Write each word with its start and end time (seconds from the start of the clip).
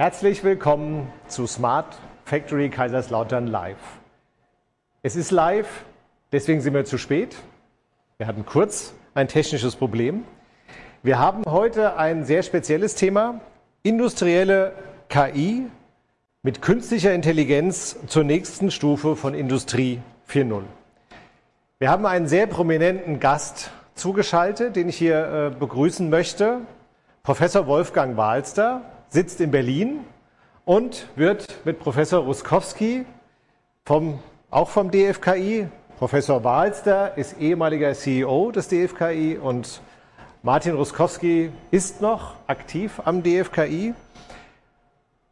Herzlich 0.00 0.42
willkommen 0.44 1.12
zu 1.28 1.46
Smart 1.46 1.98
Factory 2.24 2.70
Kaiserslautern 2.70 3.46
Live. 3.46 3.76
Es 5.02 5.14
ist 5.14 5.30
live, 5.30 5.84
deswegen 6.32 6.62
sind 6.62 6.72
wir 6.72 6.86
zu 6.86 6.96
spät. 6.96 7.36
Wir 8.16 8.26
hatten 8.26 8.46
kurz 8.46 8.94
ein 9.12 9.28
technisches 9.28 9.76
Problem. 9.76 10.24
Wir 11.02 11.18
haben 11.18 11.42
heute 11.46 11.98
ein 11.98 12.24
sehr 12.24 12.42
spezielles 12.42 12.94
Thema, 12.94 13.42
industrielle 13.82 14.72
KI 15.10 15.66
mit 16.42 16.62
künstlicher 16.62 17.12
Intelligenz 17.12 17.98
zur 18.06 18.24
nächsten 18.24 18.70
Stufe 18.70 19.16
von 19.16 19.34
Industrie 19.34 20.00
4.0. 20.30 20.62
Wir 21.78 21.90
haben 21.90 22.06
einen 22.06 22.26
sehr 22.26 22.46
prominenten 22.46 23.20
Gast 23.20 23.70
zugeschaltet, 23.94 24.76
den 24.76 24.88
ich 24.88 24.96
hier 24.96 25.50
äh, 25.52 25.54
begrüßen 25.54 26.08
möchte. 26.08 26.62
Professor 27.22 27.66
Wolfgang 27.66 28.16
Wahlster 28.16 28.80
sitzt 29.10 29.40
in 29.40 29.50
Berlin 29.50 30.04
und 30.64 31.08
wird 31.16 31.64
mit 31.64 31.80
Professor 31.80 32.20
Ruskowski 32.20 33.04
vom, 33.84 34.20
auch 34.50 34.70
vom 34.70 34.90
DFKI, 34.90 35.66
Professor 35.98 36.42
Wahlster 36.44 37.18
ist 37.18 37.38
ehemaliger 37.38 37.92
CEO 37.92 38.52
des 38.52 38.68
DFKI 38.68 39.36
und 39.36 39.82
Martin 40.42 40.74
Ruskowski 40.74 41.50
ist 41.70 42.00
noch 42.00 42.36
aktiv 42.46 43.02
am 43.04 43.22
DFKI. 43.22 43.92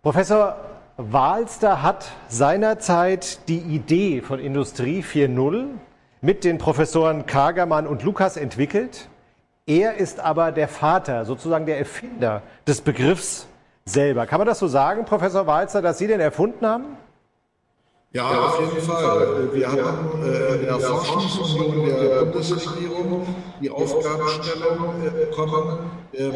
Professor 0.03 0.57
Wahlster 0.99 1.83
hat 1.83 2.13
seinerzeit 2.29 3.49
die 3.49 3.61
Idee 3.61 4.21
von 4.21 4.41
Industrie 4.41 5.03
4.0 5.03 5.69
mit 6.21 6.45
den 6.45 6.59
Professoren 6.59 7.25
Kagermann 7.25 7.87
und 7.87 8.03
Lukas 8.03 8.37
entwickelt. 8.37 9.09
Er 9.67 9.95
ist 9.95 10.21
aber 10.21 10.53
der 10.53 10.69
Vater, 10.69 11.25
sozusagen 11.25 11.65
der 11.65 11.79
Erfinder 11.79 12.43
des 12.67 12.83
Begriffs 12.83 13.48
selber. 13.89 14.27
Kann 14.27 14.39
man 14.39 14.47
das 14.47 14.59
so 14.59 14.69
sagen, 14.69 15.05
Professor 15.05 15.47
Walzer, 15.47 15.83
dass 15.83 15.99
Sie 15.99 16.07
den 16.07 16.21
erfunden 16.21 16.67
haben? 16.67 16.97
Ja, 18.11 18.33
ja, 18.33 18.47
auf 18.47 18.59
jeden 18.59 18.81
Fall. 18.81 19.05
Fall. 19.05 19.51
Wir 19.53 19.71
haben 19.71 20.23
äh, 20.23 20.55
in 20.55 20.65
der 20.65 20.81
Forschungsunion 20.81 21.85
der 21.85 22.25
Bundesregierung 22.25 23.27
die 23.61 23.69
Aufgabenstellung 23.71 25.03
äh, 25.05 25.27
bekommen, 25.27 25.91
äh, 26.13 26.31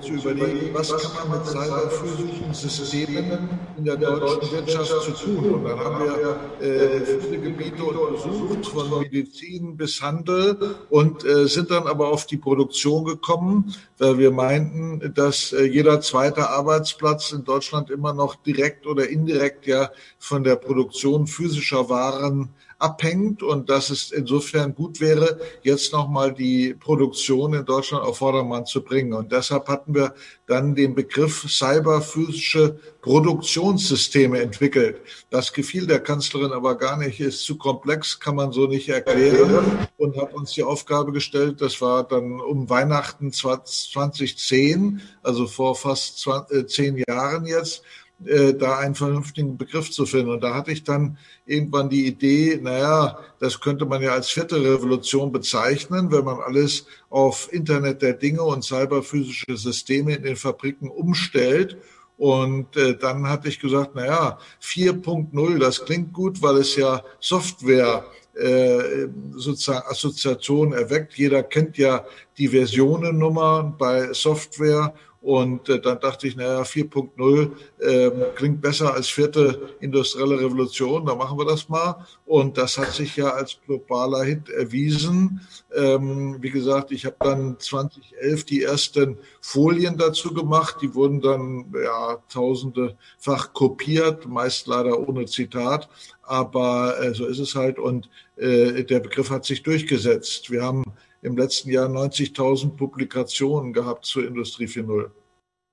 zu 0.00 0.12
überlegen, 0.14 0.70
was 0.72 0.88
kann 0.88 1.28
man 1.28 1.38
mit 1.38 1.46
cyberphysischen 1.46 2.54
Systemen 2.54 3.50
in 3.76 3.84
der 3.84 3.96
deutschen 3.96 4.50
Wirtschaft 4.52 5.02
zu 5.02 5.10
tun. 5.10 5.52
Und 5.52 5.64
dann 5.64 5.78
haben 5.78 6.02
wir 6.02 6.66
äh, 6.66 7.00
viele 7.20 7.38
Gebiete 7.42 7.84
untersucht, 7.84 8.64
von 8.64 9.00
Medizin 9.00 9.76
bis 9.76 10.00
Handel 10.00 10.76
und 10.88 11.26
äh, 11.26 11.46
sind 11.46 11.70
dann 11.70 11.86
aber 11.86 12.08
auf 12.08 12.24
die 12.24 12.38
Produktion 12.38 13.04
gekommen, 13.04 13.74
wir 14.00 14.30
meinten, 14.30 15.12
dass 15.14 15.52
äh, 15.52 15.64
jeder 15.64 16.00
zweite 16.00 16.48
Arbeitsplatz 16.50 17.32
in 17.32 17.44
Deutschland 17.44 17.90
immer 17.90 18.12
noch 18.12 18.36
direkt 18.36 18.86
oder 18.86 19.08
indirekt 19.08 19.66
ja 19.66 19.90
von 20.18 20.44
der 20.44 20.56
Produktion 20.56 21.26
physischer 21.26 21.88
Waren 21.88 22.50
abhängt 22.78 23.42
und 23.42 23.68
dass 23.68 23.90
es 23.90 24.12
insofern 24.12 24.74
gut 24.74 25.00
wäre, 25.00 25.40
jetzt 25.62 25.92
nochmal 25.92 26.32
die 26.32 26.74
Produktion 26.74 27.54
in 27.54 27.64
Deutschland 27.64 28.04
auf 28.04 28.18
Vordermann 28.18 28.66
zu 28.66 28.82
bringen. 28.82 29.12
Und 29.12 29.32
deshalb 29.32 29.68
hatten 29.68 29.94
wir 29.94 30.14
dann 30.46 30.74
den 30.74 30.94
Begriff 30.94 31.44
cyberphysische 31.48 32.78
Produktionssysteme 33.02 34.40
entwickelt. 34.40 35.00
Das 35.30 35.52
gefiel 35.52 35.86
der 35.86 36.00
Kanzlerin 36.00 36.52
aber 36.52 36.76
gar 36.76 36.96
nicht, 36.96 37.20
ist 37.20 37.44
zu 37.44 37.58
komplex, 37.58 38.20
kann 38.20 38.36
man 38.36 38.52
so 38.52 38.66
nicht 38.66 38.88
erklären 38.88 39.88
und 39.96 40.16
hat 40.16 40.34
uns 40.34 40.52
die 40.52 40.62
Aufgabe 40.62 41.12
gestellt, 41.12 41.60
das 41.60 41.80
war 41.80 42.04
dann 42.04 42.40
um 42.40 42.70
Weihnachten 42.70 43.32
2010, 43.32 45.00
also 45.22 45.46
vor 45.46 45.74
fast 45.74 46.26
äh, 46.50 46.66
zehn 46.66 47.02
Jahren 47.08 47.44
jetzt, 47.46 47.82
äh, 48.24 48.54
da 48.54 48.78
einen 48.78 48.94
vernünftigen 48.94 49.56
Begriff 49.56 49.90
zu 49.90 50.04
finden. 50.04 50.30
Und 50.30 50.42
da 50.42 50.54
hatte 50.54 50.72
ich 50.72 50.82
dann 50.82 51.18
irgendwann 51.46 51.88
die 51.88 52.06
Idee, 52.06 52.58
naja, 52.60 53.18
das 53.38 53.60
könnte 53.60 53.86
man 53.86 54.02
ja 54.02 54.12
als 54.12 54.28
vierte 54.28 54.56
Revolution 54.56 55.30
bezeichnen, 55.30 56.10
wenn 56.10 56.24
man 56.24 56.40
alles 56.40 56.86
auf 57.10 57.52
Internet 57.52 58.02
der 58.02 58.14
Dinge 58.14 58.42
und 58.42 58.64
cyberphysische 58.64 59.56
Systeme 59.56 60.16
in 60.16 60.24
den 60.24 60.36
Fabriken 60.36 60.88
umstellt. 60.88 61.76
Und 62.16 62.76
äh, 62.76 62.96
dann 62.98 63.28
hatte 63.28 63.48
ich 63.48 63.60
gesagt, 63.60 63.94
naja, 63.94 64.38
4.0, 64.60 65.58
das 65.58 65.84
klingt 65.84 66.12
gut, 66.12 66.42
weil 66.42 66.56
es 66.56 66.74
ja 66.74 67.04
Software 67.20 68.04
äh, 68.34 69.08
sozusagen 69.36 69.86
Assoziationen 69.88 70.72
erweckt. 70.72 71.14
Jeder 71.14 71.44
kennt 71.44 71.78
ja 71.78 72.04
die 72.36 72.48
Versionennummer 72.48 73.74
bei 73.78 74.12
Software 74.12 74.94
und 75.28 75.68
äh, 75.68 75.78
dann 75.78 76.00
dachte 76.00 76.26
ich, 76.26 76.36
naja, 76.36 76.62
4.0 76.62 77.50
äh, 77.80 78.10
klingt 78.34 78.62
besser 78.62 78.94
als 78.94 79.08
vierte 79.08 79.74
industrielle 79.78 80.40
Revolution, 80.40 81.04
da 81.04 81.14
machen 81.14 81.36
wir 81.36 81.44
das 81.44 81.68
mal. 81.68 82.06
Und 82.24 82.56
das 82.56 82.78
hat 82.78 82.94
sich 82.94 83.14
ja 83.16 83.34
als 83.34 83.58
globaler 83.66 84.24
Hit 84.24 84.48
erwiesen. 84.48 85.46
Ähm, 85.76 86.38
wie 86.40 86.48
gesagt, 86.48 86.92
ich 86.92 87.04
habe 87.04 87.16
dann 87.20 87.56
2011 87.58 88.44
die 88.44 88.62
ersten 88.62 89.18
Folien 89.42 89.98
dazu 89.98 90.32
gemacht. 90.32 90.76
Die 90.80 90.94
wurden 90.94 91.20
dann 91.20 91.74
ja 91.74 92.22
tausendefach 92.32 93.52
kopiert, 93.52 94.26
meist 94.26 94.66
leider 94.66 94.98
ohne 95.06 95.26
Zitat. 95.26 95.90
Aber 96.22 96.98
äh, 97.02 97.12
so 97.12 97.26
ist 97.26 97.38
es 97.38 97.54
halt. 97.54 97.78
Und 97.78 98.08
äh, 98.38 98.82
der 98.82 99.00
Begriff 99.00 99.28
hat 99.28 99.44
sich 99.44 99.62
durchgesetzt. 99.62 100.50
Wir 100.50 100.62
haben 100.62 100.84
im 101.22 101.36
letzten 101.36 101.70
Jahr 101.70 101.88
90.000 101.88 102.76
Publikationen 102.76 103.72
gehabt 103.72 104.04
zur 104.04 104.26
Industrie 104.26 104.66
4.0. 104.66 105.10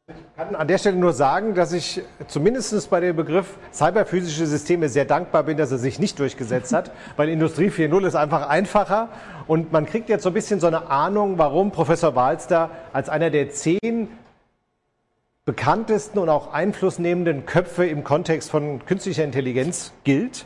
Ich 0.08 0.16
kann 0.36 0.54
an 0.56 0.68
der 0.68 0.78
Stelle 0.78 0.98
nur 0.98 1.14
sagen, 1.14 1.56
dass 1.56 1.74
ich 1.74 2.02
zumindest 2.28 2.90
bei 2.92 3.00
dem 3.00 3.16
Begriff 3.16 3.58
cyberphysische 3.74 4.46
Systeme 4.46 4.88
sehr 4.88 5.06
dankbar 5.06 5.42
bin, 5.44 5.58
dass 5.58 5.72
er 5.72 5.80
sich 5.80 5.98
nicht 5.98 6.20
durchgesetzt 6.20 6.74
hat, 6.74 6.92
weil 7.16 7.30
Industrie 7.30 7.70
4.0 7.70 8.06
ist 8.06 8.16
einfach 8.16 8.48
einfacher 8.48 9.10
und 9.48 9.72
man 9.72 9.88
kriegt 9.88 10.10
jetzt 10.10 10.24
so 10.24 10.30
ein 10.30 10.34
bisschen 10.34 10.60
so 10.60 10.68
eine 10.68 10.92
Ahnung, 10.92 11.40
warum 11.40 11.72
Professor 11.72 12.16
Walster 12.16 12.70
als 12.94 13.10
einer 13.10 13.32
der 13.32 13.50
zehn 13.50 14.10
bekanntesten 15.46 16.20
und 16.20 16.30
auch 16.30 16.54
einflussnehmenden 16.54 17.46
Köpfe 17.46 17.86
im 17.88 18.04
Kontext 18.04 18.52
von 18.52 18.86
künstlicher 18.86 19.24
Intelligenz 19.24 19.92
gilt. 20.04 20.46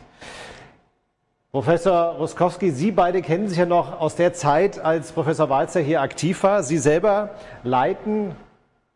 Professor 1.51 2.17
Ruskowski, 2.19 2.69
Sie 2.69 2.91
beide 2.91 3.23
kennen 3.23 3.47
sich 3.47 3.57
ja 3.57 3.65
noch 3.65 3.99
aus 3.99 4.15
der 4.15 4.33
Zeit, 4.33 4.77
als 4.77 5.11
Professor 5.11 5.49
Walzer 5.49 5.79
hier 5.79 5.99
aktiv 5.99 6.43
war. 6.43 6.61
Sie 6.61 6.77
selber 6.77 7.31
leiten 7.63 8.35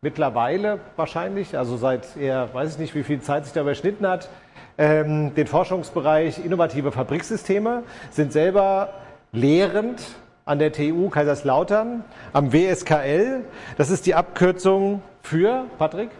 mittlerweile 0.02 0.80
wahrscheinlich, 0.96 1.58
also 1.58 1.78
seit 1.78 2.16
er, 2.16 2.54
weiß 2.54 2.74
ich 2.74 2.78
nicht, 2.78 2.94
wie 2.94 3.02
viel 3.02 3.22
Zeit 3.22 3.46
sich 3.46 3.56
da 3.56 3.62
überschnitten 3.62 4.06
hat, 4.08 4.30
ähm, 4.78 5.34
den 5.34 5.48
Forschungsbereich 5.48 6.46
innovative 6.46 6.92
Fabriksysteme, 6.92 7.82
sind 8.12 8.32
selber 8.32 8.90
lehrend 9.32 10.04
an 10.46 10.60
der 10.60 10.72
TU 10.72 11.10
Kaiserslautern, 11.10 12.04
am 12.34 12.54
WSKL. 12.54 13.46
Das 13.78 13.90
ist 13.90 14.06
die 14.06 14.14
Abkürzung 14.14 15.02
für, 15.24 15.66
Patrick? 15.80 16.12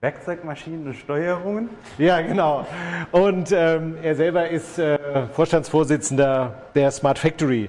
Werkzeugmaschinen 0.00 0.86
und 0.86 0.94
Steuerungen. 0.94 1.70
Ja, 1.98 2.20
genau. 2.20 2.64
Und 3.10 3.50
ähm, 3.50 3.96
er 4.00 4.14
selber 4.14 4.48
ist 4.48 4.78
äh, 4.78 5.26
Vorstandsvorsitzender 5.32 6.54
der 6.76 6.92
Smart 6.92 7.18
Factory. 7.18 7.68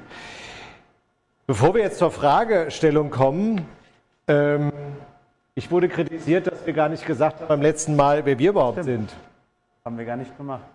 Bevor 1.47 1.73
wir 1.73 1.81
jetzt 1.81 1.97
zur 1.97 2.12
Fragestellung 2.12 3.09
kommen, 3.09 3.66
ähm, 4.28 4.72
ich 5.56 5.72
wurde 5.72 5.89
kritisiert, 5.89 6.45
dass 6.45 6.68
wir 6.68 6.73
gar 6.73 6.88
nicht 6.88 7.03
gesagt 7.03 7.39
haben 7.39 7.47
beim 7.47 7.63
letzten 7.63 7.95
Mal, 7.95 8.23
wer 8.23 8.38
wir 8.38 8.51
überhaupt 8.51 8.84
Stimmt. 8.84 9.09
sind. 9.09 9.16
Haben 9.84 9.97
wir 9.97 10.06
gar 10.06 10.18
nicht 10.18 10.38
gemacht. 10.38 10.66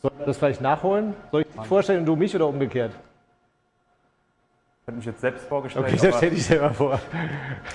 Sollen 0.00 0.14
wir 0.16 0.24
das 0.24 0.38
vielleicht 0.38 0.62
nachholen? 0.62 1.12
Soll 1.30 1.42
ich 1.42 1.48
dich 1.48 1.66
vorstellen 1.66 2.00
und 2.00 2.06
du 2.06 2.16
mich 2.16 2.34
oder 2.34 2.46
umgekehrt? 2.46 2.92
Ich 4.86 4.88
hätte 4.88 4.98
mich 4.98 5.06
jetzt 5.06 5.20
selbst 5.20 5.48
vorgestellt. 5.48 5.86
Okay, 5.86 5.98
das 6.00 6.16
stelle 6.16 6.36
ich 6.36 6.46
selber 6.46 6.70
vor. 6.70 7.00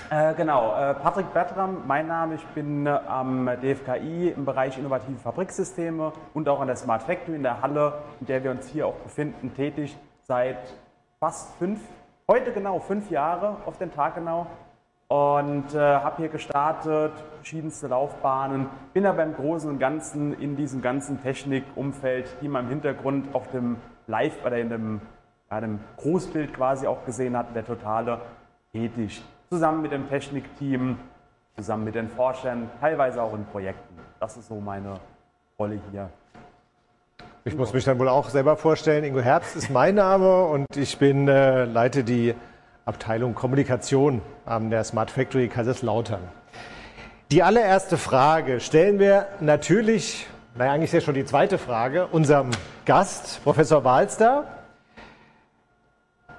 Äh, 0.08 0.32
genau, 0.32 0.74
äh, 0.74 0.94
Patrick 0.94 1.30
Bertram, 1.34 1.82
mein 1.86 2.06
Name. 2.06 2.36
Ich 2.36 2.46
bin 2.54 2.86
äh, 2.86 2.88
am 2.88 3.44
DFKI 3.44 4.30
im 4.34 4.46
Bereich 4.46 4.78
innovative 4.78 5.18
Fabriksysteme 5.18 6.14
und 6.32 6.48
auch 6.48 6.58
an 6.60 6.68
der 6.68 6.76
Smart 6.76 7.02
Factory 7.02 7.36
in 7.36 7.42
der 7.42 7.60
Halle, 7.60 7.98
in 8.20 8.28
der 8.28 8.42
wir 8.42 8.50
uns 8.50 8.66
hier 8.68 8.86
auch 8.86 8.94
befinden, 8.94 9.54
tätig 9.54 9.94
seit 10.22 10.56
fast 11.20 11.54
fünf, 11.58 11.80
heute 12.26 12.50
genau 12.50 12.78
fünf 12.78 13.10
Jahre 13.10 13.58
auf 13.66 13.76
den 13.76 13.92
Tag 13.92 14.14
genau. 14.14 14.46
Und 15.08 15.74
äh, 15.74 15.78
habe 15.78 16.16
hier 16.16 16.28
gestartet, 16.30 17.12
verschiedenste 17.36 17.88
Laufbahnen, 17.88 18.70
bin 18.94 19.04
aber 19.04 19.22
im 19.22 19.34
Großen 19.34 19.68
und 19.68 19.78
Ganzen 19.78 20.32
in 20.40 20.56
diesem 20.56 20.80
ganzen 20.80 21.20
Technikumfeld, 21.20 22.38
die 22.40 22.48
man 22.48 22.64
im 22.64 22.70
Hintergrund 22.70 23.34
auf 23.34 23.50
dem 23.50 23.76
Live 24.06 24.42
oder 24.46 24.56
in 24.56 24.70
dem 24.70 25.00
ja, 25.52 25.60
dem 25.60 25.80
Großbild 25.98 26.54
quasi 26.54 26.86
auch 26.86 27.04
gesehen 27.04 27.36
hat, 27.36 27.54
der 27.54 27.66
Totale 27.66 28.22
tätig. 28.72 29.22
Zusammen 29.50 29.82
mit 29.82 29.92
dem 29.92 30.08
Technikteam, 30.08 30.96
zusammen 31.56 31.84
mit 31.84 31.94
den 31.94 32.08
Forschern, 32.08 32.70
teilweise 32.80 33.22
auch 33.22 33.34
in 33.34 33.44
Projekten. 33.44 33.98
Das 34.18 34.38
ist 34.38 34.48
so 34.48 34.60
meine 34.60 34.94
Rolle 35.58 35.78
hier. 35.90 36.08
Ich 37.44 37.54
muss 37.54 37.74
mich 37.74 37.84
dann 37.84 37.98
wohl 37.98 38.08
auch 38.08 38.30
selber 38.30 38.56
vorstellen. 38.56 39.04
Ingo 39.04 39.20
Herbst 39.20 39.54
ist 39.54 39.68
mein 39.68 39.96
Name 39.96 40.44
und 40.46 40.74
ich 40.74 40.96
bin, 40.98 41.28
äh, 41.28 41.64
leite 41.64 42.02
die 42.02 42.34
Abteilung 42.86 43.34
Kommunikation 43.34 44.22
an 44.46 44.70
der 44.70 44.84
Smart 44.84 45.10
Factory 45.10 45.48
Kaiserslautern. 45.48 46.22
Die 47.30 47.42
allererste 47.42 47.98
Frage 47.98 48.60
stellen 48.60 48.98
wir 48.98 49.26
natürlich, 49.40 50.26
naja, 50.54 50.72
eigentlich 50.72 50.94
ist 50.94 50.94
ja 50.94 51.00
schon 51.02 51.14
die 51.14 51.26
zweite 51.26 51.58
Frage, 51.58 52.06
unserem 52.06 52.52
Gast, 52.86 53.42
Professor 53.44 53.84
Walster. 53.84 54.61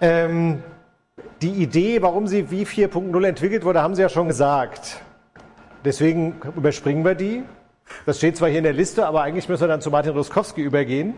Ähm, 0.01 0.63
die 1.41 1.51
Idee, 1.51 2.01
warum 2.01 2.27
sie 2.27 2.49
wie 2.51 2.65
4.0 2.65 3.27
entwickelt 3.27 3.65
wurde, 3.65 3.81
haben 3.81 3.95
Sie 3.95 4.01
ja 4.01 4.09
schon 4.09 4.27
gesagt. 4.27 5.01
Deswegen 5.83 6.35
überspringen 6.55 7.03
wir 7.03 7.15
die. 7.15 7.43
Das 8.05 8.17
steht 8.17 8.37
zwar 8.37 8.49
hier 8.49 8.59
in 8.59 8.63
der 8.63 8.73
Liste, 8.73 9.05
aber 9.05 9.21
eigentlich 9.21 9.49
müssen 9.49 9.61
wir 9.61 9.67
dann 9.67 9.81
zu 9.81 9.91
Martin 9.91 10.13
Ruskowski 10.13 10.61
übergehen. 10.61 11.15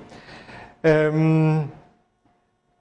Ähm, 0.83 1.72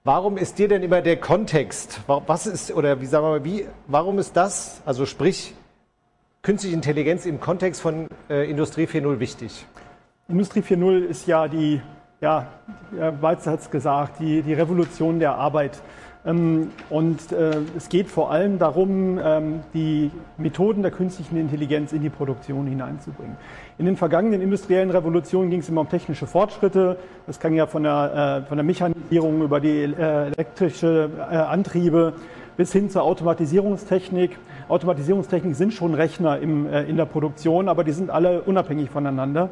warum 0.03 0.37
ist 0.37 0.59
dir 0.59 0.69
denn 0.69 0.83
immer 0.83 1.03
der 1.03 1.19
Kontext? 1.19 2.01
Was 2.07 2.47
ist, 2.47 2.73
oder 2.73 3.01
wie 3.01 3.07
sagen 3.07 3.25
wir 3.25 3.31
mal, 3.31 3.45
wie, 3.45 3.67
warum 3.87 4.19
ist 4.19 4.37
das, 4.37 4.81
also 4.87 5.07
sprich, 5.07 5.55
künstliche 6.43 6.75
Intelligenz 6.75 7.27
im 7.27 7.41
Kontext 7.41 7.81
von 7.81 8.09
äh, 8.31 8.49
Industrie 8.49 8.85
4.0 8.87 9.21
wichtig? 9.21 9.67
Industrie 10.29 10.61
4.0 10.61 11.05
ist 11.05 11.27
ja 11.27 11.49
die, 11.49 11.83
ja, 12.25 12.47
Walzer 13.21 13.53
hat 13.53 13.61
es 13.61 13.71
gesagt, 13.71 14.19
die, 14.19 14.41
die 14.41 14.55
Revolution 14.55 15.19
der 15.19 15.35
Arbeit. 15.35 15.83
Ähm, 16.25 16.71
und 16.89 17.33
äh, 17.33 17.57
es 17.77 17.91
geht 17.91 18.09
vor 18.09 18.31
allem 18.31 18.59
darum, 18.59 19.21
ähm, 19.23 19.61
die 19.75 20.11
Methoden 20.39 20.81
der 20.81 20.91
künstlichen 20.91 21.37
Intelligenz 21.37 21.93
in 21.93 22.01
die 22.01 22.09
Produktion 22.09 22.67
hineinzubringen. 22.67 23.37
In 23.77 23.85
den 23.85 23.99
vergangenen 23.99 24.41
industriellen 24.41 24.89
Revolutionen 24.91 25.51
ging 25.51 25.61
es 25.61 25.69
immer 25.69 25.83
um 25.83 25.91
technische 25.91 26.27
Fortschritte. 26.27 26.97
Das 27.27 27.41
kann 27.41 27.53
ja 27.53 27.67
von 27.67 27.83
der, 27.83 28.41
äh, 28.45 28.49
von 28.49 28.57
der 28.57 28.65
Mechanisierung 28.65 29.43
über 29.43 29.61
die 29.61 29.83
äh, 29.83 30.29
elektrische 30.29 31.11
Antriebe 31.29 32.15
bis 32.57 32.73
hin 32.73 32.89
zur 32.89 33.03
Automatisierungstechnik. 33.03 34.39
Automatisierungstechnik 34.69 35.57
sind 35.57 35.75
schon 35.75 35.93
Rechner 35.93 36.39
in 36.39 36.97
der 36.97 37.05
Produktion, 37.05 37.69
aber 37.69 37.83
die 37.83 37.91
sind 37.91 38.11
alle 38.11 38.43
unabhängig 38.43 38.91
voneinander. 38.91 39.51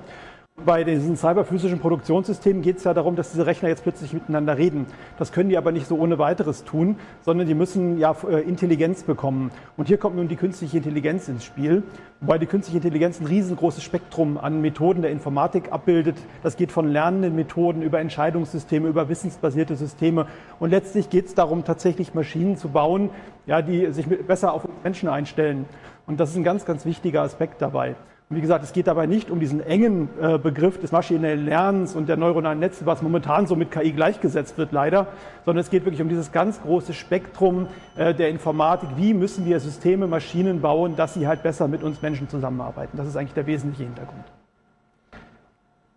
Bei 0.64 0.84
diesen 0.84 1.16
cyberphysischen 1.16 1.80
Produktionssystemen 1.80 2.62
geht 2.62 2.76
es 2.76 2.84
ja 2.84 2.94
darum, 2.94 3.16
dass 3.16 3.32
diese 3.32 3.46
Rechner 3.46 3.70
jetzt 3.70 3.82
plötzlich 3.82 4.12
miteinander 4.12 4.58
reden. 4.58 4.86
Das 5.18 5.32
können 5.32 5.48
die 5.48 5.56
aber 5.56 5.72
nicht 5.72 5.88
so 5.88 5.96
ohne 5.96 6.18
weiteres 6.18 6.62
tun, 6.62 6.96
sondern 7.22 7.48
die 7.48 7.54
müssen 7.54 7.98
ja 7.98 8.14
äh, 8.28 8.42
Intelligenz 8.42 9.02
bekommen. 9.02 9.50
Und 9.76 9.88
hier 9.88 9.96
kommt 9.96 10.14
nun 10.14 10.28
die 10.28 10.36
künstliche 10.36 10.76
Intelligenz 10.76 11.26
ins 11.26 11.44
Spiel, 11.44 11.82
wobei 12.20 12.38
die 12.38 12.46
künstliche 12.46 12.78
Intelligenz 12.78 13.18
ein 13.18 13.26
riesengroßes 13.26 13.82
Spektrum 13.82 14.38
an 14.38 14.60
Methoden 14.60 15.02
der 15.02 15.10
Informatik 15.10 15.72
abbildet. 15.72 16.16
Das 16.42 16.56
geht 16.56 16.70
von 16.70 16.86
lernenden 16.86 17.34
Methoden 17.34 17.82
über 17.82 17.98
Entscheidungssysteme, 17.98 18.88
über 18.88 19.08
wissensbasierte 19.08 19.74
Systeme. 19.74 20.26
Und 20.60 20.70
letztlich 20.70 21.10
geht 21.10 21.26
es 21.26 21.34
darum, 21.34 21.64
tatsächlich 21.64 22.14
Maschinen 22.14 22.56
zu 22.56 22.68
bauen, 22.68 23.10
ja, 23.46 23.62
die 23.62 23.90
sich 23.92 24.06
besser 24.06 24.52
auf 24.52 24.68
Menschen 24.84 25.08
einstellen. 25.08 25.64
Und 26.06 26.20
das 26.20 26.30
ist 26.30 26.36
ein 26.36 26.44
ganz, 26.44 26.66
ganz 26.66 26.84
wichtiger 26.84 27.22
Aspekt 27.22 27.62
dabei. 27.62 27.96
Und 28.32 28.36
wie 28.36 28.40
gesagt, 28.40 28.64
es 28.64 28.72
geht 28.72 28.86
dabei 28.86 29.04
nicht 29.04 29.30
um 29.30 29.40
diesen 29.40 29.60
engen 29.60 30.08
äh, 30.18 30.38
Begriff 30.38 30.80
des 30.80 30.90
maschinellen 30.90 31.44
Lernens 31.44 31.94
und 31.94 32.08
der 32.08 32.16
neuronalen 32.16 32.60
Netze, 32.60 32.86
was 32.86 33.02
momentan 33.02 33.46
so 33.46 33.56
mit 33.56 33.70
KI 33.70 33.92
gleichgesetzt 33.92 34.56
wird, 34.56 34.72
leider, 34.72 35.08
sondern 35.44 35.60
es 35.60 35.68
geht 35.68 35.84
wirklich 35.84 36.00
um 36.00 36.08
dieses 36.08 36.32
ganz 36.32 36.62
große 36.62 36.94
Spektrum 36.94 37.68
äh, 37.94 38.14
der 38.14 38.30
Informatik. 38.30 38.88
Wie 38.96 39.12
müssen 39.12 39.44
wir 39.44 39.60
Systeme, 39.60 40.06
Maschinen 40.06 40.62
bauen, 40.62 40.96
dass 40.96 41.12
sie 41.12 41.26
halt 41.26 41.42
besser 41.42 41.68
mit 41.68 41.82
uns 41.82 42.00
Menschen 42.00 42.26
zusammenarbeiten? 42.30 42.96
Das 42.96 43.06
ist 43.06 43.18
eigentlich 43.18 43.34
der 43.34 43.46
wesentliche 43.46 43.84
Hintergrund. 43.84 44.24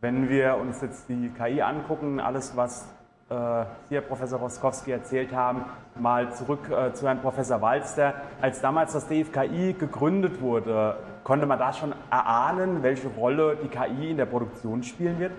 Wenn 0.02 0.28
wir 0.28 0.58
uns 0.58 0.82
jetzt 0.82 1.08
die 1.08 1.30
KI 1.30 1.62
angucken, 1.62 2.20
alles, 2.20 2.58
was 2.58 2.94
Sie, 3.28 3.34
Herr 3.34 4.02
Professor 4.02 4.40
Roskowski, 4.40 4.92
erzählt 4.92 5.34
haben, 5.34 5.66
mal 5.96 6.32
zurück 6.36 6.70
äh, 6.70 6.94
zu 6.94 7.08
Herrn 7.08 7.22
Professor 7.22 7.60
Walster. 7.60 8.14
Als 8.40 8.62
damals 8.62 8.94
das 8.94 9.08
DFKI 9.08 9.74
gegründet 9.80 10.42
wurde, 10.42 10.98
konnte 11.24 11.48
man 11.48 11.58
da 11.58 11.74
schon 11.74 11.96
erahnen, 12.12 12.84
welche 12.84 13.08
Rolle 13.08 13.58
die 13.64 13.68
KI 13.68 14.12
in 14.12 14.18
der 14.18 14.28
Produktion 14.28 14.84
spielen 14.84 15.20
wird? 15.20 15.32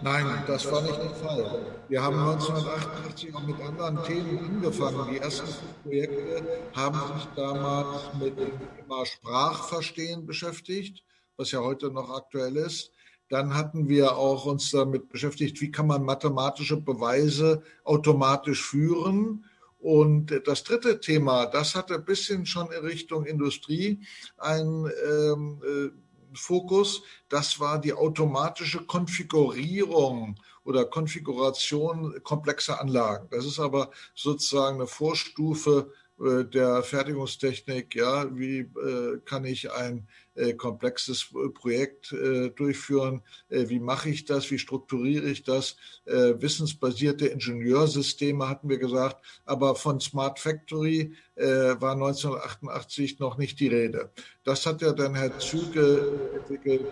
Nein, 0.00 0.24
das 0.46 0.70
war 0.72 0.80
nicht 0.80 0.98
der 0.98 1.10
Fall. 1.10 1.66
Wir 1.88 2.02
haben 2.02 2.18
1988 2.18 3.34
auch 3.34 3.42
mit 3.42 3.60
anderen 3.60 4.02
Themen 4.04 4.38
angefangen. 4.38 5.08
Die 5.10 5.18
ersten 5.18 5.48
Projekte 5.82 6.42
haben 6.74 7.00
sich 7.14 7.28
damals 7.36 8.14
mit 8.18 8.38
dem 8.38 8.52
Thema 8.76 9.04
Sprachverstehen 9.04 10.24
beschäftigt, 10.24 11.02
was 11.36 11.50
ja 11.50 11.60
heute 11.60 11.90
noch 11.90 12.08
aktuell 12.08 12.56
ist. 12.56 12.90
Dann 13.28 13.54
hatten 13.54 13.88
wir 13.88 14.16
auch 14.16 14.46
uns 14.46 14.70
damit 14.70 15.08
beschäftigt, 15.08 15.60
wie 15.60 15.70
kann 15.70 15.86
man 15.86 16.04
mathematische 16.04 16.76
Beweise 16.76 17.62
automatisch 17.84 18.62
führen. 18.62 19.44
Und 19.78 20.42
das 20.46 20.64
dritte 20.64 21.00
Thema, 21.00 21.46
das 21.46 21.74
hatte 21.74 21.94
ein 21.94 22.04
bisschen 22.04 22.46
schon 22.46 22.70
in 22.72 22.84
Richtung 22.84 23.24
Industrie 23.24 24.00
ein 24.38 24.90
ähm, 25.08 25.62
äh, 25.64 25.90
Fokus, 26.36 27.02
das 27.28 27.60
war 27.60 27.80
die 27.80 27.92
automatische 27.92 28.84
Konfigurierung 28.84 30.36
oder 30.64 30.84
Konfiguration 30.84 32.22
komplexer 32.22 32.80
Anlagen. 32.80 33.28
Das 33.30 33.46
ist 33.46 33.58
aber 33.58 33.90
sozusagen 34.14 34.76
eine 34.76 34.86
Vorstufe 34.86 35.92
der 36.18 36.82
Fertigungstechnik, 36.82 37.94
ja, 37.94 38.26
wie 38.34 38.60
äh, 38.60 39.18
kann 39.24 39.44
ich 39.44 39.70
ein 39.70 40.08
äh, 40.34 40.54
komplexes 40.54 41.32
Projekt 41.54 42.12
äh, 42.12 42.50
durchführen, 42.50 43.22
äh, 43.48 43.68
wie 43.68 43.80
mache 43.80 44.08
ich 44.08 44.24
das, 44.24 44.50
wie 44.50 44.58
strukturiere 44.58 45.28
ich 45.28 45.42
das, 45.42 45.76
äh, 46.06 46.34
wissensbasierte 46.38 47.26
Ingenieursysteme 47.26 48.48
hatten 48.48 48.68
wir 48.68 48.78
gesagt, 48.78 49.24
aber 49.44 49.74
von 49.74 50.00
Smart 50.00 50.38
Factory 50.38 51.14
war 51.38 51.92
1988 51.92 53.18
noch 53.18 53.36
nicht 53.36 53.60
die 53.60 53.68
Rede. 53.68 54.10
Das 54.42 54.64
hat 54.64 54.80
ja 54.80 54.92
dann 54.92 55.14
Herr 55.14 55.38
Züge 55.38 56.30
entwickelt 56.34 56.86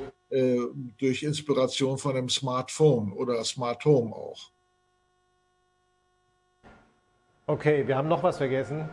durch 0.98 1.22
Inspiration 1.22 1.96
von 1.96 2.14
dem 2.14 2.28
Smartphone 2.28 3.14
oder 3.14 3.42
Smart 3.44 3.82
Home 3.86 4.14
auch. 4.14 4.50
Okay, 7.46 7.86
wir 7.86 7.96
haben 7.96 8.08
noch 8.08 8.22
was 8.22 8.36
vergessen. 8.36 8.90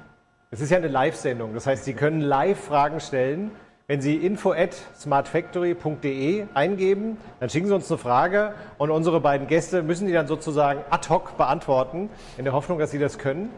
Es 0.54 0.60
ist 0.60 0.70
ja 0.70 0.76
eine 0.76 0.90
Live-Sendung, 0.90 1.54
das 1.54 1.66
heißt, 1.66 1.86
Sie 1.86 1.94
können 1.94 2.20
live 2.20 2.60
Fragen 2.60 3.00
stellen. 3.00 3.52
Wenn 3.88 4.02
Sie 4.02 4.18
info 4.18 4.52
at 4.52 4.76
smartfactory.de 5.00 6.48
eingeben, 6.54 7.16
dann 7.40 7.50
schicken 7.50 7.68
Sie 7.68 7.74
uns 7.74 7.90
eine 7.90 7.98
Frage 7.98 8.54
und 8.78 8.92
unsere 8.92 9.22
beiden 9.22 9.48
Gäste 9.48 9.82
müssen 9.82 10.08
die 10.08 10.14
dann 10.14 10.28
sozusagen 10.28 10.82
ad 10.90 11.08
hoc 11.08 11.38
beantworten, 11.38 12.10
in 12.38 12.44
der 12.44 12.52
Hoffnung, 12.52 12.80
dass 12.80 12.92
Sie 12.92 13.00
das 13.00 13.18
können. 13.18 13.50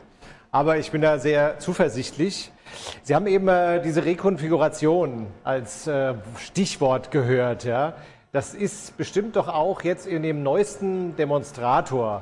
Aber 0.52 0.78
ich 0.78 0.92
bin 0.92 1.02
da 1.02 1.18
sehr 1.18 1.58
zuversichtlich. 1.58 2.52
Sie 3.02 3.16
haben 3.16 3.26
eben 3.26 3.48
äh, 3.48 3.82
diese 3.82 4.06
Rekonfiguration 4.06 5.26
als 5.44 5.88
äh, 5.88 6.14
Stichwort 6.38 7.10
gehört. 7.10 7.64
Ja? 7.64 7.94
Das 8.32 8.54
ist 8.54 8.98
bestimmt 8.98 9.36
doch 9.36 9.48
auch 9.48 9.82
jetzt 9.82 10.06
in 10.06 10.22
dem 10.22 10.44
neuesten 10.44 11.16
Demonstrator, 11.16 12.22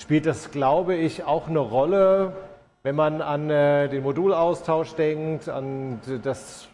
spielt 0.00 0.26
das, 0.26 0.52
glaube 0.52 0.94
ich, 0.94 1.24
auch 1.24 1.48
eine 1.48 1.58
Rolle 1.58 2.34
wenn 2.82 2.96
man 2.96 3.22
an 3.22 3.48
äh, 3.48 3.88
den 3.88 4.02
Modulaustausch 4.02 4.94
denkt, 4.94 5.48
an 5.48 6.00
das, 6.22 6.68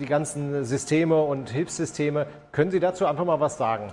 die 0.00 0.06
ganzen 0.06 0.64
Systeme 0.64 1.20
und 1.20 1.50
Hilfssysteme, 1.50 2.26
können 2.52 2.70
Sie 2.70 2.80
dazu 2.80 3.06
einfach 3.06 3.24
mal 3.24 3.38
was 3.38 3.58
sagen? 3.58 3.92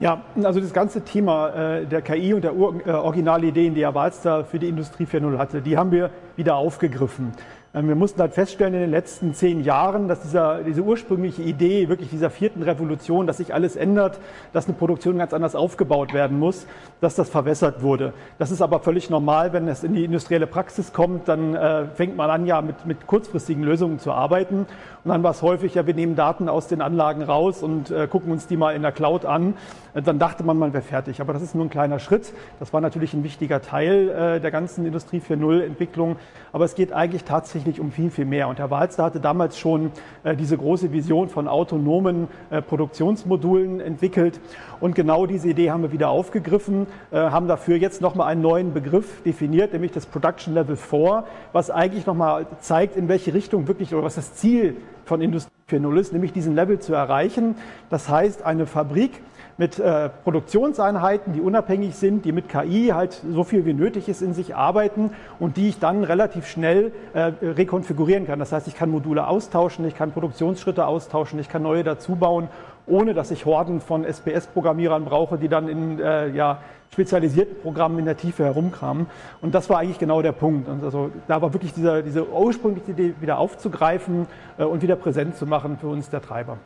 Ja, 0.00 0.22
also 0.42 0.60
das 0.60 0.72
ganze 0.72 1.02
Thema 1.02 1.50
äh, 1.50 1.86
der 1.86 2.00
KI 2.00 2.32
und 2.32 2.42
der 2.42 2.52
äh, 2.52 2.90
Originalideen, 2.90 3.74
die 3.74 3.82
Herr 3.82 3.94
Walster 3.94 4.44
für 4.44 4.58
die 4.58 4.68
Industrie 4.68 5.04
4.0 5.04 5.36
hatte, 5.38 5.60
die 5.60 5.76
haben 5.76 5.92
wir 5.92 6.10
wieder 6.36 6.56
aufgegriffen. 6.56 7.32
Ähm, 7.72 7.86
wir 7.86 7.94
mussten 7.94 8.20
halt 8.20 8.34
feststellen 8.34 8.74
in 8.74 8.80
den 8.80 8.90
letzten 8.90 9.32
zehn 9.32 9.62
Jahren, 9.62 10.08
dass 10.08 10.22
dieser, 10.22 10.64
diese 10.64 10.82
ursprüngliche 10.82 11.42
Idee 11.42 11.88
wirklich 11.88 12.10
dieser 12.10 12.28
vierten 12.28 12.64
Revolution, 12.64 13.28
dass 13.28 13.36
sich 13.36 13.54
alles 13.54 13.76
ändert, 13.76 14.18
dass 14.52 14.66
eine 14.66 14.74
Produktion 14.76 15.18
ganz 15.18 15.32
anders 15.32 15.54
aufgebaut 15.54 16.12
werden 16.12 16.38
muss, 16.38 16.66
dass 17.00 17.14
das 17.14 17.30
verwässert 17.30 17.82
wurde. 17.82 18.12
Das 18.38 18.50
ist 18.50 18.60
aber 18.60 18.80
völlig 18.80 19.08
normal, 19.08 19.52
wenn 19.52 19.68
es 19.68 19.84
in 19.84 19.94
die 19.94 20.04
industrielle 20.04 20.48
Praxis 20.48 20.92
kommt, 20.92 21.28
dann 21.28 21.54
äh, 21.54 21.86
fängt 21.86 22.16
man 22.16 22.28
an, 22.28 22.44
ja, 22.44 22.60
mit, 22.60 22.86
mit 22.86 23.06
kurzfristigen 23.06 23.62
Lösungen 23.62 24.00
zu 24.00 24.10
arbeiten. 24.10 24.66
Und 25.04 25.08
dann 25.08 25.22
war 25.22 25.30
es 25.30 25.40
häufig, 25.40 25.74
ja, 25.74 25.86
wir 25.86 25.94
nehmen 25.94 26.16
Daten 26.16 26.48
aus 26.48 26.66
den 26.66 26.82
Anlagen 26.82 27.22
raus 27.22 27.62
und 27.62 27.90
äh, 27.90 28.08
gucken 28.08 28.32
uns 28.32 28.48
die 28.48 28.56
mal 28.56 28.74
in 28.74 28.82
der 28.82 28.92
Cloud 28.92 29.24
an. 29.24 29.54
Äh, 29.94 30.02
dann 30.02 30.18
dachte 30.18 30.42
man, 30.42 30.58
man 30.58 30.72
wäre 30.72 30.82
fertig. 30.82 31.20
Aber 31.20 31.32
das 31.32 31.42
ist 31.42 31.54
nur 31.54 31.64
ein 31.64 31.70
kleiner 31.70 32.00
Schritt. 32.00 32.32
Das 32.58 32.72
war 32.72 32.80
natürlich 32.80 33.14
ein 33.14 33.22
wichtiger 33.22 33.62
Teil 33.62 34.08
äh, 34.08 34.40
der 34.40 34.50
ganzen 34.50 34.84
Industrie 34.84 35.20
4.0 35.20 35.64
Entwicklung. 35.64 36.16
Aber 36.52 36.64
es 36.64 36.74
geht 36.74 36.92
eigentlich 36.92 37.22
tatsächlich 37.22 37.59
um 37.80 37.92
viel, 37.92 38.10
viel 38.10 38.24
mehr. 38.24 38.48
Und 38.48 38.58
Herr 38.58 38.70
Walzer 38.70 39.04
hatte 39.04 39.20
damals 39.20 39.58
schon 39.58 39.90
äh, 40.24 40.36
diese 40.36 40.56
große 40.56 40.92
Vision 40.92 41.28
von 41.28 41.48
autonomen 41.48 42.28
äh, 42.50 42.62
Produktionsmodulen 42.62 43.80
entwickelt. 43.80 44.40
Und 44.80 44.94
genau 44.94 45.26
diese 45.26 45.48
Idee 45.48 45.70
haben 45.70 45.82
wir 45.82 45.92
wieder 45.92 46.10
aufgegriffen, 46.10 46.86
äh, 47.10 47.16
haben 47.16 47.48
dafür 47.48 47.76
jetzt 47.76 48.00
nochmal 48.00 48.28
einen 48.28 48.42
neuen 48.42 48.72
Begriff 48.72 49.22
definiert, 49.22 49.72
nämlich 49.72 49.92
das 49.92 50.06
Production 50.06 50.54
Level 50.54 50.76
4, 50.76 51.24
was 51.52 51.70
eigentlich 51.70 52.06
nochmal 52.06 52.46
zeigt, 52.60 52.96
in 52.96 53.08
welche 53.08 53.34
Richtung 53.34 53.68
wirklich 53.68 53.94
oder 53.94 54.04
was 54.04 54.14
das 54.14 54.34
Ziel 54.34 54.76
von 55.04 55.20
Industrie 55.20 55.50
4.0 55.70 56.00
ist, 56.00 56.12
nämlich 56.12 56.32
diesen 56.32 56.54
Level 56.54 56.78
zu 56.78 56.94
erreichen. 56.94 57.54
Das 57.90 58.08
heißt, 58.08 58.42
eine 58.44 58.66
Fabrik 58.66 59.12
mit 59.60 59.78
äh, 59.78 60.08
Produktionseinheiten, 60.24 61.34
die 61.34 61.42
unabhängig 61.42 61.94
sind, 61.94 62.24
die 62.24 62.32
mit 62.32 62.48
KI 62.48 62.92
halt 62.94 63.20
so 63.30 63.44
viel 63.44 63.66
wie 63.66 63.74
nötig 63.74 64.08
ist 64.08 64.22
in 64.22 64.32
sich 64.32 64.56
arbeiten 64.56 65.10
und 65.38 65.58
die 65.58 65.68
ich 65.68 65.78
dann 65.78 66.02
relativ 66.02 66.46
schnell 66.46 66.92
äh, 67.12 67.32
rekonfigurieren 67.42 68.26
kann. 68.26 68.38
Das 68.38 68.52
heißt, 68.52 68.68
ich 68.68 68.74
kann 68.74 68.88
Module 68.88 69.26
austauschen, 69.26 69.86
ich 69.86 69.94
kann 69.94 70.12
Produktionsschritte 70.12 70.86
austauschen, 70.86 71.38
ich 71.38 71.50
kann 71.50 71.62
neue 71.62 71.84
dazubauen, 71.84 72.48
ohne 72.86 73.12
dass 73.12 73.30
ich 73.30 73.44
Horden 73.44 73.82
von 73.82 74.06
SPS-Programmierern 74.06 75.04
brauche, 75.04 75.36
die 75.36 75.48
dann 75.48 75.68
in 75.68 76.00
äh, 76.00 76.30
ja, 76.30 76.62
spezialisierten 76.90 77.60
Programmen 77.60 77.98
in 77.98 78.06
der 78.06 78.16
Tiefe 78.16 78.44
herumkramen. 78.44 79.08
Und 79.42 79.54
das 79.54 79.68
war 79.68 79.80
eigentlich 79.80 79.98
genau 79.98 80.22
der 80.22 80.32
Punkt. 80.32 80.70
Und 80.70 80.82
also 80.82 81.10
da 81.28 81.42
war 81.42 81.52
wirklich 81.52 81.74
diese, 81.74 82.02
diese 82.02 82.26
ursprüngliche 82.26 82.92
Idee 82.92 83.14
wieder 83.20 83.36
aufzugreifen 83.36 84.26
äh, 84.56 84.64
und 84.64 84.80
wieder 84.80 84.96
präsent 84.96 85.36
zu 85.36 85.44
machen 85.44 85.76
für 85.78 85.88
uns 85.88 86.08
der 86.08 86.22
Treiber. 86.22 86.56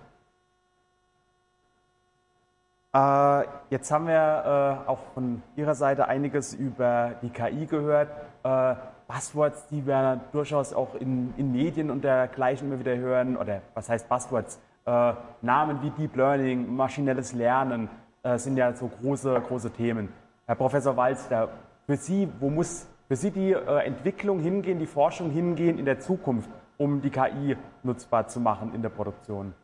Äh, 2.94 3.44
jetzt 3.70 3.90
haben 3.90 4.06
wir 4.06 4.84
äh, 4.86 4.88
auch 4.88 5.00
von 5.14 5.42
Ihrer 5.56 5.74
Seite 5.74 6.06
einiges 6.06 6.54
über 6.54 7.14
die 7.22 7.30
KI 7.30 7.66
gehört. 7.66 8.08
Äh, 8.44 8.76
Buzzwords, 9.08 9.66
die 9.66 9.84
wir 9.84 10.20
durchaus 10.30 10.72
auch 10.72 10.94
in, 10.94 11.34
in, 11.36 11.50
Medien 11.50 11.90
und 11.90 12.04
dergleichen 12.04 12.68
immer 12.68 12.78
wieder 12.78 12.96
hören, 12.96 13.36
oder 13.36 13.62
was 13.74 13.88
heißt 13.88 14.08
Buzzwords? 14.08 14.60
Namen 15.40 15.80
wie 15.80 15.88
Deep 15.90 16.14
Learning, 16.14 16.76
maschinelles 16.76 17.32
Lernen 17.32 17.88
sind 18.36 18.58
ja 18.58 18.74
so 18.74 18.88
große, 18.88 19.40
große 19.48 19.70
Themen. 19.70 20.12
Herr 20.44 20.56
Professor 20.56 20.94
Walster, 20.94 21.48
für 21.86 21.96
Sie, 21.96 22.28
wo 22.38 22.50
muss 22.50 22.86
für 23.08 23.16
Sie 23.16 23.30
die 23.30 23.54
Entwicklung 23.54 24.40
hingehen, 24.40 24.78
die 24.78 24.86
Forschung 24.86 25.30
hingehen 25.30 25.78
in 25.78 25.86
der 25.86 26.00
Zukunft, 26.00 26.50
um 26.76 27.00
die 27.00 27.08
KI 27.08 27.56
nutzbar 27.82 28.28
zu 28.28 28.40
machen 28.40 28.74
in 28.74 28.82
der 28.82 28.90
Produktion? 28.90 29.54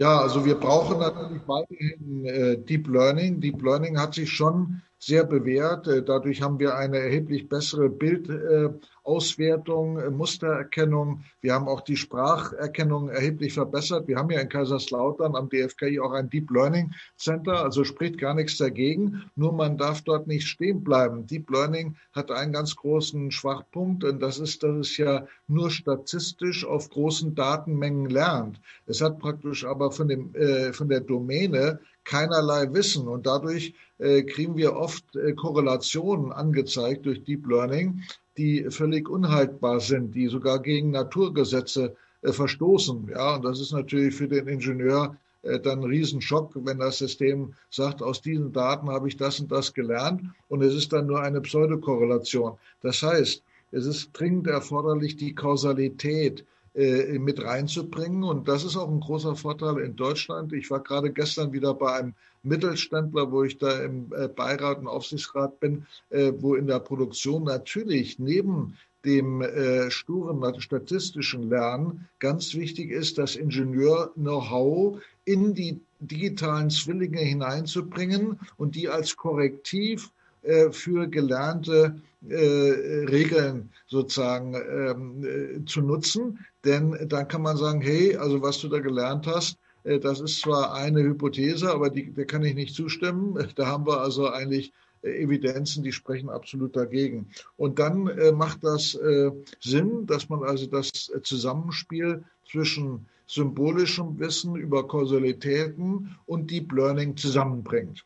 Ja, 0.00 0.18
also 0.18 0.46
wir 0.46 0.54
brauchen 0.54 0.98
natürlich 0.98 1.46
weiterhin 1.46 2.24
äh, 2.24 2.56
Deep 2.56 2.88
Learning. 2.88 3.38
Deep 3.38 3.62
Learning 3.62 3.98
hat 3.98 4.14
sich 4.14 4.32
schon 4.32 4.80
sehr 5.00 5.24
bewährt. 5.24 5.88
Äh, 5.88 6.02
dadurch 6.02 6.42
haben 6.42 6.58
wir 6.60 6.76
eine 6.76 6.98
erheblich 6.98 7.48
bessere 7.48 7.88
Bildauswertung, 7.88 9.98
äh, 9.98 10.10
Mustererkennung. 10.10 11.24
Wir 11.40 11.54
haben 11.54 11.68
auch 11.68 11.80
die 11.80 11.96
Spracherkennung 11.96 13.08
erheblich 13.08 13.54
verbessert. 13.54 14.06
Wir 14.06 14.18
haben 14.18 14.28
ja 14.30 14.40
in 14.40 14.50
Kaiserslautern 14.50 15.34
am 15.34 15.48
DFKI 15.48 16.00
auch 16.00 16.12
ein 16.12 16.28
Deep 16.28 16.50
Learning 16.50 16.92
Center, 17.16 17.64
also 17.64 17.84
spricht 17.84 18.18
gar 18.18 18.34
nichts 18.34 18.58
dagegen. 18.58 19.24
Nur 19.36 19.54
man 19.54 19.78
darf 19.78 20.02
dort 20.02 20.26
nicht 20.26 20.46
stehen 20.46 20.84
bleiben. 20.84 21.26
Deep 21.26 21.50
Learning 21.50 21.96
hat 22.12 22.30
einen 22.30 22.52
ganz 22.52 22.76
großen 22.76 23.30
Schwachpunkt 23.30 24.04
und 24.04 24.20
das 24.20 24.38
ist, 24.38 24.62
dass 24.62 24.76
es 24.76 24.98
ja 24.98 25.26
nur 25.48 25.70
statistisch 25.70 26.66
auf 26.66 26.90
großen 26.90 27.34
Datenmengen 27.34 28.10
lernt. 28.10 28.60
Es 28.86 29.00
hat 29.00 29.18
praktisch 29.18 29.64
aber 29.64 29.92
von, 29.92 30.08
dem, 30.08 30.34
äh, 30.34 30.74
von 30.74 30.90
der 30.90 31.00
Domäne 31.00 31.80
keinerlei 32.10 32.72
Wissen 32.72 33.06
und 33.06 33.24
dadurch 33.24 33.72
äh, 33.98 34.22
kriegen 34.24 34.56
wir 34.56 34.74
oft 34.74 35.14
äh, 35.14 35.32
Korrelationen 35.32 36.32
angezeigt 36.32 37.06
durch 37.06 37.22
Deep 37.22 37.46
Learning, 37.46 38.02
die 38.36 38.66
völlig 38.68 39.08
unhaltbar 39.08 39.78
sind, 39.78 40.16
die 40.16 40.26
sogar 40.26 40.58
gegen 40.58 40.90
Naturgesetze 40.90 41.94
äh, 42.22 42.32
verstoßen. 42.32 43.10
Ja, 43.14 43.36
und 43.36 43.44
das 43.44 43.60
ist 43.60 43.72
natürlich 43.72 44.16
für 44.16 44.26
den 44.26 44.48
Ingenieur 44.48 45.16
äh, 45.42 45.60
dann 45.60 45.82
ein 45.82 45.84
Riesenschock, 45.84 46.50
wenn 46.56 46.80
das 46.80 46.98
System 46.98 47.54
sagt, 47.70 48.02
aus 48.02 48.20
diesen 48.20 48.52
Daten 48.52 48.90
habe 48.90 49.06
ich 49.06 49.16
das 49.16 49.38
und 49.38 49.52
das 49.52 49.72
gelernt 49.72 50.22
und 50.48 50.62
es 50.62 50.74
ist 50.74 50.92
dann 50.92 51.06
nur 51.06 51.22
eine 51.22 51.40
Pseudokorrelation. 51.40 52.58
Das 52.82 53.04
heißt, 53.04 53.40
es 53.70 53.86
ist 53.86 54.10
dringend 54.14 54.48
erforderlich, 54.48 55.14
die 55.14 55.32
Kausalität 55.32 56.44
mit 56.74 57.42
reinzubringen. 57.42 58.22
Und 58.22 58.46
das 58.46 58.64
ist 58.64 58.76
auch 58.76 58.88
ein 58.88 59.00
großer 59.00 59.34
Vorteil 59.34 59.78
in 59.78 59.96
Deutschland. 59.96 60.52
Ich 60.52 60.70
war 60.70 60.80
gerade 60.80 61.10
gestern 61.10 61.52
wieder 61.52 61.74
bei 61.74 61.92
einem 61.94 62.14
Mittelständler, 62.42 63.30
wo 63.30 63.44
ich 63.44 63.58
da 63.58 63.82
im 63.82 64.12
äh, 64.16 64.28
Beirat 64.28 64.78
und 64.78 64.88
Aufsichtsrat 64.88 65.60
bin, 65.60 65.86
äh, 66.10 66.32
wo 66.38 66.54
in 66.54 66.66
der 66.66 66.80
Produktion 66.80 67.44
natürlich 67.44 68.18
neben 68.18 68.76
dem 69.04 69.40
äh, 69.40 69.90
sturen 69.90 70.60
statistischen 70.60 71.48
Lernen 71.48 72.08
ganz 72.18 72.54
wichtig 72.54 72.90
ist, 72.90 73.18
das 73.18 73.36
Ingenieur-Know-how 73.36 75.00
in 75.24 75.54
die 75.54 75.80
digitalen 76.00 76.70
Zwillinge 76.70 77.20
hineinzubringen 77.20 78.38
und 78.56 78.74
die 78.74 78.88
als 78.88 79.16
Korrektiv 79.16 80.10
äh, 80.42 80.70
für 80.70 81.08
gelernte 81.08 82.00
äh, 82.28 83.04
Regeln 83.08 83.70
sozusagen 83.86 84.54
ähm, 84.54 85.24
äh, 85.24 85.64
zu 85.64 85.80
nutzen. 85.80 86.38
Denn 86.64 87.08
dann 87.08 87.28
kann 87.28 87.42
man 87.42 87.56
sagen, 87.56 87.80
hey, 87.80 88.16
also 88.16 88.42
was 88.42 88.58
du 88.60 88.68
da 88.68 88.78
gelernt 88.78 89.26
hast, 89.26 89.58
äh, 89.84 89.98
das 89.98 90.20
ist 90.20 90.40
zwar 90.40 90.74
eine 90.74 91.02
Hypothese, 91.02 91.70
aber 91.72 91.90
die, 91.90 92.12
der 92.12 92.26
kann 92.26 92.44
ich 92.44 92.54
nicht 92.54 92.74
zustimmen. 92.74 93.38
Da 93.54 93.66
haben 93.66 93.86
wir 93.86 94.00
also 94.00 94.28
eigentlich 94.28 94.72
Evidenzen, 95.02 95.82
die 95.82 95.92
sprechen 95.92 96.28
absolut 96.28 96.76
dagegen. 96.76 97.28
Und 97.56 97.78
dann 97.78 98.06
äh, 98.08 98.32
macht 98.32 98.64
das 98.64 98.94
äh, 98.94 99.30
Sinn, 99.60 100.06
dass 100.06 100.28
man 100.28 100.42
also 100.42 100.66
das 100.66 100.90
Zusammenspiel 101.22 102.22
zwischen 102.50 103.06
symbolischem 103.26 104.18
Wissen 104.18 104.56
über 104.56 104.86
Kausalitäten 104.86 106.16
und 106.26 106.50
Deep 106.50 106.72
Learning 106.72 107.16
zusammenbringt. 107.16 108.04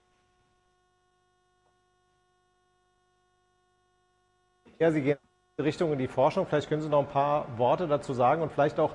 Ja, 4.84 4.92
Sie 4.92 5.00
gehen 5.00 5.16
in 5.56 5.64
Richtung 5.64 5.94
in 5.94 5.98
die 5.98 6.08
Forschung. 6.08 6.44
Vielleicht 6.44 6.68
können 6.68 6.82
Sie 6.82 6.90
noch 6.90 6.98
ein 6.98 7.08
paar 7.08 7.46
Worte 7.56 7.88
dazu 7.88 8.12
sagen 8.12 8.42
und 8.42 8.52
vielleicht 8.52 8.78
auch, 8.78 8.90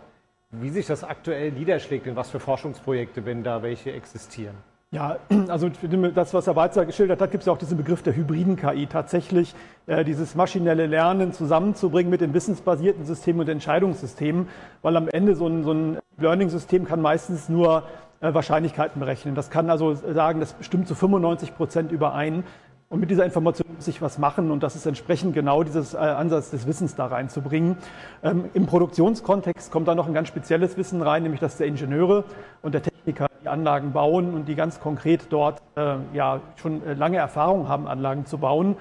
wie 0.52 0.70
sich 0.70 0.86
das 0.86 1.04
aktuell 1.04 1.52
niederschlägt, 1.52 2.06
in 2.06 2.16
was 2.16 2.30
für 2.30 2.40
Forschungsprojekte, 2.40 3.26
wenn 3.26 3.44
da 3.44 3.64
welche 3.64 3.92
existieren. 3.92 4.56
Ja, 4.92 5.18
also 5.48 5.68
das, 6.14 6.32
was 6.36 6.46
Herr 6.46 6.56
Walzer 6.56 6.86
geschildert 6.86 7.22
hat, 7.22 7.32
gibt 7.32 7.42
es 7.42 7.48
ja 7.48 7.54
auch 7.54 7.58
diesen 7.58 7.76
Begriff 7.76 8.04
der 8.04 8.16
hybriden 8.16 8.56
KI. 8.56 8.86
Tatsächlich 8.86 9.56
äh, 9.88 10.06
dieses 10.06 10.36
maschinelle 10.36 10.86
Lernen 10.86 11.34
zusammenzubringen 11.34 12.12
mit 12.12 12.22
den 12.22 12.36
wissensbasierten 12.36 13.06
Systemen 13.06 13.42
und 13.42 13.50
Entscheidungssystemen, 13.50 14.48
weil 14.84 14.96
am 14.96 15.08
Ende 15.08 15.34
so 15.34 15.48
ein, 15.48 15.64
so 15.64 15.72
ein 15.72 15.98
Learning-System 16.20 16.86
kann 16.86 17.02
meistens 17.02 17.50
nur 17.50 17.82
äh, 18.22 18.32
Wahrscheinlichkeiten 18.32 19.00
berechnen. 19.00 19.34
Das 19.34 19.50
kann 19.50 19.72
also 19.72 19.96
sagen, 19.96 20.40
das 20.40 20.54
stimmt 20.62 20.88
zu 20.88 20.94
95 20.94 21.56
Prozent 21.56 21.92
überein. 21.92 22.44
Und 22.92 23.02
mit 23.02 23.12
dieser 23.12 23.24
Information 23.24 23.68
muss 23.76 23.88
ich 23.88 24.02
was 24.02 24.18
machen 24.18 24.50
und 24.50 24.64
das 24.64 24.76
ist 24.76 24.88
entsprechend 24.88 25.36
genau 25.36 25.62
dieses 25.62 25.94
äh, 25.94 25.98
Ansatz 25.98 26.50
des 26.50 26.66
Wissens 26.66 26.96
da 26.96 27.06
reinzubringen. 27.06 27.78
Ähm, 28.24 28.46
Im 28.56 28.66
Produktionskontext 28.66 29.72
kommt 29.72 29.88
da 29.88 29.94
noch 29.94 30.08
ein 30.08 30.16
ganz 30.16 30.28
spezielles 30.28 30.76
Wissen 30.76 31.04
rein, 31.04 31.22
nämlich 31.22 31.40
dass 31.40 31.58
der 31.58 31.68
Ingenieure 31.68 32.24
und 32.64 32.74
der 32.74 32.82
Techniker 32.82 33.28
die 33.44 33.48
Anlagen 33.48 33.92
bauen 33.94 34.34
und 34.34 34.48
die 34.48 34.56
ganz 34.56 34.80
konkret 34.80 35.28
dort 35.30 35.62
äh, 35.76 35.98
ja 36.14 36.42
schon 36.56 36.84
äh, 36.84 36.96
lange 36.96 37.18
Erfahrung 37.18 37.68
haben, 37.68 37.88
Anlagen 37.88 38.26
zu 38.26 38.40
bauen. 38.40 38.76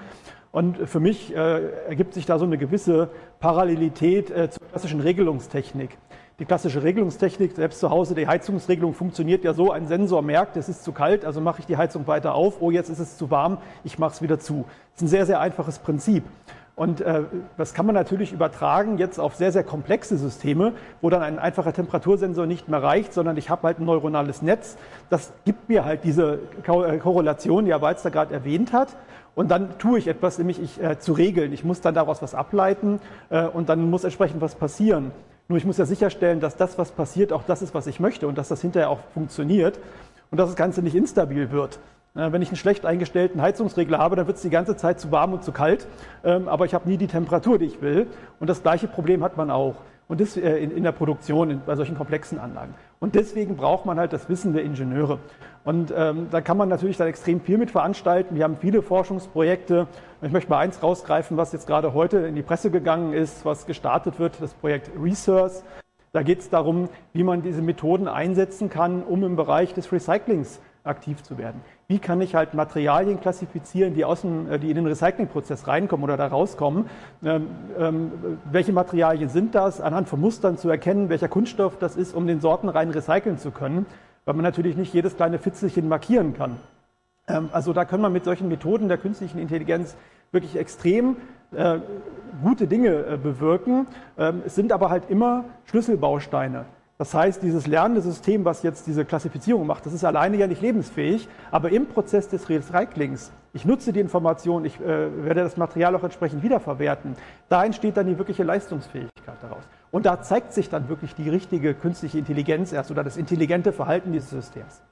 Und 0.53 0.89
für 0.89 1.01
mich 1.01 1.37
äh, 1.37 1.73
ergibt 1.87 2.15
sich 2.15 2.25
da 2.25 2.39
so 2.39 2.47
eine 2.47 2.57
gewisse 2.57 3.11
Parallelität 3.41 4.31
äh, 4.31 4.49
zur 4.49 4.67
klassischen 4.69 5.01
Regelungstechnik. 5.01 5.99
Die 6.39 6.45
klassische 6.45 6.85
Regelungstechnik, 6.85 7.57
selbst 7.57 7.81
zu 7.81 7.91
Hause, 7.91 8.15
die 8.15 8.29
Heizungsregelung 8.29 8.95
funktioniert 8.95 9.43
ja 9.43 9.55
so, 9.55 9.73
ein 9.73 9.89
Sensor 9.89 10.23
merkt, 10.23 10.57
es 10.57 10.69
ist 10.69 10.85
zu 10.85 10.93
kalt, 10.93 11.25
also 11.25 11.41
mache 11.41 11.59
ich 11.59 11.67
die 11.67 11.77
Heizung 11.77 12.07
weiter 12.07 12.35
auf, 12.35 12.59
oh, 12.61 12.71
jetzt 12.71 12.91
ist 12.91 13.01
es 13.01 13.17
zu 13.17 13.33
warm, 13.33 13.59
ich 13.83 13.99
mache 13.99 14.13
es 14.13 14.23
wieder 14.23 14.39
zu. 14.39 14.65
Das 14.93 14.99
ist 14.99 15.03
ein 15.03 15.09
sehr, 15.09 15.27
sehr 15.27 15.41
einfaches 15.41 15.81
Prinzip. 15.81 16.23
Und 16.77 17.01
äh, 17.01 17.23
das 17.57 17.75
kann 17.75 17.87
man 17.87 17.97
natürlich 17.97 18.33
übertragen 18.33 18.99
jetzt 18.99 19.19
auf 19.19 19.35
sehr, 19.35 19.51
sehr 19.51 19.65
komplexe 19.65 20.17
Systeme, 20.17 20.75
wo 21.01 21.11
dann 21.11 21.23
ein 21.23 21.41
einfacher 21.41 21.73
Temperatursensor 21.73 22.47
nicht 22.47 22.69
mehr 22.69 22.81
reicht, 22.81 23.13
sondern 23.13 23.37
ich 23.37 23.51
habe 23.51 23.65
halt 23.65 23.81
ein 23.81 23.85
neuronales 23.85 24.41
Netz. 24.41 24.77
Das 25.11 25.33
gibt 25.45 25.69
mir 25.69 25.85
halt 25.85 26.05
diese 26.05 26.39
äh, 26.63 26.99
Korrelation, 26.99 27.65
die 27.65 27.73
Herr 27.73 27.83
Walzer 27.83 28.13
gerade 28.13 28.33
erwähnt 28.33 28.73
hat. 28.73 28.95
Und 29.35 29.51
dann 29.51 29.77
tue 29.81 29.99
ich 29.99 30.07
etwas, 30.07 30.39
nämlich 30.39 30.63
ich, 30.63 30.81
äh, 30.81 31.01
zu 31.01 31.15
regeln. 31.15 31.53
Ich 31.53 31.65
muss 31.65 31.81
dann 31.81 31.95
daraus 31.95 32.23
was 32.23 32.37
ableiten 32.37 33.01
äh, 33.29 33.45
und 33.45 33.69
dann 33.69 33.91
muss 33.91 34.05
entsprechend 34.05 34.41
was 34.41 34.55
passieren. 34.55 35.11
Nur 35.49 35.57
ich 35.57 35.65
muss 35.65 35.79
ja 35.79 35.87
sicherstellen, 35.87 36.41
dass 36.41 36.57
das, 36.57 36.77
was 36.77 36.93
passiert, 36.93 37.33
auch 37.33 37.43
das 37.43 37.63
ist, 37.63 37.75
was 37.75 37.87
ich 37.87 38.01
möchte 38.01 38.29
und 38.29 38.37
dass 38.37 38.49
das 38.49 38.61
hinterher 38.61 38.91
auch 38.91 39.01
funktioniert 39.15 39.79
und 40.31 40.39
dass 40.39 40.51
das 40.51 40.57
Ganze 40.57 40.83
nicht 40.83 40.95
instabil 40.95 41.51
wird. 41.51 41.79
Wenn 42.13 42.43
ich 42.43 42.49
einen 42.49 42.57
schlecht 42.57 42.85
eingestellten 42.85 43.41
Heizungsregler 43.41 43.99
habe, 43.99 44.17
dann 44.17 44.27
wird 44.27 44.39
es 44.39 44.43
die 44.43 44.51
ganze 44.51 44.77
Zeit 44.77 44.99
zu 44.99 45.13
warm 45.13 45.33
und 45.33 45.45
zu 45.45 45.53
kalt, 45.53 45.87
ähm, 46.25 46.49
aber 46.49 46.65
ich 46.65 46.75
habe 46.75 46.89
nie 46.89 46.97
die 46.97 47.07
Temperatur, 47.07 47.59
die 47.59 47.67
ich 47.67 47.81
will. 47.81 48.09
Und 48.41 48.51
das 48.51 48.63
gleiche 48.63 48.89
Problem 48.89 49.23
hat 49.23 49.37
man 49.37 49.51
auch 49.51 49.77
und 50.09 50.21
das 50.21 50.37
äh, 50.37 50.57
in, 50.57 50.83
der 50.83 50.93
Produktion 50.93 51.63
bei 51.65 51.77
solchen 51.77 51.97
komplexen 51.97 52.39
Anlagen. 52.39 52.75
Und 53.01 53.15
deswegen 53.15 53.57
braucht 53.57 53.87
man 53.87 53.99
halt 53.99 54.13
das 54.13 54.29
Wissen 54.29 54.53
der 54.53 54.65
Ingenieure. 54.65 55.21
Und 55.65 55.93
ähm, 55.97 56.29
da 56.31 56.41
kann 56.41 56.57
man 56.57 56.69
natürlich 56.69 56.97
dann 56.97 57.07
extrem 57.07 57.41
viel 57.41 57.59
mit 57.59 57.71
veranstalten. 57.71 58.35
Wir 58.35 58.45
haben 58.45 58.57
viele 58.57 58.83
Forschungsprojekte. 58.83 59.87
Ich 60.23 60.33
möchte 60.33 60.51
mal 60.51 60.59
eins 60.59 60.83
rausgreifen, 60.83 61.37
was 61.37 61.53
jetzt 61.53 61.67
gerade 61.67 61.95
heute 61.95 62.19
in 62.19 62.35
die 62.35 62.43
Presse 62.43 62.71
gegangen 62.71 63.13
ist, 63.13 63.45
was 63.45 63.67
gestartet 63.67 64.19
wird, 64.19 64.41
das 64.41 64.55
Projekt 64.55 64.91
Research. 65.01 65.63
Da 66.13 66.23
geht 66.23 66.41
es 66.41 66.51
darum, 66.51 66.89
wie 67.13 67.23
man 67.23 67.43
diese 67.43 67.63
Methoden 67.63 68.09
einsetzen 68.09 68.71
kann, 68.71 69.03
um 69.03 69.23
im 69.23 69.37
Bereich 69.37 69.75
des 69.75 69.93
Recyclings 69.93 70.61
aktiv 70.83 71.23
zu 71.23 71.39
werden. 71.39 71.61
Wie 71.91 72.01
kann 72.01 72.21
ich 72.21 72.35
halt 72.35 72.53
Materialien 72.53 73.19
klassifizieren, 73.19 73.95
die, 73.95 74.05
aus 74.05 74.21
dem, 74.21 74.53
äh, 74.53 74.59
die 74.59 74.69
in 74.69 74.75
den 74.75 74.87
Recyclingprozess 74.87 75.67
reinkommen 75.69 76.05
oder 76.05 76.19
da 76.19 76.27
rauskommen? 76.27 76.85
Ähm, 77.25 77.47
ähm, 77.79 78.13
welche 78.53 78.75
Materialien 78.75 79.31
sind 79.31 79.55
das? 79.55 79.81
Anhand 79.81 80.07
von 80.07 80.21
Mustern 80.21 80.59
zu 80.59 80.69
erkennen, 80.69 81.09
welcher 81.09 81.29
Kunststoff 81.29 81.79
das 81.79 81.97
ist, 81.97 82.15
um 82.15 82.27
den 82.27 82.43
Sorten 82.43 82.69
rein 82.69 82.91
recyceln 82.91 83.39
zu 83.39 83.51
können. 83.53 83.87
weil 84.27 84.35
man 84.35 84.45
natürlich 84.45 84.77
nicht 84.77 84.93
jedes 84.93 85.17
kleine 85.17 85.39
Fitzelchen 85.39 85.89
markieren 85.89 86.35
kann. 86.35 86.59
Ähm, 87.27 87.49
also 87.53 87.73
da 87.73 87.87
kann 87.87 88.03
man 88.03 88.13
mit 88.13 88.25
solchen 88.25 88.49
Methoden 88.49 88.89
der 88.89 88.99
künstlichen 88.99 89.39
Intelligenz 89.39 89.97
wirklich 90.31 90.57
extrem 90.57 91.17
äh, 91.53 91.79
gute 92.43 92.67
Dinge 92.67 93.07
äh, 93.07 93.17
bewirken. 93.17 93.87
Ähm, 94.19 94.43
es 94.45 94.55
sind 94.55 94.73
aber 94.73 94.91
halt 94.91 95.09
immer 95.09 95.47
Schlüsselbausteine. 95.65 96.67
Das 96.99 97.15
heißt, 97.15 97.45
dieses 97.45 97.69
lernende 97.69 98.01
System, 98.01 98.45
was 98.45 98.65
jetzt 98.65 98.89
diese 98.89 99.05
Klassifizierung 99.05 99.69
macht, 99.69 99.87
das 99.87 99.93
ist 99.93 100.05
alleine 100.05 100.37
ja 100.37 100.49
nicht 100.49 100.61
lebensfähig, 100.61 101.29
aber 101.53 101.71
im 101.71 101.87
Prozess 101.87 102.29
des 102.29 102.49
Recyclings, 102.49 103.31
ich 103.53 103.65
nutze 103.65 103.93
die 103.93 104.01
Information, 104.01 104.65
ich 104.65 104.81
äh, 104.81 105.25
werde 105.25 105.45
das 105.45 105.57
Material 105.57 105.95
auch 105.95 106.03
entsprechend 106.03 106.43
wiederverwerten, 106.43 107.15
da 107.49 107.65
entsteht 107.65 107.97
dann 107.97 108.09
die 108.09 108.19
wirkliche 108.19 108.43
Leistungsfähigkeit 108.43 109.37
daraus. 109.41 109.63
Und 109.93 110.07
da 110.07 110.21
zeigt 110.23 110.53
sich 110.53 110.71
dann 110.71 110.89
wirklich 110.89 111.15
die 111.15 111.31
richtige 111.31 111.73
künstliche 111.73 112.19
Intelligenz 112.19 112.73
erst 112.73 112.91
oder 112.91 113.05
das 113.05 113.17
intelligente 113.17 113.73
Verhalten 113.73 114.13
dieses 114.13 114.31
Systems. 114.31 114.83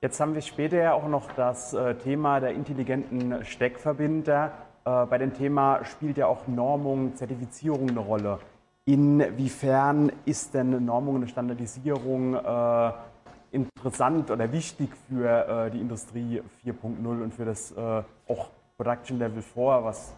Jetzt 0.00 0.20
haben 0.20 0.34
wir 0.34 0.42
später 0.42 0.76
ja 0.76 0.92
auch 0.92 1.08
noch 1.08 1.32
das 1.32 1.74
äh, 1.74 1.96
Thema 1.96 2.38
der 2.38 2.52
intelligenten 2.52 3.44
Steckverbinder. 3.44 4.52
Äh, 4.84 5.06
bei 5.06 5.18
dem 5.18 5.34
Thema 5.34 5.84
spielt 5.84 6.18
ja 6.18 6.28
auch 6.28 6.46
Normung, 6.46 7.16
Zertifizierung 7.16 7.90
eine 7.90 8.00
Rolle. 8.00 8.38
Inwiefern 8.84 10.10
ist 10.24 10.54
denn 10.54 10.84
Normung 10.84 11.16
und 11.16 11.30
Standardisierung 11.30 12.34
äh, 12.34 12.92
interessant 13.52 14.30
oder 14.30 14.50
wichtig 14.50 14.90
für 15.08 15.66
äh, 15.66 15.70
die 15.70 15.80
Industrie 15.80 16.42
4.0 16.64 17.22
und 17.22 17.32
für 17.32 17.44
das 17.44 17.70
äh, 17.72 18.02
auch 18.28 18.50
Production 18.76 19.20
Level 19.20 19.40
4, 19.40 19.62
was 19.84 20.14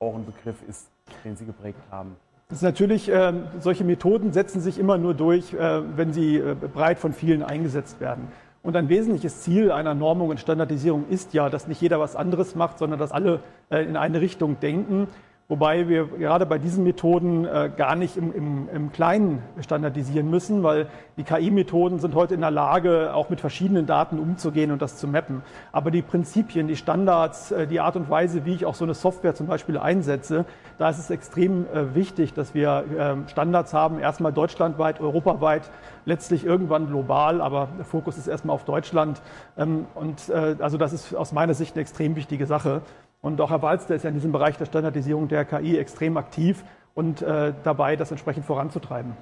auch 0.00 0.16
ein 0.16 0.26
Begriff 0.26 0.56
ist, 0.68 0.90
den 1.24 1.36
Sie 1.36 1.44
geprägt 1.44 1.78
haben? 1.92 2.16
Das 2.48 2.58
ist 2.58 2.62
natürlich, 2.62 3.08
äh, 3.08 3.32
solche 3.60 3.84
Methoden 3.84 4.32
setzen 4.32 4.62
sich 4.62 4.78
immer 4.78 4.98
nur 4.98 5.14
durch, 5.14 5.52
äh, 5.52 5.96
wenn 5.96 6.12
sie 6.12 6.38
äh, 6.38 6.54
breit 6.54 6.98
von 6.98 7.12
vielen 7.12 7.42
eingesetzt 7.42 8.00
werden. 8.00 8.28
Und 8.62 8.74
ein 8.74 8.88
wesentliches 8.88 9.42
Ziel 9.42 9.70
einer 9.70 9.94
Normung 9.94 10.30
und 10.30 10.40
Standardisierung 10.40 11.06
ist 11.08 11.34
ja, 11.34 11.50
dass 11.50 11.68
nicht 11.68 11.80
jeder 11.80 12.00
was 12.00 12.16
anderes 12.16 12.54
macht, 12.54 12.78
sondern 12.78 12.98
dass 12.98 13.12
alle 13.12 13.40
in 13.70 13.96
eine 13.96 14.20
Richtung 14.20 14.58
denken. 14.60 15.06
Wobei 15.50 15.88
wir 15.88 16.08
gerade 16.08 16.44
bei 16.44 16.58
diesen 16.58 16.84
Methoden 16.84 17.46
äh, 17.46 17.70
gar 17.74 17.96
nicht 17.96 18.18
im, 18.18 18.34
im, 18.34 18.68
im 18.68 18.92
Kleinen 18.92 19.42
standardisieren 19.62 20.28
müssen, 20.28 20.62
weil 20.62 20.88
die 21.16 21.22
KI-Methoden 21.22 22.00
sind 22.00 22.14
heute 22.14 22.34
in 22.34 22.42
der 22.42 22.50
Lage, 22.50 23.14
auch 23.14 23.30
mit 23.30 23.40
verschiedenen 23.40 23.86
Daten 23.86 24.18
umzugehen 24.18 24.72
und 24.72 24.82
das 24.82 24.98
zu 24.98 25.08
mappen. 25.08 25.40
Aber 25.72 25.90
die 25.90 26.02
Prinzipien, 26.02 26.68
die 26.68 26.76
Standards, 26.76 27.50
äh, 27.50 27.66
die 27.66 27.80
Art 27.80 27.96
und 27.96 28.10
Weise, 28.10 28.44
wie 28.44 28.52
ich 28.52 28.66
auch 28.66 28.74
so 28.74 28.84
eine 28.84 28.92
Software 28.92 29.34
zum 29.34 29.46
Beispiel 29.46 29.78
einsetze, 29.78 30.44
da 30.76 30.90
ist 30.90 30.98
es 30.98 31.08
extrem 31.08 31.64
äh, 31.72 31.94
wichtig, 31.94 32.34
dass 32.34 32.52
wir 32.52 32.84
äh, 33.26 33.30
Standards 33.30 33.72
haben, 33.72 34.00
erstmal 34.00 34.34
deutschlandweit, 34.34 35.00
europaweit, 35.00 35.70
letztlich 36.04 36.44
irgendwann 36.44 36.88
global, 36.88 37.40
aber 37.40 37.68
der 37.78 37.86
Fokus 37.86 38.18
ist 38.18 38.28
erstmal 38.28 38.54
auf 38.54 38.66
Deutschland. 38.66 39.22
Ähm, 39.56 39.86
und 39.94 40.28
äh, 40.28 40.56
also 40.58 40.76
das 40.76 40.92
ist 40.92 41.14
aus 41.14 41.32
meiner 41.32 41.54
Sicht 41.54 41.74
eine 41.74 41.80
extrem 41.80 42.16
wichtige 42.16 42.44
Sache. 42.44 42.82
Und 43.20 43.40
auch 43.40 43.50
Herr 43.50 43.62
Walster 43.62 43.94
ist 43.94 44.04
ja 44.04 44.08
in 44.08 44.14
diesem 44.14 44.32
Bereich 44.32 44.56
der 44.56 44.66
Standardisierung 44.66 45.28
der 45.28 45.44
KI 45.44 45.76
extrem 45.76 46.16
aktiv 46.16 46.62
und 46.94 47.22
äh, 47.22 47.52
dabei, 47.64 47.96
das 47.96 48.10
entsprechend 48.10 48.44
voranzutreiben. 48.44 49.16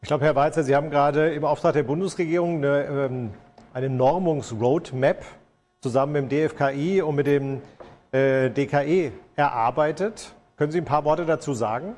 Ich 0.00 0.08
glaube, 0.08 0.24
Herr 0.24 0.36
Walzer, 0.36 0.62
Sie 0.62 0.76
haben 0.76 0.90
gerade 0.90 1.34
im 1.34 1.44
Auftrag 1.44 1.72
der 1.72 1.82
Bundesregierung 1.82 2.58
eine, 2.58 2.84
ähm, 2.84 3.30
eine 3.74 3.88
Normungs-Roadmap 3.88 5.24
zusammen 5.80 6.12
mit 6.12 6.30
dem 6.30 6.48
DFKI 6.48 7.02
und 7.02 7.16
mit 7.16 7.26
dem 7.26 7.62
äh, 8.12 8.50
DKE 8.50 9.12
erarbeitet. 9.34 10.32
Können 10.56 10.70
Sie 10.70 10.78
ein 10.78 10.84
paar 10.84 11.04
Worte 11.04 11.26
dazu 11.26 11.54
sagen? 11.54 11.96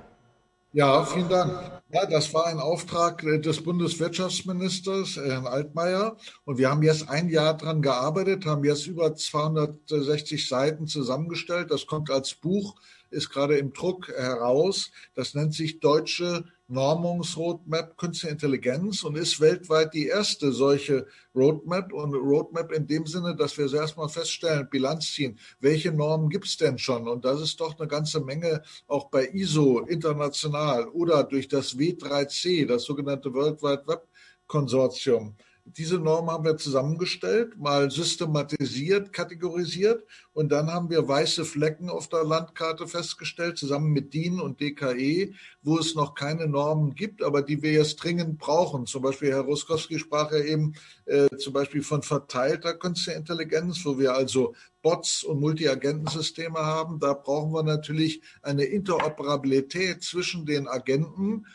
Ja, 0.72 1.02
vielen 1.02 1.30
Dank. 1.30 1.80
Ja, 1.90 2.04
das 2.04 2.34
war 2.34 2.46
ein 2.46 2.58
Auftrag 2.58 3.24
äh, 3.24 3.38
des 3.38 3.62
Bundeswirtschaftsministers, 3.62 5.16
Herrn 5.16 5.46
Altmaier. 5.46 6.18
Und 6.44 6.58
wir 6.58 6.68
haben 6.68 6.82
jetzt 6.82 7.08
ein 7.08 7.30
Jahr 7.30 7.56
dran 7.56 7.80
gearbeitet, 7.80 8.44
haben 8.44 8.64
jetzt 8.64 8.86
über 8.86 9.14
260 9.14 10.46
Seiten 10.46 10.86
zusammengestellt. 10.86 11.70
Das 11.70 11.86
kommt 11.86 12.10
als 12.10 12.34
Buch, 12.34 12.74
ist 13.10 13.30
gerade 13.30 13.58
im 13.58 13.72
Druck 13.72 14.08
heraus. 14.08 14.90
Das 15.14 15.34
nennt 15.34 15.54
sich 15.54 15.80
Deutsche 15.80 16.44
Normungsroadmap 16.68 17.96
Künstliche 17.96 18.32
Intelligenz 18.32 19.02
und 19.02 19.16
ist 19.16 19.40
weltweit 19.40 19.94
die 19.94 20.06
erste 20.06 20.52
solche 20.52 21.06
Roadmap 21.34 21.92
und 21.94 22.14
Roadmap 22.14 22.72
in 22.72 22.86
dem 22.86 23.06
Sinne, 23.06 23.34
dass 23.34 23.56
wir 23.56 23.72
erstmal 23.72 24.10
feststellen, 24.10 24.68
Bilanz 24.68 25.12
ziehen, 25.12 25.38
welche 25.60 25.92
Normen 25.92 26.28
gibt 26.28 26.44
es 26.44 26.58
denn 26.58 26.76
schon? 26.76 27.08
Und 27.08 27.24
das 27.24 27.40
ist 27.40 27.58
doch 27.60 27.78
eine 27.78 27.88
ganze 27.88 28.20
Menge 28.20 28.62
auch 28.86 29.08
bei 29.08 29.28
ISO 29.32 29.80
international 29.80 30.88
oder 30.88 31.24
durch 31.24 31.48
das 31.48 31.78
W3C, 31.78 32.66
das 32.66 32.84
sogenannte 32.84 33.32
World 33.32 33.62
Wide 33.62 33.84
Web 33.86 34.06
Konsortium. 34.46 35.36
Diese 35.76 35.98
Norm 35.98 36.30
haben 36.30 36.44
wir 36.44 36.56
zusammengestellt, 36.56 37.58
mal 37.58 37.90
systematisiert, 37.90 39.12
kategorisiert 39.12 40.04
und 40.32 40.50
dann 40.50 40.68
haben 40.68 40.88
wir 40.88 41.06
weiße 41.06 41.44
Flecken 41.44 41.90
auf 41.90 42.08
der 42.08 42.24
Landkarte 42.24 42.86
festgestellt, 42.86 43.58
zusammen 43.58 43.92
mit 43.92 44.14
DIN 44.14 44.40
und 44.40 44.60
DKE, 44.60 45.32
wo 45.62 45.78
es 45.78 45.94
noch 45.94 46.14
keine 46.14 46.46
Normen 46.46 46.94
gibt, 46.94 47.22
aber 47.22 47.42
die 47.42 47.62
wir 47.62 47.72
jetzt 47.72 47.96
dringend 47.96 48.38
brauchen. 48.38 48.86
Zum 48.86 49.02
Beispiel 49.02 49.30
Herr 49.30 49.42
Ruskowski 49.42 49.98
sprach 49.98 50.32
ja 50.32 50.38
eben 50.38 50.74
äh, 51.06 51.28
zum 51.36 51.52
Beispiel 51.52 51.82
von 51.82 52.02
verteilter 52.02 52.74
künstlicher 52.74 53.18
Intelligenz, 53.18 53.84
wo 53.84 53.98
wir 53.98 54.14
also 54.14 54.54
Bots 54.82 55.24
und 55.24 55.40
Multiagentensysteme 55.40 56.58
haben. 56.58 57.00
Da 57.00 57.12
brauchen 57.12 57.52
wir 57.52 57.62
natürlich 57.62 58.22
eine 58.42 58.64
Interoperabilität 58.64 60.02
zwischen 60.02 60.46
den 60.46 60.68
Agenten 60.68 61.46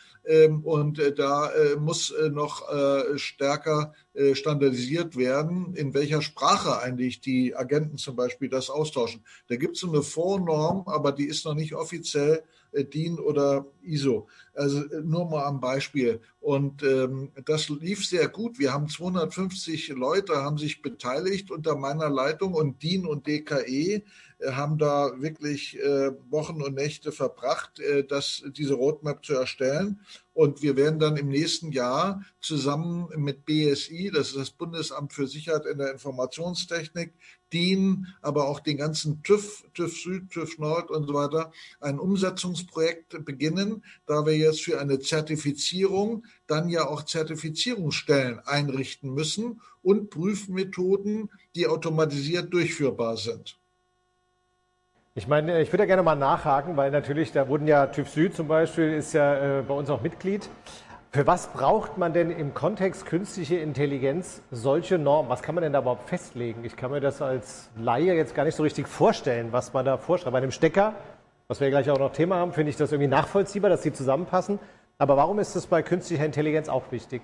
und 0.62 0.98
äh, 0.98 1.14
da 1.14 1.50
äh, 1.50 1.76
muss 1.76 2.10
äh, 2.10 2.30
noch 2.30 2.62
stärker 3.16 3.92
standardisiert 4.34 5.16
werden, 5.16 5.74
in 5.74 5.92
welcher 5.92 6.22
Sprache 6.22 6.78
eigentlich 6.78 7.20
die 7.20 7.56
Agenten 7.56 7.98
zum 7.98 8.14
Beispiel 8.14 8.48
das 8.48 8.70
austauschen. 8.70 9.24
Da 9.48 9.56
gibt 9.56 9.74
es 9.74 9.80
so 9.80 9.88
eine 9.88 10.02
Vornorm, 10.02 10.84
aber 10.86 11.10
die 11.10 11.26
ist 11.26 11.44
noch 11.44 11.54
nicht 11.54 11.74
offiziell 11.74 12.44
DIN 12.72 13.18
oder 13.18 13.66
ISO. 13.82 14.28
Also 14.52 14.84
nur 15.02 15.28
mal 15.28 15.44
am 15.44 15.60
Beispiel. 15.60 16.20
Und 16.40 16.84
ähm, 16.84 17.32
das 17.44 17.68
lief 17.68 18.06
sehr 18.06 18.28
gut. 18.28 18.60
Wir 18.60 18.72
haben 18.72 18.88
250 18.88 19.88
Leute 19.88 20.36
haben 20.36 20.58
sich 20.58 20.80
beteiligt 20.80 21.50
unter 21.50 21.74
meiner 21.74 22.08
Leitung 22.08 22.54
und 22.54 22.84
DIN 22.84 23.06
und 23.06 23.26
DKE 23.26 24.04
haben 24.52 24.78
da 24.78 25.20
wirklich 25.20 25.78
äh, 25.78 26.12
Wochen 26.30 26.62
und 26.62 26.74
Nächte 26.74 27.12
verbracht, 27.12 27.78
äh, 27.80 28.04
das, 28.04 28.42
diese 28.56 28.74
Roadmap 28.74 29.24
zu 29.24 29.34
erstellen. 29.34 30.00
Und 30.32 30.62
wir 30.62 30.76
werden 30.76 30.98
dann 30.98 31.16
im 31.16 31.28
nächsten 31.28 31.70
Jahr 31.70 32.24
zusammen 32.40 33.08
mit 33.16 33.44
BSI, 33.44 34.10
das 34.12 34.28
ist 34.28 34.36
das 34.36 34.50
Bundesamt 34.50 35.12
für 35.12 35.28
Sicherheit 35.28 35.64
in 35.64 35.78
der 35.78 35.92
Informationstechnik, 35.92 37.14
DIN, 37.52 38.08
aber 38.20 38.48
auch 38.48 38.58
den 38.58 38.76
ganzen 38.76 39.22
TÜV, 39.22 39.64
TÜV 39.74 39.96
Süd, 39.96 40.30
TÜV 40.30 40.58
Nord 40.58 40.90
und 40.90 41.06
so 41.06 41.14
weiter, 41.14 41.52
ein 41.80 42.00
Umsetzungsprojekt 42.00 43.24
beginnen, 43.24 43.84
da 44.06 44.26
wir 44.26 44.36
jetzt 44.36 44.62
für 44.62 44.80
eine 44.80 44.98
Zertifizierung 44.98 46.24
dann 46.48 46.68
ja 46.68 46.88
auch 46.88 47.04
Zertifizierungsstellen 47.04 48.40
einrichten 48.40 49.14
müssen 49.14 49.60
und 49.82 50.10
Prüfmethoden, 50.10 51.30
die 51.54 51.68
automatisiert 51.68 52.52
durchführbar 52.52 53.16
sind. 53.16 53.56
Ich 55.16 55.28
meine, 55.28 55.62
ich 55.62 55.72
würde 55.72 55.84
ja 55.84 55.86
gerne 55.86 56.02
mal 56.02 56.16
nachhaken, 56.16 56.76
weil 56.76 56.90
natürlich, 56.90 57.30
da 57.30 57.46
wurden 57.46 57.68
ja 57.68 57.86
TÜV 57.86 58.08
Süd 58.08 58.34
zum 58.34 58.48
Beispiel, 58.48 58.92
ist 58.94 59.12
ja 59.12 59.60
äh, 59.60 59.62
bei 59.62 59.72
uns 59.72 59.88
auch 59.88 60.02
Mitglied. 60.02 60.50
Für 61.12 61.24
was 61.24 61.46
braucht 61.52 61.98
man 61.98 62.12
denn 62.12 62.32
im 62.32 62.52
Kontext 62.52 63.06
künstliche 63.06 63.54
Intelligenz 63.54 64.42
solche 64.50 64.98
Normen? 64.98 65.30
Was 65.30 65.40
kann 65.40 65.54
man 65.54 65.62
denn 65.62 65.72
da 65.72 65.82
überhaupt 65.82 66.08
festlegen? 66.08 66.64
Ich 66.64 66.74
kann 66.74 66.90
mir 66.90 67.00
das 67.00 67.22
als 67.22 67.70
Laie 67.76 68.14
jetzt 68.14 68.34
gar 68.34 68.42
nicht 68.42 68.56
so 68.56 68.64
richtig 68.64 68.88
vorstellen, 68.88 69.52
was 69.52 69.72
man 69.72 69.84
da 69.84 69.98
vorschreibt. 69.98 70.32
Bei 70.32 70.38
einem 70.38 70.50
Stecker, 70.50 70.94
was 71.46 71.60
wir 71.60 71.70
gleich 71.70 71.88
auch 71.90 72.00
noch 72.00 72.10
Thema 72.10 72.34
haben, 72.34 72.52
finde 72.52 72.70
ich 72.70 72.76
das 72.76 72.90
irgendwie 72.90 73.06
nachvollziehbar, 73.06 73.70
dass 73.70 73.82
die 73.82 73.92
zusammenpassen. 73.92 74.58
Aber 74.98 75.16
warum 75.16 75.38
ist 75.38 75.54
das 75.54 75.68
bei 75.68 75.84
künstlicher 75.84 76.24
Intelligenz 76.24 76.68
auch 76.68 76.90
wichtig? 76.90 77.22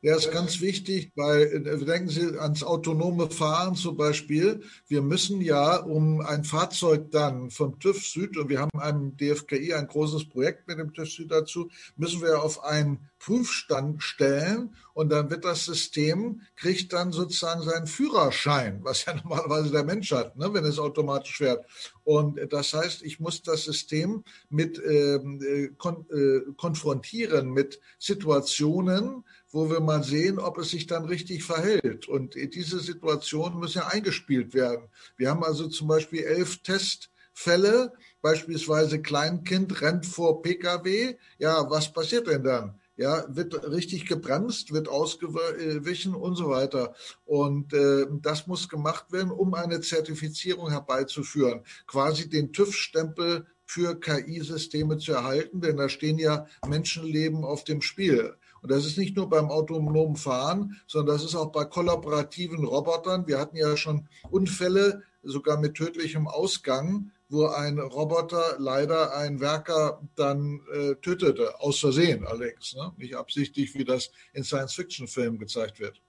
Ja, 0.00 0.14
ist 0.14 0.30
ganz 0.30 0.60
wichtig, 0.60 1.10
weil 1.16 1.42
äh, 1.42 1.84
denken 1.84 2.08
Sie 2.08 2.38
ans 2.38 2.62
autonome 2.62 3.30
Fahren 3.30 3.74
zum 3.74 3.96
Beispiel. 3.96 4.62
Wir 4.86 5.02
müssen 5.02 5.40
ja, 5.40 5.76
um 5.78 6.20
ein 6.20 6.44
Fahrzeug 6.44 7.10
dann 7.10 7.50
vom 7.50 7.80
TÜV 7.80 8.06
Süd, 8.06 8.36
und 8.36 8.48
wir 8.48 8.60
haben 8.60 8.78
einem 8.78 9.16
DFKI 9.16 9.74
ein 9.74 9.88
großes 9.88 10.28
Projekt 10.28 10.68
mit 10.68 10.78
dem 10.78 10.94
TÜV 10.94 11.10
Süd 11.10 11.32
dazu, 11.32 11.68
müssen 11.96 12.22
wir 12.22 12.40
auf 12.44 12.62
einen 12.62 13.08
Prüfstand 13.18 14.00
stellen 14.00 14.76
und 14.94 15.10
dann 15.10 15.30
wird 15.30 15.44
das 15.44 15.64
System, 15.64 16.42
kriegt 16.54 16.92
dann 16.92 17.10
sozusagen 17.10 17.62
seinen 17.62 17.88
Führerschein, 17.88 18.78
was 18.84 19.04
ja 19.04 19.14
normalerweise 19.22 19.72
der 19.72 19.84
Mensch 19.84 20.12
hat, 20.12 20.36
ne, 20.36 20.52
wenn 20.54 20.64
es 20.64 20.78
automatisch 20.78 21.38
fährt. 21.38 21.66
Und 22.04 22.40
das 22.52 22.72
heißt, 22.72 23.02
ich 23.02 23.18
muss 23.18 23.42
das 23.42 23.64
System 23.64 24.22
mit 24.48 24.80
ähm, 24.84 25.40
äh, 25.42 25.68
kon 25.76 26.06
äh, 26.10 26.52
konfrontieren 26.56 27.50
mit 27.50 27.80
Situationen, 27.98 29.24
wo 29.50 29.70
wir 29.70 29.80
mal 29.80 30.02
sehen, 30.02 30.38
ob 30.38 30.58
es 30.58 30.70
sich 30.70 30.86
dann 30.86 31.04
richtig 31.04 31.44
verhält. 31.44 32.08
Und 32.08 32.34
diese 32.34 32.80
Situationen 32.80 33.58
müssen 33.58 33.78
ja 33.78 33.88
eingespielt 33.88 34.54
werden. 34.54 34.88
Wir 35.16 35.30
haben 35.30 35.44
also 35.44 35.68
zum 35.68 35.88
Beispiel 35.88 36.22
elf 36.22 36.62
Testfälle, 36.62 37.92
beispielsweise 38.20 39.00
Kleinkind 39.00 39.80
rennt 39.80 40.06
vor 40.06 40.42
Pkw. 40.42 41.16
Ja, 41.38 41.70
was 41.70 41.92
passiert 41.92 42.26
denn 42.26 42.44
dann? 42.44 42.78
ja, 42.98 43.24
wird 43.28 43.54
richtig 43.70 44.06
gebremst, 44.06 44.72
wird 44.72 44.88
ausgewichen 44.88 46.14
und 46.14 46.34
so 46.34 46.50
weiter. 46.50 46.94
Und 47.24 47.72
äh, 47.72 48.06
das 48.20 48.48
muss 48.48 48.68
gemacht 48.68 49.12
werden, 49.12 49.30
um 49.30 49.54
eine 49.54 49.80
Zertifizierung 49.80 50.70
herbeizuführen, 50.70 51.62
quasi 51.86 52.28
den 52.28 52.52
TÜV-Stempel 52.52 53.46
für 53.64 54.00
KI-Systeme 54.00 54.98
zu 54.98 55.12
erhalten, 55.12 55.60
denn 55.60 55.76
da 55.76 55.88
stehen 55.88 56.18
ja 56.18 56.46
Menschenleben 56.66 57.44
auf 57.44 57.64
dem 57.64 57.82
Spiel. 57.82 58.34
Und 58.62 58.70
das 58.70 58.84
ist 58.84 58.98
nicht 58.98 59.16
nur 59.16 59.28
beim 59.28 59.50
autonomen 59.50 60.16
Fahren, 60.16 60.80
sondern 60.86 61.16
das 61.16 61.24
ist 61.24 61.34
auch 61.34 61.52
bei 61.52 61.64
kollaborativen 61.64 62.64
Robotern. 62.64 63.26
Wir 63.26 63.38
hatten 63.38 63.56
ja 63.56 63.76
schon 63.76 64.08
Unfälle, 64.30 65.02
sogar 65.22 65.58
mit 65.58 65.74
tödlichem 65.74 66.26
Ausgang, 66.28 67.10
wo 67.28 67.46
ein 67.46 67.78
Roboter 67.78 68.56
leider 68.58 69.14
einen 69.14 69.40
Werker 69.40 70.00
dann 70.16 70.60
äh, 70.72 70.94
tötete, 70.96 71.60
aus 71.60 71.78
Versehen 71.78 72.26
allerdings, 72.26 72.74
ne? 72.74 72.92
nicht 72.96 73.16
absichtlich, 73.16 73.74
wie 73.74 73.84
das 73.84 74.10
in 74.32 74.44
Science-Fiction-Filmen 74.44 75.38
gezeigt 75.38 75.80
wird. 75.80 76.00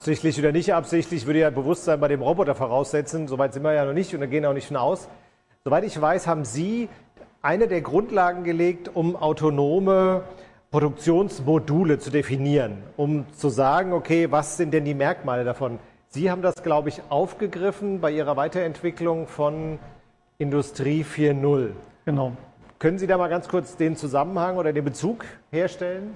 Absichtlich 0.00 0.38
oder 0.38 0.52
nicht 0.52 0.74
absichtlich 0.74 1.26
würde 1.26 1.40
ja 1.40 1.50
Bewusstsein 1.50 1.98
bei 1.98 2.08
dem 2.08 2.22
Roboter 2.22 2.54
voraussetzen. 2.54 3.26
Soweit 3.26 3.54
sind 3.54 3.64
wir 3.64 3.72
ja 3.72 3.84
noch 3.84 3.94
nicht 3.94 4.14
und 4.14 4.20
da 4.20 4.26
gehen 4.26 4.44
auch 4.44 4.52
nicht 4.52 4.68
von 4.68 4.76
aus. 4.76 5.08
Soweit 5.64 5.84
ich 5.84 6.00
weiß, 6.00 6.26
haben 6.26 6.44
Sie 6.44 6.88
eine 7.42 7.66
der 7.66 7.80
Grundlagen 7.80 8.44
gelegt, 8.44 8.94
um 8.94 9.16
autonome 9.16 10.22
Produktionsmodule 10.70 11.98
zu 11.98 12.10
definieren, 12.10 12.82
um 12.98 13.24
zu 13.32 13.48
sagen, 13.48 13.94
okay, 13.94 14.30
was 14.30 14.58
sind 14.58 14.74
denn 14.74 14.84
die 14.84 14.92
Merkmale 14.92 15.42
davon? 15.42 15.78
Sie 16.08 16.30
haben 16.30 16.42
das, 16.42 16.62
glaube 16.62 16.90
ich, 16.90 17.00
aufgegriffen 17.08 18.00
bei 18.00 18.10
Ihrer 18.10 18.36
Weiterentwicklung 18.36 19.26
von 19.28 19.78
Industrie 20.36 21.04
4.0. 21.04 21.70
Genau. 22.04 22.32
Können 22.78 22.98
Sie 22.98 23.06
da 23.06 23.16
mal 23.16 23.28
ganz 23.28 23.48
kurz 23.48 23.76
den 23.76 23.96
Zusammenhang 23.96 24.58
oder 24.58 24.74
den 24.74 24.84
Bezug 24.84 25.24
herstellen? 25.50 26.14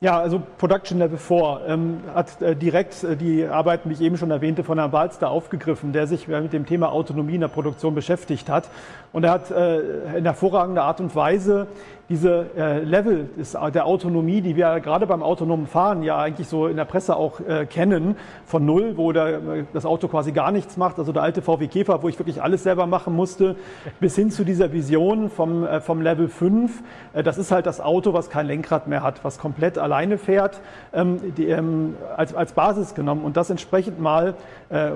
Ja, 0.00 0.20
also 0.20 0.40
Production 0.58 1.00
Level 1.00 1.18
4 1.18 1.60
ähm, 1.66 2.00
hat 2.14 2.40
äh, 2.40 2.54
direkt 2.54 3.02
äh, 3.02 3.16
die 3.16 3.44
Arbeit, 3.44 3.80
die 3.84 3.90
ich 3.90 4.00
eben 4.00 4.16
schon 4.16 4.30
erwähnte, 4.30 4.62
von 4.62 4.78
Herrn 4.78 4.92
Balster 4.92 5.28
aufgegriffen, 5.28 5.92
der 5.92 6.06
sich 6.06 6.28
äh, 6.28 6.40
mit 6.40 6.52
dem 6.52 6.66
Thema 6.66 6.92
Autonomie 6.92 7.34
in 7.34 7.40
der 7.40 7.48
Produktion 7.48 7.96
beschäftigt 7.96 8.48
hat. 8.48 8.70
Und 9.12 9.24
er 9.24 9.30
hat 9.30 9.50
äh, 9.50 10.18
in 10.18 10.24
hervorragender 10.24 10.84
Art 10.84 11.00
und 11.00 11.14
Weise 11.16 11.66
diese 12.08 12.46
äh, 12.56 12.80
Level 12.80 13.28
der 13.74 13.84
Autonomie, 13.84 14.40
die 14.40 14.56
wir 14.56 14.80
gerade 14.80 15.06
beim 15.06 15.22
autonomen 15.22 15.66
Fahren 15.66 16.02
ja 16.02 16.16
eigentlich 16.18 16.48
so 16.48 16.66
in 16.66 16.76
der 16.76 16.86
Presse 16.86 17.16
auch 17.16 17.40
äh, 17.40 17.66
kennen, 17.66 18.16
von 18.46 18.64
null, 18.64 18.96
wo 18.96 19.12
der, 19.12 19.40
das 19.74 19.84
Auto 19.84 20.08
quasi 20.08 20.32
gar 20.32 20.50
nichts 20.50 20.78
macht, 20.78 20.98
also 20.98 21.12
der 21.12 21.22
alte 21.22 21.42
VW 21.42 21.66
Käfer, 21.66 22.02
wo 22.02 22.08
ich 22.08 22.18
wirklich 22.18 22.42
alles 22.42 22.62
selber 22.62 22.86
machen 22.86 23.14
musste, 23.14 23.56
bis 24.00 24.16
hin 24.16 24.30
zu 24.30 24.44
dieser 24.44 24.72
Vision 24.72 25.28
vom, 25.28 25.66
vom 25.82 26.00
Level 26.00 26.28
5. 26.28 26.82
Äh, 27.12 27.22
das 27.22 27.36
ist 27.36 27.52
halt 27.52 27.66
das 27.66 27.80
Auto, 27.80 28.14
was 28.14 28.30
kein 28.30 28.46
Lenkrad 28.46 28.88
mehr 28.88 29.02
hat, 29.02 29.22
was 29.22 29.38
komplett 29.38 29.76
alleine 29.76 30.16
fährt, 30.16 30.60
ähm, 30.94 31.34
die, 31.36 31.48
ähm, 31.48 31.96
als, 32.16 32.34
als 32.34 32.52
Basis 32.52 32.94
genommen 32.94 33.22
und 33.24 33.36
das 33.36 33.50
entsprechend 33.50 34.00
mal 34.00 34.34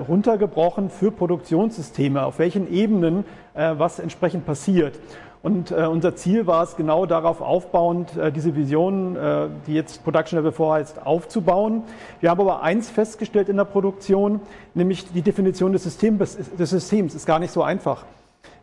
runtergebrochen 0.07 0.91
für 0.91 1.09
Produktionssysteme, 1.11 2.23
auf 2.23 2.37
welchen 2.37 2.71
Ebenen 2.71 3.25
was 3.53 3.99
entsprechend 3.99 4.45
passiert. 4.45 4.99
Und 5.43 5.71
äh, 5.71 5.87
unser 5.87 6.15
Ziel 6.15 6.47
war 6.47 6.63
es, 6.63 6.77
genau 6.77 7.05
darauf 7.05 7.41
aufbauend, 7.41 8.15
äh, 8.15 8.31
diese 8.31 8.55
Vision, 8.55 9.17
äh, 9.17 9.49
die 9.67 9.73
jetzt 9.73 10.01
Production 10.05 10.39
Level 10.39 10.53
4 10.53 10.71
heißt, 10.71 11.05
aufzubauen. 11.05 11.83
Wir 12.21 12.29
haben 12.29 12.39
aber 12.39 12.63
eins 12.63 12.89
festgestellt 12.89 13.49
in 13.49 13.57
der 13.57 13.65
Produktion, 13.65 14.39
nämlich 14.73 15.11
die 15.11 15.21
Definition 15.21 15.73
des 15.73 15.83
Systems, 15.83 16.37
des 16.57 16.69
Systems 16.69 17.13
ist 17.13 17.25
gar 17.25 17.39
nicht 17.39 17.51
so 17.51 17.61
einfach. 17.61 18.05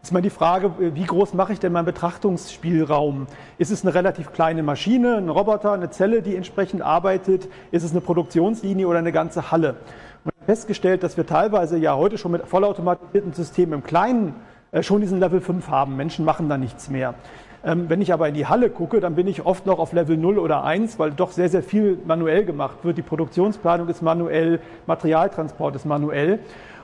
Ist 0.03 0.14
mal 0.14 0.22
die 0.22 0.31
Frage, 0.31 0.72
wie 0.79 1.05
groß 1.05 1.35
mache 1.35 1.53
ich 1.53 1.61
denn 1.61 1.72
meinen 1.74 1.85
Betrachtungsspielraum? 1.85 3.26
Ist 3.59 3.70
es 3.70 3.83
eine 3.85 3.92
relativ 3.92 4.33
kleine 4.33 4.62
Maschine, 4.62 5.16
ein 5.16 5.29
Roboter, 5.29 5.72
eine 5.72 5.90
Zelle, 5.90 6.22
die 6.22 6.35
entsprechend 6.35 6.81
arbeitet? 6.81 7.48
Ist 7.72 7.83
es 7.83 7.90
eine 7.90 8.00
Produktionslinie 8.00 8.88
oder 8.88 9.00
eine 9.00 9.12
ganze 9.12 9.50
Halle? 9.50 9.76
Und 10.24 10.33
festgestellt, 10.46 11.03
dass 11.03 11.18
wir 11.18 11.26
teilweise 11.26 11.76
ja 11.76 11.94
heute 11.94 12.16
schon 12.16 12.33
mit 12.33 12.46
vollautomatisierten 12.46 13.35
Systemen 13.35 13.74
im 13.74 13.85
Kleinen 13.85 14.29
äh, 14.29 14.49
schon 14.83 15.00
diesen 15.00 15.18
Level 15.18 15.40
5 15.40 15.68
haben. 15.68 15.96
Menschen 15.96 16.24
machen 16.24 16.48
da 16.48 16.56
nichts 16.56 16.88
mehr. 16.88 17.14
Ähm, 17.62 17.87
wenn 17.88 18.00
ich 18.00 18.12
aber 18.12 18.28
in 18.28 18.35
die 18.35 18.46
Halle 18.46 18.70
gucke, 18.70 19.00
dann 19.00 19.14
bin 19.14 19.26
ich 19.26 19.44
oft 19.44 19.66
noch 19.66 19.78
auf 19.78 19.92
Level 19.92 20.16
0 20.16 20.38
oder 20.38 20.64
1, 20.64 20.98
weil 20.98 21.11
doch 21.11 21.33
sehr, 21.33 21.48
sehr 21.50 21.62
viel 21.62 21.98
manuell 22.06 22.44
gemacht 22.44 22.78
wird. 22.85 22.96
Die 22.96 23.02
Produktionsplanung 23.02 23.88
ist 23.88 24.00
manuell, 24.00 24.61
Materialtransport 24.87 25.76
ist 25.76 25.85
manuell. 25.85 26.38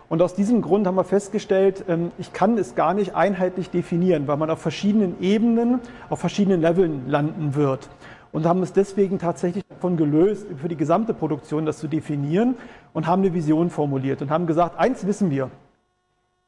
Und 0.09 0.23
aus 0.23 0.35
diesem 0.35 0.63
Grund 0.63 0.87
haben 0.87 0.95
wir 0.95 1.05
festgestellt, 1.05 1.85
ähm, 1.89 2.13
ich 2.19 2.33
kann 2.33 2.59
es 2.59 2.75
gar 2.75 2.93
nicht 2.93 3.15
einheitlich 3.15 3.71
definieren, 3.71 4.29
weil 4.29 4.37
man 4.37 4.51
auf 4.51 4.61
verschiedenen 4.61 5.21
Ebenen, 5.21 5.81
auf 6.11 6.21
verschiedenen 6.21 6.61
Leveln 6.61 7.09
landen 7.09 7.55
wird. 7.55 7.89
Und 8.31 8.45
haben 8.45 8.63
es 8.63 8.75
deswegen 8.75 9.19
tatsächlich 9.19 9.65
davon 9.67 9.97
gelöst, 9.97 10.47
für 10.61 10.69
die 10.69 10.77
gesamte 10.77 11.15
Produktion 11.15 11.65
das 11.65 11.79
zu 11.79 11.89
definieren 11.89 12.57
und 12.93 13.07
haben 13.07 13.23
eine 13.23 13.33
Vision 13.33 13.71
formuliert 13.71 14.21
und 14.21 14.31
haben 14.31 14.47
gesagt, 14.47 14.79
eins 14.79 15.07
wissen 15.07 15.31
wir, 15.31 15.51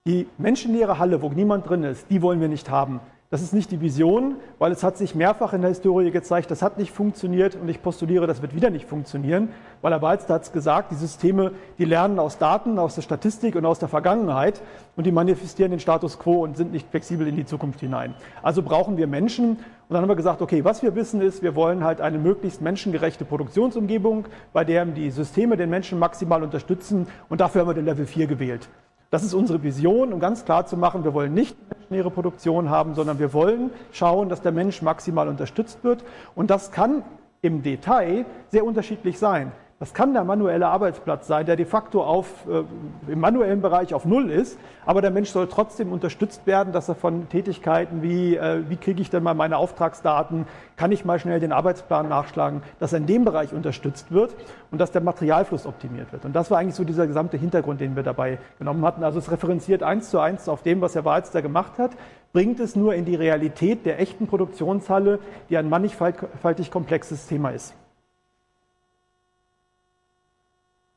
die 0.08 0.26
menschenleere 0.38 0.98
Halle, 0.98 1.20
wo 1.20 1.28
niemand 1.28 1.68
drin 1.68 1.84
ist, 1.84 2.06
die 2.08 2.22
wollen 2.22 2.40
wir 2.40 2.48
nicht 2.48 2.70
haben. 2.70 3.00
Das 3.28 3.42
ist 3.42 3.52
nicht 3.52 3.70
die 3.70 3.82
Vision, 3.82 4.36
weil 4.58 4.72
es 4.72 4.82
hat 4.82 4.96
sich 4.96 5.14
mehrfach 5.14 5.52
in 5.52 5.60
der 5.60 5.68
Historie 5.68 6.10
gezeigt, 6.10 6.50
das 6.50 6.62
hat 6.62 6.78
nicht 6.78 6.92
funktioniert 6.92 7.56
und 7.56 7.68
ich 7.68 7.82
postuliere, 7.82 8.26
das 8.26 8.40
wird 8.40 8.54
wieder 8.54 8.70
nicht 8.70 8.88
funktionieren, 8.88 9.50
weil 9.82 9.92
Herr 9.92 9.98
Balster 9.98 10.32
hat 10.32 10.44
es 10.44 10.52
gesagt, 10.52 10.92
die 10.92 10.94
Systeme, 10.94 11.52
die 11.76 11.84
lernen 11.84 12.18
aus 12.18 12.38
Daten, 12.38 12.78
aus 12.78 12.94
der 12.94 13.02
Statistik 13.02 13.54
und 13.54 13.66
aus 13.66 13.80
der 13.80 13.90
Vergangenheit 13.90 14.62
und 14.96 15.04
die 15.04 15.12
manifestieren 15.12 15.72
den 15.72 15.80
Status 15.80 16.18
quo 16.18 16.42
und 16.42 16.56
sind 16.56 16.72
nicht 16.72 16.88
flexibel 16.88 17.28
in 17.28 17.36
die 17.36 17.44
Zukunft 17.44 17.80
hinein. 17.80 18.14
Also 18.42 18.62
brauchen 18.62 18.96
wir 18.96 19.06
Menschen 19.06 19.50
und 19.50 19.58
dann 19.90 20.00
haben 20.00 20.08
wir 20.08 20.16
gesagt, 20.16 20.40
okay, 20.40 20.64
was 20.64 20.82
wir 20.82 20.94
wissen 20.94 21.20
ist, 21.20 21.42
wir 21.42 21.54
wollen 21.54 21.84
halt 21.84 22.00
eine 22.00 22.16
möglichst 22.16 22.62
menschengerechte 22.62 23.26
Produktionsumgebung, 23.26 24.24
bei 24.54 24.64
der 24.64 24.86
die 24.86 25.10
Systeme 25.10 25.58
den 25.58 25.68
Menschen 25.68 25.98
maximal 25.98 26.42
unterstützen 26.42 27.08
und 27.28 27.42
dafür 27.42 27.60
haben 27.60 27.68
wir 27.68 27.74
den 27.74 27.84
Level 27.84 28.06
4 28.06 28.26
gewählt. 28.26 28.70
Das 29.10 29.22
ist 29.22 29.32
unsere 29.32 29.62
Vision, 29.62 30.12
um 30.12 30.20
ganz 30.20 30.44
klar 30.44 30.66
zu 30.66 30.76
machen, 30.76 31.02
wir 31.02 31.14
wollen 31.14 31.32
nicht 31.32 31.56
menschenleere 31.70 32.10
Produktion 32.10 32.68
haben, 32.68 32.94
sondern 32.94 33.18
wir 33.18 33.32
wollen 33.32 33.70
schauen, 33.90 34.28
dass 34.28 34.42
der 34.42 34.52
Mensch 34.52 34.82
maximal 34.82 35.28
unterstützt 35.28 35.82
wird. 35.82 36.04
Und 36.34 36.50
das 36.50 36.72
kann 36.72 37.02
im 37.40 37.62
Detail 37.62 38.26
sehr 38.50 38.64
unterschiedlich 38.64 39.18
sein. 39.18 39.52
Das 39.80 39.94
kann 39.94 40.12
der 40.12 40.24
manuelle 40.24 40.66
Arbeitsplatz 40.66 41.28
sein, 41.28 41.46
der 41.46 41.54
de 41.54 41.64
facto 41.64 42.02
auf, 42.02 42.26
äh, 42.48 43.12
im 43.12 43.20
manuellen 43.20 43.62
Bereich 43.62 43.94
auf 43.94 44.04
Null 44.04 44.28
ist, 44.28 44.58
aber 44.84 45.02
der 45.02 45.12
Mensch 45.12 45.30
soll 45.30 45.46
trotzdem 45.46 45.92
unterstützt 45.92 46.48
werden, 46.48 46.72
dass 46.72 46.88
er 46.88 46.96
von 46.96 47.28
Tätigkeiten 47.28 48.02
wie, 48.02 48.34
äh, 48.34 48.68
wie 48.68 48.76
kriege 48.76 49.00
ich 49.00 49.08
denn 49.08 49.22
mal 49.22 49.34
meine 49.34 49.56
Auftragsdaten, 49.56 50.46
kann 50.76 50.90
ich 50.90 51.04
mal 51.04 51.20
schnell 51.20 51.38
den 51.38 51.52
Arbeitsplan 51.52 52.08
nachschlagen, 52.08 52.64
dass 52.80 52.92
er 52.92 52.98
in 52.98 53.06
dem 53.06 53.24
Bereich 53.24 53.52
unterstützt 53.52 54.10
wird 54.10 54.34
und 54.72 54.80
dass 54.80 54.90
der 54.90 55.00
Materialfluss 55.00 55.64
optimiert 55.64 56.10
wird. 56.10 56.24
Und 56.24 56.34
das 56.34 56.50
war 56.50 56.58
eigentlich 56.58 56.74
so 56.74 56.82
dieser 56.82 57.06
gesamte 57.06 57.36
Hintergrund, 57.36 57.80
den 57.80 57.94
wir 57.94 58.02
dabei 58.02 58.38
genommen 58.58 58.84
hatten. 58.84 59.04
Also 59.04 59.20
es 59.20 59.30
referenziert 59.30 59.84
eins 59.84 60.10
zu 60.10 60.18
eins 60.18 60.48
auf 60.48 60.62
dem, 60.62 60.80
was 60.80 60.96
Herr 60.96 61.04
Walster 61.04 61.40
gemacht 61.40 61.78
hat, 61.78 61.92
bringt 62.32 62.58
es 62.58 62.74
nur 62.74 62.96
in 62.96 63.04
die 63.04 63.14
Realität 63.14 63.86
der 63.86 64.00
echten 64.00 64.26
Produktionshalle, 64.26 65.20
die 65.50 65.56
ein 65.56 65.68
mannigfaltig 65.68 66.72
komplexes 66.72 67.28
Thema 67.28 67.50
ist. 67.50 67.74
Äh, 67.74 67.74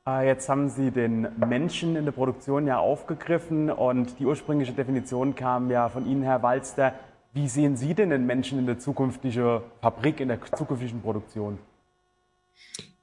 jetzt 0.07 0.49
haben 0.49 0.69
Sie 0.69 0.89
den 0.89 1.27
Menschen 1.37 1.95
in 1.95 2.05
der 2.05 2.11
Produktion 2.11 2.65
ja 2.65 2.79
aufgegriffen 2.79 3.69
und 3.69 4.19
die 4.19 4.25
ursprüngliche 4.25 4.73
Definition 4.73 5.35
kam 5.35 5.69
ja 5.69 5.89
von 5.89 6.07
Ihnen, 6.07 6.23
Herr 6.23 6.41
Walster. 6.41 6.93
Wie 7.33 7.47
sehen 7.47 7.77
Sie 7.77 7.93
denn 7.93 8.09
den 8.09 8.25
Menschen 8.25 8.57
in 8.57 8.65
der 8.65 8.79
zukünftigen 8.79 9.61
Fabrik, 9.79 10.19
in 10.19 10.29
der 10.29 10.39
zukünftigen 10.41 11.01
Produktion? 11.01 11.59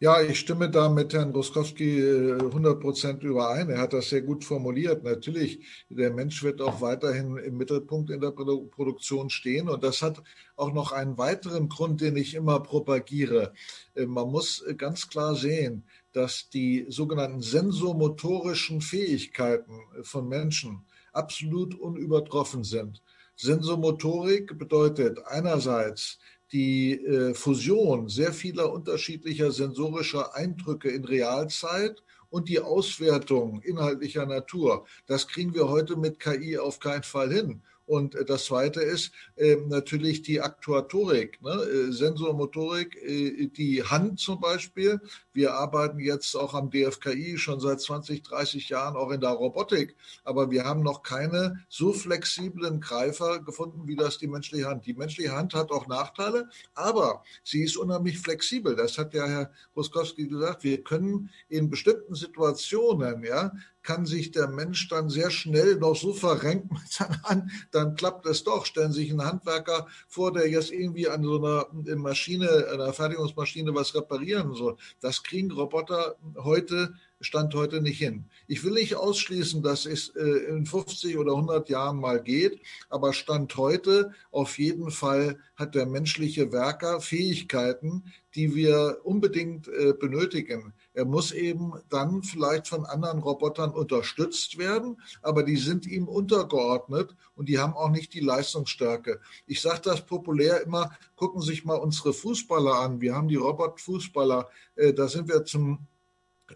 Ja, 0.00 0.22
ich 0.22 0.38
stimme 0.38 0.70
da 0.70 0.88
mit 0.88 1.12
Herrn 1.12 1.32
Roskowski 1.32 2.00
100 2.40 2.76
äh, 2.76 2.80
Prozent 2.80 3.24
überein. 3.24 3.68
Er 3.68 3.78
hat 3.78 3.92
das 3.92 4.10
sehr 4.10 4.22
gut 4.22 4.44
formuliert. 4.44 5.02
Natürlich, 5.02 5.58
der 5.88 6.12
Mensch 6.12 6.40
wird 6.44 6.60
auch 6.60 6.80
weiterhin 6.80 7.36
im 7.36 7.56
Mittelpunkt 7.56 8.10
in 8.10 8.20
der 8.20 8.30
Produktion 8.30 9.28
stehen. 9.28 9.68
Und 9.68 9.82
das 9.82 10.00
hat 10.00 10.22
auch 10.54 10.72
noch 10.72 10.92
einen 10.92 11.18
weiteren 11.18 11.68
Grund, 11.68 12.00
den 12.00 12.16
ich 12.16 12.34
immer 12.34 12.60
propagiere. 12.60 13.52
Äh, 13.96 14.06
man 14.06 14.30
muss 14.30 14.64
ganz 14.76 15.08
klar 15.08 15.34
sehen, 15.34 15.82
dass 16.12 16.48
die 16.48 16.86
sogenannten 16.88 17.42
sensomotorischen 17.42 18.80
Fähigkeiten 18.80 19.80
von 20.02 20.28
Menschen 20.28 20.86
absolut 21.12 21.74
unübertroffen 21.74 22.64
sind. 22.64 23.02
Sensomotorik 23.36 24.58
bedeutet 24.58 25.18
einerseits 25.26 26.18
die 26.52 26.92
äh, 26.92 27.34
Fusion 27.34 28.08
sehr 28.08 28.32
vieler 28.32 28.72
unterschiedlicher 28.72 29.52
sensorischer 29.52 30.34
Eindrücke 30.34 30.88
in 30.88 31.04
Realzeit 31.04 32.02
und 32.30 32.48
die 32.48 32.60
Auswertung 32.60 33.60
inhaltlicher 33.62 34.26
Natur. 34.26 34.86
Das 35.06 35.28
kriegen 35.28 35.54
wir 35.54 35.68
heute 35.68 35.96
mit 35.96 36.20
KI 36.20 36.58
auf 36.58 36.78
keinen 36.80 37.02
Fall 37.02 37.32
hin. 37.32 37.62
Und 37.88 38.14
äh, 38.14 38.24
das 38.24 38.44
Zweite 38.44 38.82
ist 38.82 39.12
äh, 39.36 39.56
natürlich 39.66 40.20
die 40.20 40.42
Aktuatorik, 40.42 41.40
ne? 41.42 41.52
Äh, 41.52 41.90
Sensormotorik, 41.90 42.96
äh, 43.02 43.46
die 43.46 43.82
Hand 43.82 44.20
zum 44.20 44.40
Beispiel. 44.40 45.00
Wir 45.32 45.54
arbeiten 45.54 45.98
jetzt 45.98 46.36
auch 46.36 46.52
am 46.52 46.70
DFKI 46.70 47.38
schon 47.38 47.60
seit 47.60 47.80
20, 47.80 48.22
30 48.22 48.68
Jahren 48.68 48.94
auch 48.94 49.10
in 49.10 49.22
der 49.22 49.30
Robotik, 49.30 49.96
aber 50.22 50.50
wir 50.50 50.64
haben 50.64 50.82
noch 50.82 51.02
keine 51.02 51.64
so 51.70 51.94
flexiblen 51.94 52.80
Greifer 52.80 53.40
gefunden, 53.40 53.88
wie 53.88 53.96
das 53.96 54.18
die 54.18 54.26
menschliche 54.26 54.66
Hand. 54.66 54.84
Die 54.84 54.94
menschliche 54.94 55.34
Hand 55.34 55.54
hat 55.54 55.70
auch 55.70 55.86
Nachteile, 55.86 56.50
aber 56.74 57.22
sie 57.42 57.62
ist 57.62 57.78
unheimlich 57.78 58.18
flexibel. 58.18 58.76
Das 58.76 58.98
hat 58.98 59.14
ja 59.14 59.26
Herr 59.26 59.50
Ruskowski 59.74 60.28
gesagt. 60.28 60.62
Wir 60.62 60.84
können 60.84 61.30
in 61.48 61.70
bestimmten 61.70 62.14
Situationen, 62.14 63.24
ja, 63.24 63.52
kann 63.88 64.04
sich 64.04 64.32
der 64.32 64.48
Mensch 64.48 64.86
dann 64.88 65.08
sehr 65.08 65.30
schnell 65.30 65.76
noch 65.76 65.96
so 65.96 66.12
verrenken 66.12 66.76
mit 66.78 66.92
seiner 66.92 67.22
Hand, 67.22 67.50
dann 67.70 67.94
klappt 67.94 68.26
es 68.26 68.44
doch. 68.44 68.66
Stellen 68.66 68.92
sich 68.92 69.10
einen 69.10 69.24
Handwerker 69.24 69.86
vor, 70.06 70.30
der 70.30 70.46
jetzt 70.46 70.70
irgendwie 70.70 71.08
an 71.08 71.24
so 71.24 71.38
einer 71.38 71.68
Maschine, 71.96 72.66
einer 72.70 72.92
Fertigungsmaschine 72.92 73.74
was 73.74 73.94
reparieren 73.94 74.52
soll. 74.52 74.76
Das 75.00 75.22
kriegen 75.22 75.50
Roboter 75.50 76.16
heute 76.36 76.92
Stand 77.20 77.54
heute 77.54 77.80
nicht 77.80 77.98
hin. 77.98 78.26
Ich 78.46 78.62
will 78.62 78.72
nicht 78.72 78.94
ausschließen, 78.94 79.62
dass 79.62 79.86
es 79.86 80.10
äh, 80.10 80.22
in 80.48 80.66
50 80.66 81.18
oder 81.18 81.32
100 81.32 81.68
Jahren 81.68 81.98
mal 81.98 82.22
geht, 82.22 82.60
aber 82.88 83.12
Stand 83.12 83.56
heute 83.56 84.12
auf 84.30 84.58
jeden 84.58 84.90
Fall 84.90 85.38
hat 85.56 85.74
der 85.74 85.86
menschliche 85.86 86.52
Werker 86.52 87.00
Fähigkeiten, 87.00 88.04
die 88.34 88.54
wir 88.54 89.00
unbedingt 89.02 89.66
äh, 89.66 89.94
benötigen. 89.98 90.72
Er 90.94 91.04
muss 91.04 91.32
eben 91.32 91.72
dann 91.88 92.22
vielleicht 92.22 92.68
von 92.68 92.86
anderen 92.86 93.18
Robotern 93.18 93.70
unterstützt 93.70 94.58
werden, 94.58 95.00
aber 95.20 95.42
die 95.42 95.56
sind 95.56 95.86
ihm 95.86 96.06
untergeordnet 96.06 97.16
und 97.34 97.48
die 97.48 97.58
haben 97.58 97.74
auch 97.74 97.90
nicht 97.90 98.14
die 98.14 98.20
Leistungsstärke. 98.20 99.20
Ich 99.46 99.60
sage 99.60 99.80
das 99.82 100.06
populär 100.06 100.62
immer, 100.62 100.96
gucken 101.16 101.40
Sie 101.40 101.48
sich 101.48 101.64
mal 101.64 101.76
unsere 101.76 102.12
Fußballer 102.12 102.74
an. 102.74 103.00
Wir 103.00 103.16
haben 103.16 103.28
die 103.28 103.36
Robotfußballer, 103.36 104.48
äh, 104.76 104.92
da 104.92 105.08
sind 105.08 105.28
wir 105.28 105.44
zum 105.44 105.86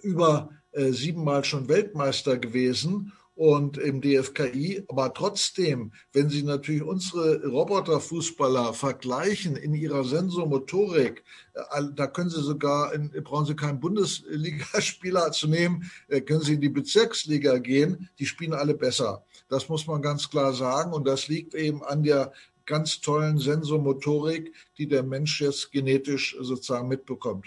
über 0.02 0.50
äh, 0.72 0.92
siebenmal 0.92 1.44
schon 1.44 1.68
Weltmeister 1.68 2.38
gewesen 2.38 3.12
und 3.34 3.78
im 3.78 4.00
DFKI. 4.00 4.84
Aber 4.88 5.12
trotzdem, 5.14 5.92
wenn 6.12 6.28
Sie 6.28 6.42
natürlich 6.42 6.82
unsere 6.82 7.44
Roboterfußballer 7.46 8.74
vergleichen 8.74 9.56
in 9.56 9.74
ihrer 9.74 10.04
Sensormotorik, 10.04 11.24
äh, 11.54 11.82
da 11.94 12.06
können 12.06 12.30
Sie 12.30 12.42
sogar, 12.42 12.92
in, 12.92 13.10
brauchen 13.22 13.46
Sie 13.46 13.56
keinen 13.56 13.80
Bundesligaspieler 13.80 15.32
zu 15.32 15.48
nehmen, 15.48 15.90
äh, 16.08 16.20
können 16.20 16.42
Sie 16.42 16.54
in 16.54 16.60
die 16.60 16.68
Bezirksliga 16.68 17.58
gehen, 17.58 18.08
die 18.18 18.26
spielen 18.26 18.54
alle 18.54 18.74
besser. 18.74 19.24
Das 19.48 19.68
muss 19.68 19.86
man 19.86 20.02
ganz 20.02 20.28
klar 20.30 20.52
sagen 20.52 20.92
und 20.92 21.06
das 21.06 21.28
liegt 21.28 21.54
eben 21.54 21.82
an 21.82 22.02
der 22.02 22.32
ganz 22.64 23.00
tollen 23.00 23.38
Sensormotorik, 23.38 24.54
die 24.78 24.86
der 24.86 25.02
Mensch 25.02 25.40
jetzt 25.40 25.72
genetisch 25.72 26.36
sozusagen 26.40 26.88
mitbekommt. 26.88 27.46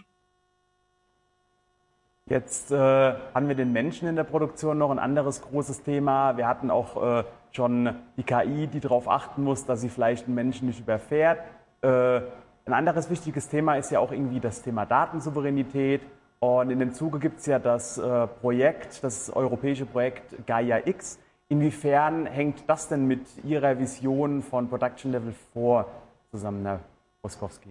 Jetzt 2.28 2.72
äh, 2.72 2.76
haben 2.76 3.48
wir 3.48 3.54
den 3.54 3.72
Menschen 3.72 4.08
in 4.08 4.16
der 4.16 4.24
Produktion 4.24 4.80
noch 4.80 4.90
ein 4.90 4.98
anderes 4.98 5.44
großes 5.44 5.84
Thema. 5.84 6.38
Wir 6.38 6.48
hatten 6.48 6.72
auch 6.72 7.20
äh, 7.20 7.24
schon 7.52 7.96
die 8.18 8.24
KI, 8.24 8.66
die 8.66 8.80
darauf 8.80 9.08
achten 9.08 9.44
muss, 9.44 9.68
dass 9.68 9.82
sie 9.82 9.90
vielleicht 9.90 10.26
einen 10.26 10.34
Menschen 10.34 10.66
nicht 10.66 10.80
überfährt. 10.80 11.38
Äh, 11.82 12.22
ein 12.66 12.74
anderes 12.74 13.12
wichtiges 13.12 13.48
Thema 13.48 13.76
ist 13.76 13.92
ja 13.92 14.00
auch 14.00 14.12
irgendwie 14.12 14.40
das 14.40 14.64
Thema 14.64 14.88
Datensouveränität. 14.88 16.02
Und 16.40 16.72
in 16.72 16.80
dem 16.80 16.96
Zuge 16.96 17.20
gibt 17.20 17.42
es 17.42 17.46
ja 17.46 17.60
das 17.60 18.00
äh, 18.00 18.26
Projekt, 18.26 19.04
das 19.04 19.30
europäische 19.30 19.86
Projekt 19.86 20.48
Gaia 20.48 20.80
X. 20.84 21.20
Inwiefern 21.48 22.26
hängt 22.26 22.68
das 22.68 22.88
denn 22.88 23.06
mit 23.06 23.22
Ihrer 23.44 23.78
Vision 23.78 24.42
von 24.42 24.68
Production 24.68 25.12
Level 25.12 25.36
4 25.54 25.86
zusammen, 26.32 26.66
Herr 26.66 26.80
Oskowski? 27.22 27.70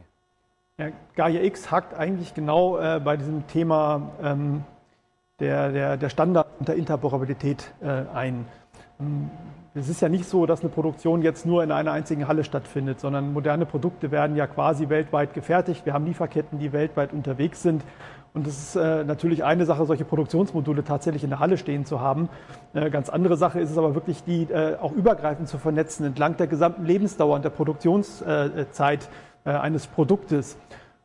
Ja, 0.76 0.88
Gaia 1.14 1.40
X 1.40 1.70
hakt 1.70 1.94
eigentlich 1.94 2.34
genau 2.34 2.78
äh, 2.78 2.98
bei 2.98 3.16
diesem 3.16 3.46
Thema 3.46 4.10
ähm, 4.20 4.64
der, 5.38 5.70
der, 5.70 5.96
der 5.96 6.08
Standard 6.08 6.48
und 6.58 6.66
der 6.66 6.74
Interoperabilität 6.74 7.72
äh, 7.80 8.02
ein. 8.12 8.44
Ähm, 8.98 9.30
es 9.76 9.88
ist 9.88 10.00
ja 10.00 10.08
nicht 10.08 10.24
so, 10.24 10.46
dass 10.46 10.62
eine 10.62 10.70
Produktion 10.70 11.22
jetzt 11.22 11.46
nur 11.46 11.62
in 11.62 11.70
einer 11.70 11.92
einzigen 11.92 12.26
Halle 12.26 12.42
stattfindet, 12.42 12.98
sondern 12.98 13.32
moderne 13.32 13.66
Produkte 13.66 14.10
werden 14.10 14.34
ja 14.34 14.48
quasi 14.48 14.88
weltweit 14.88 15.32
gefertigt. 15.32 15.86
Wir 15.86 15.92
haben 15.92 16.06
Lieferketten, 16.06 16.58
die 16.58 16.72
weltweit 16.72 17.12
unterwegs 17.12 17.62
sind. 17.62 17.84
Und 18.32 18.48
es 18.48 18.58
ist 18.58 18.74
äh, 18.74 19.04
natürlich 19.04 19.44
eine 19.44 19.66
Sache, 19.66 19.86
solche 19.86 20.04
Produktionsmodule 20.04 20.82
tatsächlich 20.82 21.22
in 21.22 21.30
der 21.30 21.38
Halle 21.38 21.56
stehen 21.56 21.84
zu 21.84 22.00
haben. 22.00 22.28
Äh, 22.72 22.90
ganz 22.90 23.10
andere 23.10 23.36
Sache 23.36 23.60
ist 23.60 23.70
es 23.70 23.78
aber 23.78 23.94
wirklich, 23.94 24.24
die 24.24 24.42
äh, 24.50 24.76
auch 24.80 24.90
übergreifend 24.90 25.48
zu 25.48 25.58
vernetzen, 25.58 26.04
entlang 26.04 26.36
der 26.36 26.48
gesamten 26.48 26.84
Lebensdauer 26.84 27.36
und 27.36 27.44
der 27.44 27.50
Produktionszeit 27.50 29.08
eines 29.50 29.86
Produktes. 29.86 30.56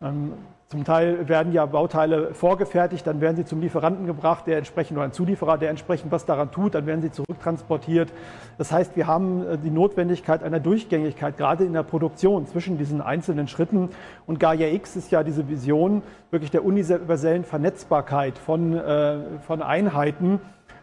Ähm, 0.01 0.33
zum 0.69 0.83
Teil 0.83 1.27
werden 1.27 1.51
ja 1.51 1.65
Bauteile 1.65 2.35
vorgefertigt, 2.35 3.07
dann 3.07 3.21
werden 3.21 3.35
sie 3.35 3.43
zum 3.43 3.59
Lieferanten 3.59 4.05
gebracht, 4.05 4.45
der 4.45 4.59
entsprechend 4.59 4.97
oder 4.97 5.05
ein 5.05 5.11
Zulieferer, 5.11 5.57
der 5.57 5.71
entsprechend 5.71 6.11
was 6.11 6.27
daran 6.27 6.51
tut, 6.51 6.75
dann 6.75 6.85
werden 6.85 7.01
sie 7.01 7.11
zurücktransportiert. 7.11 8.13
Das 8.59 8.71
heißt, 8.71 8.95
wir 8.95 9.07
haben 9.07 9.47
äh, 9.47 9.57
die 9.57 9.71
Notwendigkeit 9.71 10.43
einer 10.43 10.59
Durchgängigkeit, 10.59 11.37
gerade 11.37 11.63
in 11.63 11.73
der 11.73 11.81
Produktion 11.81 12.45
zwischen 12.45 12.77
diesen 12.77 13.01
einzelnen 13.01 13.47
Schritten. 13.47 13.89
Und 14.27 14.39
Gaia 14.39 14.67
X 14.67 14.95
ist 14.95 15.09
ja 15.09 15.23
diese 15.23 15.49
Vision 15.49 16.03
wirklich 16.29 16.51
der 16.51 16.63
universellen 16.63 17.45
Vernetzbarkeit 17.45 18.37
von, 18.37 18.77
äh, 18.77 19.39
von 19.47 19.63
Einheiten 19.63 20.39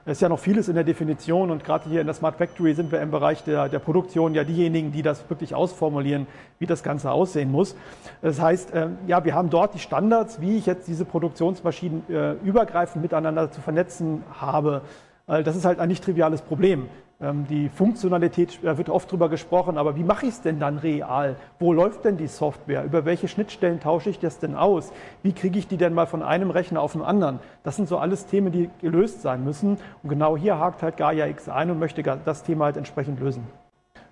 es 0.06 0.18
ist 0.18 0.20
ja 0.20 0.28
noch 0.28 0.38
vieles 0.38 0.68
in 0.68 0.76
der 0.76 0.84
Definition 0.84 1.50
und 1.50 1.64
gerade 1.64 1.90
hier 1.90 2.00
in 2.00 2.06
der 2.06 2.14
Smart 2.14 2.36
Factory 2.36 2.74
sind 2.74 2.92
wir 2.92 3.00
im 3.00 3.10
Bereich 3.10 3.42
der, 3.42 3.68
der 3.68 3.80
Produktion 3.80 4.34
ja 4.34 4.44
diejenigen, 4.44 4.92
die 4.92 5.02
das 5.02 5.28
wirklich 5.28 5.52
ausformulieren, 5.52 6.28
wie 6.60 6.66
das 6.66 6.84
Ganze 6.84 7.10
aussehen 7.10 7.50
muss. 7.50 7.74
Das 8.22 8.40
heißt, 8.40 8.72
äh, 8.72 8.88
ja, 9.08 9.24
wir 9.24 9.34
haben 9.34 9.50
dort 9.50 9.74
die 9.74 9.80
Standards, 9.80 10.40
wie 10.40 10.58
ich 10.58 10.66
jetzt 10.66 10.86
diese 10.86 11.04
Produktionsmaschinen 11.04 12.04
äh, 12.08 12.34
übergreifend 12.44 13.02
miteinander 13.02 13.50
zu 13.50 13.60
vernetzen 13.60 14.22
habe. 14.32 14.82
Das 15.26 15.56
ist 15.56 15.64
halt 15.64 15.80
ein 15.80 15.88
nicht 15.88 16.04
triviales 16.04 16.40
Problem. 16.40 16.88
Ähm, 17.18 17.46
die 17.48 17.70
Funktionalität, 17.70 18.58
da 18.62 18.76
wird 18.76 18.90
oft 18.90 19.10
drüber 19.10 19.30
gesprochen, 19.30 19.78
aber 19.78 19.96
wie 19.96 20.04
mache 20.04 20.26
ich 20.26 20.32
es 20.32 20.42
denn 20.42 20.60
dann 20.60 20.76
real? 20.78 21.36
Wo 21.58 21.72
läuft 21.72 22.04
denn 22.04 22.18
die 22.18 22.26
Software? 22.26 22.84
Über 22.84 23.06
welche 23.06 23.26
Schnittstellen 23.26 23.80
tausche 23.80 24.10
ich 24.10 24.18
das 24.18 24.38
denn 24.38 24.54
aus? 24.54 24.92
Wie 25.22 25.32
kriege 25.32 25.58
ich 25.58 25.66
die 25.66 25.78
denn 25.78 25.94
mal 25.94 26.06
von 26.06 26.22
einem 26.22 26.50
Rechner 26.50 26.82
auf 26.82 26.92
den 26.92 27.02
anderen? 27.02 27.40
Das 27.62 27.76
sind 27.76 27.88
so 27.88 27.96
alles 27.96 28.26
Themen, 28.26 28.52
die 28.52 28.68
gelöst 28.82 29.22
sein 29.22 29.44
müssen. 29.44 29.78
Und 30.02 30.10
genau 30.10 30.36
hier 30.36 30.58
hakt 30.58 30.82
halt 30.82 30.98
Gaia 30.98 31.26
X 31.26 31.48
ein 31.48 31.70
und 31.70 31.78
möchte 31.78 32.02
das 32.02 32.42
Thema 32.42 32.66
halt 32.66 32.76
entsprechend 32.76 33.18
lösen. 33.18 33.46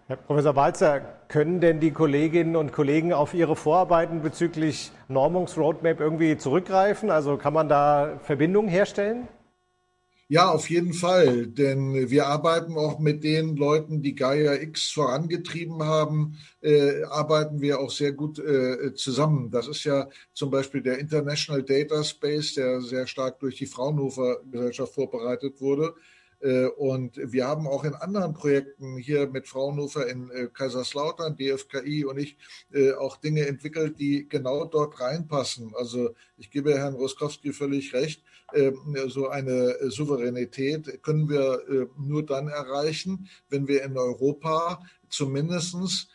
Herr 0.07 0.17
Professor 0.17 0.57
Walzer, 0.57 1.01
können 1.29 1.61
denn 1.61 1.81
die 1.81 1.91
Kolleginnen 1.91 2.57
und 2.57 2.73
Kollegen 2.73 3.13
auf 3.13 3.35
Ihre 3.35 3.57
Vorarbeiten 3.57 4.23
bezüglich 4.23 4.93
Normungsroadmap 5.09 6.01
irgendwie 6.01 6.37
zurückgreifen? 6.39 7.11
Also 7.11 7.37
kann 7.37 7.53
man 7.53 7.69
da 7.69 8.13
Verbindungen 8.23 8.69
herstellen? 8.69 9.29
Ja, 10.29 10.49
auf 10.51 10.71
jeden 10.71 10.95
Fall, 10.95 11.47
denn 11.49 12.09
wir 12.09 12.27
arbeiten 12.27 12.79
auch 12.79 12.99
mit 12.99 13.23
den 13.25 13.57
Leuten, 13.57 14.01
die 14.01 14.15
Gaia 14.15 14.55
X 14.55 14.91
vorangetrieben 14.91 15.83
haben, 15.83 16.39
äh, 16.63 17.03
arbeiten 17.05 17.61
wir 17.61 17.79
auch 17.79 17.91
sehr 17.91 18.13
gut 18.13 18.39
äh, 18.39 18.95
zusammen. 18.95 19.51
Das 19.51 19.69
ist 19.69 19.85
ja 19.85 20.09
zum 20.33 20.51
Beispiel 20.51 20.81
der 20.83 20.99
International 20.99 21.63
Data 21.63 22.03
Space, 22.03 22.55
der 22.55 22.81
sehr 22.81 23.07
stark 23.07 23.39
durch 23.41 23.57
die 23.57 23.67
Fraunhofer 23.67 24.39
Gesellschaft 24.51 24.95
vorbereitet 24.95 25.61
wurde. 25.61 25.95
Äh, 26.41 26.67
und 26.67 27.17
wir 27.17 27.47
haben 27.47 27.67
auch 27.67 27.85
in 27.85 27.95
anderen 27.95 28.35
Projekten 28.35 28.99
hier 28.99 29.27
mit 29.29 29.49
Fraunhofer 29.49 30.07
in 30.07 30.31
äh, 30.31 30.49
Kaiserslautern, 30.53 31.37
DFKI 31.37 32.05
und 32.05 32.19
ich 32.19 32.37
äh, 32.73 32.93
auch 32.93 33.17
Dinge 33.17 33.47
entwickelt, 33.47 33.99
die 33.99 34.29
genau 34.29 34.67
dort 34.67 35.01
reinpassen. 35.01 35.73
Also 35.75 36.15
ich 36.37 36.51
gebe 36.51 36.77
Herrn 36.77 36.95
Roskowski 36.95 37.53
völlig 37.53 37.95
recht. 37.95 38.23
Ähm, 38.55 38.97
so 39.09 39.29
eine 39.29 39.91
Souveränität 39.91 41.03
können 41.03 41.29
wir 41.29 41.89
nur 41.99 42.25
dann 42.25 42.49
erreichen, 42.49 43.29
wenn 43.49 43.69
wir 43.69 43.85
in 43.85 43.97
Europa 43.97 44.83
zumindestens 45.09 46.09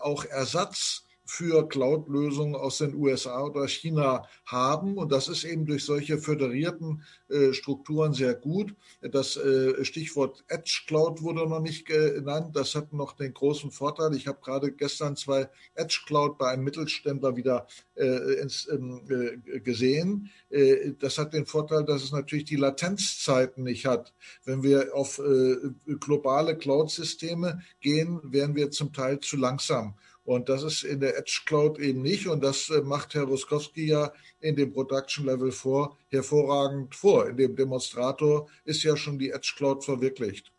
auch 0.00 0.24
Ersatz 0.24 1.04
für 1.30 1.68
Cloud-Lösungen 1.68 2.56
aus 2.56 2.78
den 2.78 2.92
USA 2.96 3.44
oder 3.44 3.68
China 3.68 4.26
haben. 4.46 4.98
Und 4.98 5.12
das 5.12 5.28
ist 5.28 5.44
eben 5.44 5.64
durch 5.64 5.84
solche 5.84 6.18
föderierten 6.18 7.04
äh, 7.28 7.52
Strukturen 7.52 8.12
sehr 8.12 8.34
gut. 8.34 8.74
Das 9.00 9.36
äh, 9.36 9.84
Stichwort 9.84 10.44
Edge 10.48 10.82
Cloud 10.88 11.22
wurde 11.22 11.48
noch 11.48 11.60
nicht 11.60 11.86
genannt. 11.86 12.56
Das 12.56 12.74
hat 12.74 12.92
noch 12.92 13.12
den 13.12 13.32
großen 13.32 13.70
Vorteil. 13.70 14.12
Ich 14.16 14.26
habe 14.26 14.40
gerade 14.42 14.72
gestern 14.72 15.14
zwei 15.14 15.48
Edge 15.76 16.00
Cloud 16.04 16.36
bei 16.36 16.48
einem 16.48 16.64
Mittelständler 16.64 17.36
wieder 17.36 17.68
äh, 17.94 18.40
ins, 18.40 18.68
ähm, 18.68 19.02
äh, 19.08 19.60
gesehen. 19.60 20.30
Äh, 20.50 20.94
das 20.98 21.16
hat 21.16 21.32
den 21.32 21.46
Vorteil, 21.46 21.84
dass 21.84 22.02
es 22.02 22.10
natürlich 22.10 22.46
die 22.46 22.56
Latenzzeiten 22.56 23.62
nicht 23.62 23.86
hat. 23.86 24.12
Wenn 24.44 24.64
wir 24.64 24.96
auf 24.96 25.20
äh, 25.20 25.56
globale 26.00 26.58
Cloud-Systeme 26.58 27.62
gehen, 27.80 28.20
wären 28.24 28.56
wir 28.56 28.72
zum 28.72 28.92
Teil 28.92 29.20
zu 29.20 29.36
langsam. 29.36 29.94
Und 30.30 30.48
das 30.48 30.62
ist 30.62 30.84
in 30.84 31.00
der 31.00 31.18
Edge 31.18 31.40
Cloud 31.44 31.80
eben 31.80 32.02
nicht. 32.02 32.28
Und 32.28 32.44
das 32.44 32.70
äh, 32.70 32.82
macht 32.82 33.14
Herr 33.14 33.24
Ruskowski 33.24 33.88
ja 33.88 34.12
in 34.38 34.54
dem 34.54 34.72
Production 34.72 35.26
Level 35.26 35.50
4 35.50 35.90
hervorragend 36.08 36.94
vor. 36.94 37.26
In 37.26 37.36
dem 37.36 37.56
Demonstrator 37.56 38.46
ist 38.64 38.84
ja 38.84 38.96
schon 38.96 39.18
die 39.18 39.30
Edge 39.30 39.54
Cloud 39.56 39.84
verwirklicht. 39.84 40.52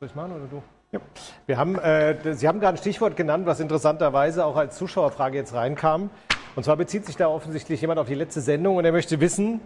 Soll 0.00 0.08
ich 0.08 0.14
machen 0.14 0.32
oder 0.32 0.46
du? 0.46 0.62
Ja. 0.90 1.00
Wir 1.44 1.58
haben, 1.58 1.78
äh, 1.80 2.34
Sie 2.34 2.48
haben 2.48 2.60
gerade 2.60 2.78
ein 2.78 2.80
Stichwort 2.80 3.14
genannt, 3.14 3.44
was 3.44 3.60
interessanterweise 3.60 4.46
auch 4.46 4.56
als 4.56 4.78
Zuschauerfrage 4.78 5.36
jetzt 5.36 5.52
reinkam. 5.52 6.08
Und 6.56 6.64
zwar 6.64 6.78
bezieht 6.78 7.04
sich 7.04 7.18
da 7.18 7.28
offensichtlich 7.28 7.82
jemand 7.82 8.00
auf 8.00 8.06
die 8.06 8.14
letzte 8.14 8.40
Sendung 8.40 8.76
und 8.76 8.86
er 8.86 8.92
möchte 8.92 9.20
wissen, 9.20 9.60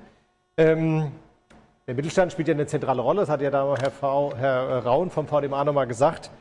ähm, 0.56 1.12
der 1.86 1.94
Mittelstand 1.94 2.32
spielt 2.32 2.48
ja 2.48 2.54
eine 2.54 2.66
zentrale 2.66 3.02
Rolle, 3.02 3.20
das 3.20 3.28
hat 3.28 3.40
ja 3.40 3.50
da 3.50 3.72
Herr, 3.78 3.92
v, 3.92 4.34
Herr 4.36 4.78
Raun 4.80 5.10
vom 5.10 5.28
VDMA 5.28 5.62
nochmal 5.62 5.86
gesagt. 5.86 6.32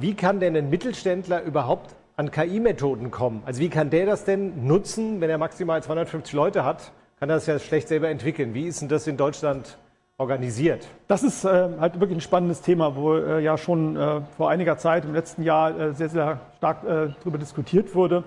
Wie 0.00 0.14
kann 0.14 0.38
denn 0.38 0.56
ein 0.56 0.70
Mittelständler 0.70 1.42
überhaupt 1.42 1.96
an 2.16 2.30
KI-Methoden 2.30 3.10
kommen? 3.10 3.42
Also 3.46 3.60
wie 3.60 3.68
kann 3.68 3.90
der 3.90 4.06
das 4.06 4.24
denn 4.24 4.64
nutzen, 4.64 5.20
wenn 5.20 5.28
er 5.28 5.38
maximal 5.38 5.82
250 5.82 6.34
Leute 6.34 6.64
hat? 6.64 6.92
Kann 7.18 7.28
er 7.30 7.34
das 7.34 7.46
ja 7.46 7.58
schlecht 7.58 7.88
selber 7.88 8.08
entwickeln. 8.08 8.54
Wie 8.54 8.68
ist 8.68 8.80
denn 8.80 8.88
das 8.88 9.08
in 9.08 9.16
Deutschland 9.16 9.76
organisiert? 10.16 10.86
Das 11.08 11.24
ist 11.24 11.44
äh, 11.44 11.68
halt 11.80 11.98
wirklich 11.98 12.18
ein 12.18 12.20
spannendes 12.20 12.60
Thema, 12.60 12.94
wo 12.94 13.16
äh, 13.16 13.42
ja 13.42 13.58
schon 13.58 13.96
äh, 13.96 14.20
vor 14.36 14.50
einiger 14.50 14.78
Zeit 14.78 15.04
im 15.04 15.14
letzten 15.14 15.42
Jahr 15.42 15.76
äh, 15.76 15.94
sehr, 15.94 16.08
sehr 16.08 16.40
stark 16.58 16.84
äh, 16.84 17.08
darüber 17.18 17.38
diskutiert 17.38 17.96
wurde. 17.96 18.22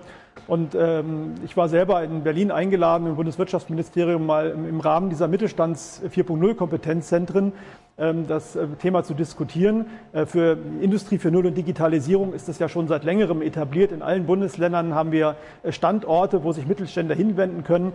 Und 0.46 0.74
ähm, 0.74 1.36
ich 1.44 1.56
war 1.56 1.70
selber 1.70 2.02
in 2.02 2.22
Berlin 2.22 2.50
eingeladen 2.50 3.06
im 3.06 3.16
Bundeswirtschaftsministerium 3.16 4.26
mal 4.26 4.50
im, 4.50 4.80
Rahmen 4.80 5.08
dieser 5.08 5.28
Mittelstands 5.28 6.02
4.0 6.04 6.54
Kompetenzzentren 6.54 7.46
ähm, 7.46 7.52
das 7.96 8.56
äh, 8.56 8.66
Thema 8.80 9.04
zu 9.04 9.14
diskutieren. 9.14 9.86
Für 10.26 10.56
Industrie 10.80 11.16
4.0 11.16 11.48
und 11.48 11.54
Digitalisierung 11.56 12.32
ist 12.32 12.48
das 12.48 12.58
ja 12.58 12.68
schon 12.68 12.88
seit 12.88 13.04
längerem 13.04 13.42
etabliert. 13.42 13.92
In 13.92 14.02
allen 14.02 14.26
Bundesländern 14.26 14.94
haben 14.94 15.12
wir 15.12 15.36
Standorte, 15.68 16.42
wo 16.42 16.52
sich 16.52 16.66
Mittelständler 16.66 17.14
hinwenden 17.14 17.64
können, 17.64 17.92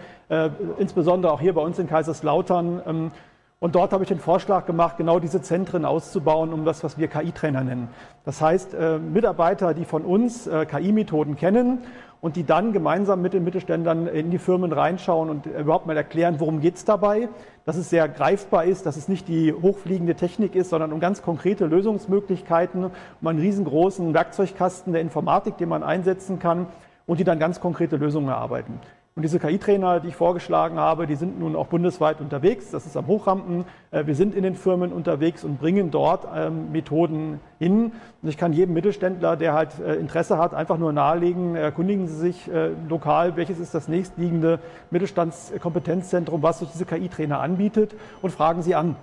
insbesondere 0.78 1.32
auch 1.32 1.42
hier 1.42 1.54
bei 1.54 1.62
uns 1.62 1.80
in 1.80 1.88
Kaiserslautern. 1.88 2.82
Ähm, 2.86 3.12
und 3.60 3.74
dort 3.74 3.92
habe 3.92 4.04
ich 4.04 4.08
den 4.08 4.20
Vorschlag 4.20 4.68
gemacht, 4.68 4.98
genau 4.98 5.20
diese 5.20 5.42
Zentren 5.42 5.84
auszubauen, 5.84 6.54
um 6.54 6.64
das, 6.64 6.84
was 6.84 7.00
wir 7.00 7.08
KI-Trainer 7.08 7.64
nennen. 7.64 7.88
Das 8.24 8.40
heißt, 8.40 8.76
äh, 8.76 9.00
Mitarbeiter, 9.00 9.74
die 9.74 9.84
von 9.84 10.06
uns 10.06 10.46
äh, 10.46 10.68
KI-Methoden 10.68 11.36
kennen 11.36 11.80
und 12.22 12.36
die 12.36 12.44
dann 12.44 12.74
gemeinsam 12.74 13.22
mit 13.22 13.34
den 13.34 13.44
Mittelständlern 13.44 14.08
in 14.08 14.32
die 14.32 14.38
Firmen 14.38 14.72
reinschauen 14.72 15.30
und 15.30 15.46
überhaupt 15.46 15.86
mal 15.86 15.98
erklären, 15.98 16.40
worum 16.40 16.62
geht 16.62 16.76
es 16.76 16.86
dabei, 16.86 17.30
dass 17.66 17.78
es 17.78 17.90
sehr 17.90 18.08
greifbar 18.08 18.66
ist, 18.66 18.86
dass 18.86 18.98
es 18.98 19.08
nicht 19.08 19.28
die 19.28 19.54
hochfliegende 19.54 20.16
Technik 20.16 20.56
ist, 20.56 20.70
sondern 20.70 20.94
um 20.94 21.00
ganz 21.00 21.22
konkrete 21.22 21.66
Lösungsmöglichkeiten, 21.66 22.86
um 23.22 23.28
einen 23.28 23.40
riesengroßen 23.40 24.14
Werkzeugkasten 24.14 24.94
der 24.94 25.02
Informatik, 25.02 25.58
den 25.58 25.70
man 25.70 25.84
einsetzen 25.84 26.40
kann 26.40 26.68
und 27.06 27.20
die 27.20 27.24
dann 27.24 27.40
ganz 27.40 27.60
konkrete 27.60 27.98
Lösungen 27.98 28.30
erarbeiten. 28.30 28.80
Und 29.18 29.24
diese 29.24 29.40
KI-Trainer, 29.40 30.00
die 30.00 30.10
ich 30.10 30.16
vorgeschlagen 30.16 30.78
habe, 30.78 31.08
die 31.08 31.16
sind 31.16 31.40
nun 31.40 31.56
auch 31.56 31.66
bundesweit 31.66 32.22
unterwegs. 32.22 32.70
Das 32.70 32.86
ist 32.86 32.96
am 32.96 33.08
Hochrampen. 33.08 33.66
Äh, 33.90 34.06
wir 34.06 34.14
sind 34.14 34.36
in 34.36 34.44
den 34.44 34.54
Firmen 34.54 34.94
unterwegs 34.94 35.44
und 35.44 35.60
bringen 35.60 35.90
dort 35.90 36.28
ähm, 36.36 36.72
Methoden 36.72 37.40
hin. 37.58 37.94
Und 38.22 38.30
ich 38.30 38.38
kann 38.38 38.54
jedem 38.54 38.76
Mittelständler, 38.76 39.36
der 39.36 39.54
halt 39.54 39.80
äh, 39.80 39.96
Interesse 39.96 40.38
hat, 40.38 40.54
einfach 40.54 40.78
nur 40.78 40.94
nahelegen, 40.94 41.56
erkundigen 41.56 42.06
Sie 42.08 42.16
sich 42.16 42.48
äh, 42.48 42.70
lokal, 42.88 43.36
welches 43.38 43.58
ist 43.58 43.74
das 43.74 43.88
nächstliegende 43.88 44.60
Mittelstandskompetenzzentrum, 44.92 46.44
was 46.44 46.60
sich 46.60 46.70
diese 46.70 46.86
KI-Trainer 46.86 47.40
anbietet 47.40 47.96
und 48.22 48.30
fragen 48.30 48.62
Sie 48.62 48.76
an. 48.76 48.98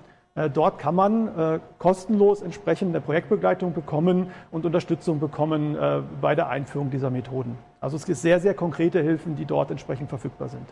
Dort 0.52 0.78
kann 0.78 0.96
man 0.96 1.60
kostenlos 1.78 2.42
entsprechende 2.42 3.00
Projektbegleitung 3.00 3.72
bekommen 3.72 4.32
und 4.50 4.66
Unterstützung 4.66 5.20
bekommen 5.20 5.76
bei 6.20 6.34
der 6.34 6.48
Einführung 6.48 6.90
dieser 6.90 7.10
Methoden. 7.10 7.56
Also 7.80 7.96
es 7.96 8.04
gibt 8.04 8.18
sehr, 8.18 8.40
sehr 8.40 8.54
konkrete 8.54 9.00
Hilfen, 9.00 9.36
die 9.36 9.44
dort 9.44 9.70
entsprechend 9.70 10.08
verfügbar 10.08 10.48
sind. 10.48 10.66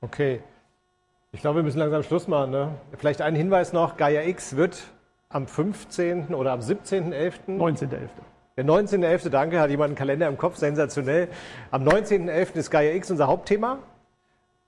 Okay. 0.00 0.40
Ich 1.32 1.40
glaube, 1.40 1.56
wir 1.56 1.62
müssen 1.62 1.78
langsam 1.78 2.02
Schluss 2.04 2.26
machen. 2.28 2.52
Ne? 2.52 2.70
Vielleicht 2.96 3.20
ein 3.20 3.34
Hinweis 3.34 3.72
noch, 3.72 3.96
Gaia 3.96 4.22
X 4.22 4.56
wird 4.56 4.82
am 5.28 5.46
15. 5.46 6.34
oder 6.34 6.52
am 6.52 6.60
17.11. 6.60 7.32
19.11. 7.48 8.08
Der 8.56 8.64
19.11., 8.64 9.28
danke, 9.28 9.60
hat 9.60 9.68
jemand 9.68 9.88
einen 9.88 9.96
Kalender 9.96 10.26
im 10.26 10.38
Kopf, 10.38 10.56
sensationell. 10.56 11.28
Am 11.70 11.82
19.11. 11.82 12.54
ist 12.54 12.70
Gaia 12.70 12.92
X 12.94 13.10
unser 13.10 13.26
Hauptthema. 13.26 13.78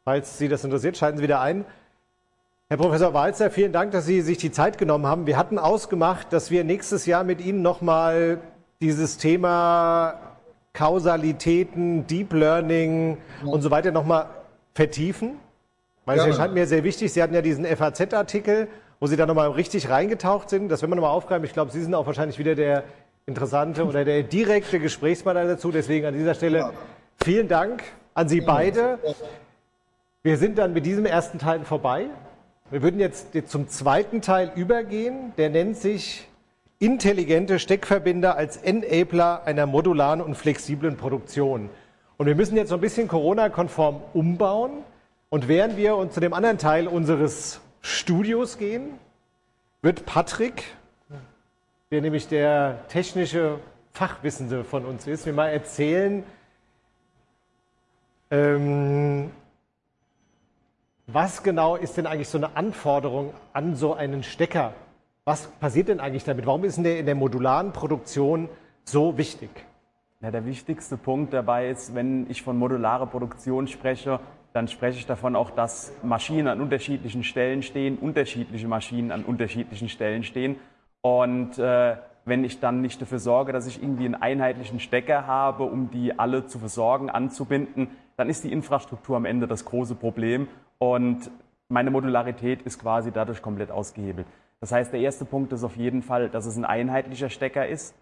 Falls 0.04 0.36
Sie 0.38 0.48
das 0.48 0.62
interessiert, 0.64 0.96
schalten 0.96 1.16
Sie 1.18 1.22
wieder 1.22 1.40
ein. 1.40 1.64
Herr 2.72 2.76
Professor 2.76 3.12
Walzer, 3.12 3.50
vielen 3.50 3.72
Dank, 3.72 3.90
dass 3.90 4.06
Sie 4.06 4.20
sich 4.20 4.38
die 4.38 4.52
Zeit 4.52 4.78
genommen 4.78 5.04
haben. 5.04 5.26
Wir 5.26 5.36
hatten 5.36 5.58
ausgemacht, 5.58 6.32
dass 6.32 6.52
wir 6.52 6.62
nächstes 6.62 7.04
Jahr 7.04 7.24
mit 7.24 7.40
Ihnen 7.40 7.62
nochmal 7.62 8.38
dieses 8.80 9.18
Thema 9.18 10.36
Kausalitäten, 10.72 12.06
Deep 12.06 12.32
Learning 12.32 13.16
ja. 13.44 13.50
und 13.50 13.62
so 13.62 13.72
weiter 13.72 13.90
nochmal 13.90 14.26
vertiefen? 14.72 15.32
Weil 16.04 16.20
es 16.20 16.26
erscheint 16.26 16.54
mir 16.54 16.64
sehr 16.68 16.84
wichtig. 16.84 17.12
Sie 17.12 17.20
hatten 17.20 17.34
ja 17.34 17.42
diesen 17.42 17.66
FAZ-Artikel, 17.66 18.68
wo 19.00 19.08
Sie 19.08 19.16
da 19.16 19.26
nochmal 19.26 19.50
richtig 19.50 19.90
reingetaucht 19.90 20.48
sind. 20.48 20.68
Das 20.68 20.80
werden 20.80 20.92
wir 20.92 20.94
nochmal 20.94 21.10
aufgreifen. 21.10 21.44
Ich 21.44 21.52
glaube, 21.52 21.72
Sie 21.72 21.82
sind 21.82 21.92
auch 21.92 22.06
wahrscheinlich 22.06 22.38
wieder 22.38 22.54
der 22.54 22.84
interessante 23.26 23.84
oder 23.84 24.04
der 24.04 24.22
direkte 24.22 24.78
Gesprächspartner 24.78 25.44
dazu. 25.44 25.72
Deswegen 25.72 26.06
an 26.06 26.14
dieser 26.14 26.34
Stelle 26.34 26.58
ja. 26.58 26.72
vielen 27.20 27.48
Dank 27.48 27.82
an 28.14 28.28
Sie 28.28 28.40
beide. 28.40 29.00
Wir 30.22 30.38
sind 30.38 30.56
dann 30.56 30.72
mit 30.72 30.86
diesem 30.86 31.04
ersten 31.04 31.40
Teil 31.40 31.64
vorbei. 31.64 32.10
Wir 32.70 32.82
würden 32.82 33.00
jetzt 33.00 33.26
zum 33.48 33.68
zweiten 33.68 34.22
Teil 34.22 34.52
übergehen. 34.54 35.32
Der 35.36 35.50
nennt 35.50 35.76
sich 35.76 36.28
intelligente 36.78 37.58
Steckverbinder 37.58 38.36
als 38.36 38.56
Enabler 38.56 39.42
einer 39.44 39.66
modularen 39.66 40.20
und 40.20 40.36
flexiblen 40.36 40.96
Produktion. 40.96 41.68
Und 42.16 42.26
wir 42.26 42.36
müssen 42.36 42.56
jetzt 42.56 42.68
so 42.68 42.76
ein 42.76 42.80
bisschen 42.80 43.08
Corona-konform 43.08 44.00
umbauen. 44.14 44.84
Und 45.30 45.48
während 45.48 45.76
wir 45.76 45.96
uns 45.96 46.14
zu 46.14 46.20
dem 46.20 46.32
anderen 46.32 46.58
Teil 46.58 46.86
unseres 46.86 47.60
Studios 47.80 48.56
gehen, 48.56 48.90
wird 49.82 50.06
Patrick, 50.06 50.62
der 51.90 52.02
nämlich 52.02 52.28
der 52.28 52.86
technische 52.86 53.58
Fachwissende 53.92 54.62
von 54.62 54.84
uns 54.84 55.08
ist, 55.08 55.26
mir 55.26 55.32
mal 55.32 55.48
erzählen, 55.48 56.22
ähm, 58.30 59.30
was 61.12 61.42
genau 61.42 61.76
ist 61.76 61.96
denn 61.96 62.06
eigentlich 62.06 62.28
so 62.28 62.38
eine 62.38 62.56
Anforderung 62.56 63.32
an 63.52 63.74
so 63.74 63.94
einen 63.94 64.22
Stecker? 64.22 64.74
Was 65.24 65.46
passiert 65.46 65.88
denn 65.88 66.00
eigentlich 66.00 66.24
damit? 66.24 66.46
Warum 66.46 66.64
ist 66.64 66.76
denn 66.76 66.84
der 66.84 66.98
in 66.98 67.06
der 67.06 67.14
modularen 67.14 67.72
Produktion 67.72 68.48
so 68.84 69.16
wichtig? 69.16 69.50
Ja, 70.20 70.30
der 70.30 70.44
wichtigste 70.44 70.96
Punkt 70.96 71.32
dabei 71.32 71.70
ist, 71.70 71.94
wenn 71.94 72.28
ich 72.30 72.42
von 72.42 72.58
modularer 72.58 73.06
Produktion 73.06 73.66
spreche, 73.66 74.20
dann 74.52 74.68
spreche 74.68 74.98
ich 74.98 75.06
davon 75.06 75.36
auch, 75.36 75.50
dass 75.50 75.92
Maschinen 76.02 76.48
an 76.48 76.60
unterschiedlichen 76.60 77.22
Stellen 77.22 77.62
stehen, 77.62 77.96
unterschiedliche 77.98 78.68
Maschinen 78.68 79.12
an 79.12 79.24
unterschiedlichen 79.24 79.88
Stellen 79.88 80.24
stehen. 80.24 80.56
Und 81.00 81.58
äh, 81.58 81.96
wenn 82.24 82.44
ich 82.44 82.60
dann 82.60 82.82
nicht 82.82 83.00
dafür 83.00 83.18
sorge, 83.18 83.52
dass 83.52 83.66
ich 83.66 83.82
irgendwie 83.82 84.04
einen 84.04 84.16
einheitlichen 84.16 84.80
Stecker 84.80 85.26
habe, 85.26 85.64
um 85.64 85.90
die 85.90 86.18
alle 86.18 86.46
zu 86.46 86.58
versorgen, 86.58 87.08
anzubinden, 87.08 87.88
dann 88.16 88.28
ist 88.28 88.44
die 88.44 88.52
Infrastruktur 88.52 89.16
am 89.16 89.24
Ende 89.24 89.46
das 89.46 89.64
große 89.64 89.94
Problem. 89.94 90.48
Und 90.80 91.30
meine 91.68 91.90
Modularität 91.90 92.62
ist 92.62 92.80
quasi 92.80 93.12
dadurch 93.12 93.42
komplett 93.42 93.70
ausgehebelt. 93.70 94.26
Das 94.60 94.72
heißt, 94.72 94.92
der 94.92 95.00
erste 95.00 95.24
Punkt 95.24 95.52
ist 95.52 95.62
auf 95.62 95.76
jeden 95.76 96.02
Fall, 96.02 96.28
dass 96.28 96.46
es 96.46 96.56
ein 96.56 96.64
einheitlicher 96.64 97.28
Stecker 97.28 97.68
ist. 97.68 97.94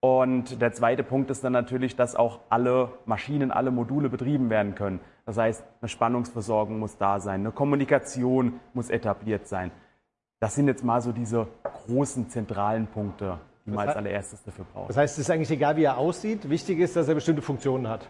Und 0.00 0.60
der 0.60 0.72
zweite 0.72 1.04
Punkt 1.04 1.30
ist 1.30 1.44
dann 1.44 1.52
natürlich, 1.52 1.94
dass 1.94 2.16
auch 2.16 2.40
alle 2.48 2.90
Maschinen, 3.06 3.52
alle 3.52 3.70
Module 3.70 4.08
betrieben 4.08 4.50
werden 4.50 4.74
können. 4.74 4.98
Das 5.26 5.36
heißt, 5.36 5.62
eine 5.80 5.88
Spannungsversorgung 5.88 6.78
muss 6.80 6.96
da 6.96 7.20
sein, 7.20 7.40
eine 7.40 7.52
Kommunikation 7.52 8.58
muss 8.74 8.90
etabliert 8.90 9.46
sein. 9.46 9.70
Das 10.40 10.56
sind 10.56 10.66
jetzt 10.66 10.82
mal 10.82 11.00
so 11.00 11.12
diese 11.12 11.46
großen 11.62 12.28
zentralen 12.30 12.88
Punkte, 12.88 13.38
die 13.64 13.70
man 13.70 13.86
als 13.86 13.96
allererstes 13.96 14.42
dafür 14.42 14.64
braucht. 14.72 14.88
Das 14.88 14.96
heißt, 14.96 15.14
es 15.14 15.26
ist 15.26 15.30
eigentlich 15.30 15.52
egal, 15.52 15.76
wie 15.76 15.84
er 15.84 15.98
aussieht. 15.98 16.50
Wichtig 16.50 16.80
ist, 16.80 16.96
dass 16.96 17.06
er 17.06 17.14
bestimmte 17.14 17.42
Funktionen 17.42 17.88
hat. 17.88 18.08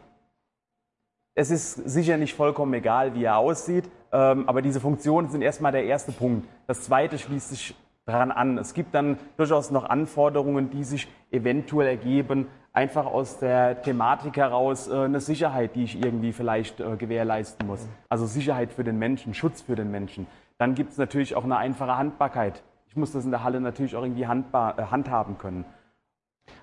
Es 1.34 1.50
ist 1.50 1.74
sicher 1.74 2.18
nicht 2.18 2.34
vollkommen 2.34 2.74
egal, 2.74 3.14
wie 3.14 3.24
er 3.24 3.38
aussieht, 3.38 3.88
ähm, 4.12 4.48
aber 4.48 4.60
diese 4.60 4.80
Funktionen 4.80 5.30
sind 5.30 5.40
erstmal 5.40 5.72
der 5.72 5.84
erste 5.84 6.12
Punkt. 6.12 6.46
Das 6.66 6.82
zweite 6.82 7.18
schließt 7.18 7.48
sich 7.48 7.74
daran 8.04 8.30
an. 8.30 8.58
Es 8.58 8.74
gibt 8.74 8.94
dann 8.94 9.18
durchaus 9.38 9.70
noch 9.70 9.84
Anforderungen, 9.84 10.70
die 10.70 10.84
sich 10.84 11.08
eventuell 11.30 11.88
ergeben, 11.88 12.48
einfach 12.74 13.06
aus 13.06 13.38
der 13.38 13.80
Thematik 13.82 14.36
heraus 14.36 14.88
äh, 14.88 14.94
eine 14.94 15.20
Sicherheit, 15.20 15.74
die 15.74 15.84
ich 15.84 16.02
irgendwie 16.02 16.32
vielleicht 16.32 16.80
äh, 16.80 16.96
gewährleisten 16.96 17.66
muss. 17.66 17.86
Also 18.10 18.26
Sicherheit 18.26 18.72
für 18.72 18.84
den 18.84 18.98
Menschen, 18.98 19.32
Schutz 19.32 19.62
für 19.62 19.74
den 19.74 19.90
Menschen. 19.90 20.26
Dann 20.58 20.74
gibt 20.74 20.92
es 20.92 20.98
natürlich 20.98 21.34
auch 21.34 21.44
eine 21.44 21.56
einfache 21.56 21.96
Handbarkeit. 21.96 22.62
Ich 22.88 22.96
muss 22.96 23.12
das 23.12 23.24
in 23.24 23.30
der 23.30 23.42
Halle 23.42 23.60
natürlich 23.60 23.96
auch 23.96 24.02
irgendwie 24.02 24.26
handbar, 24.26 24.78
äh, 24.78 24.82
handhaben 24.84 25.38
können. 25.38 25.64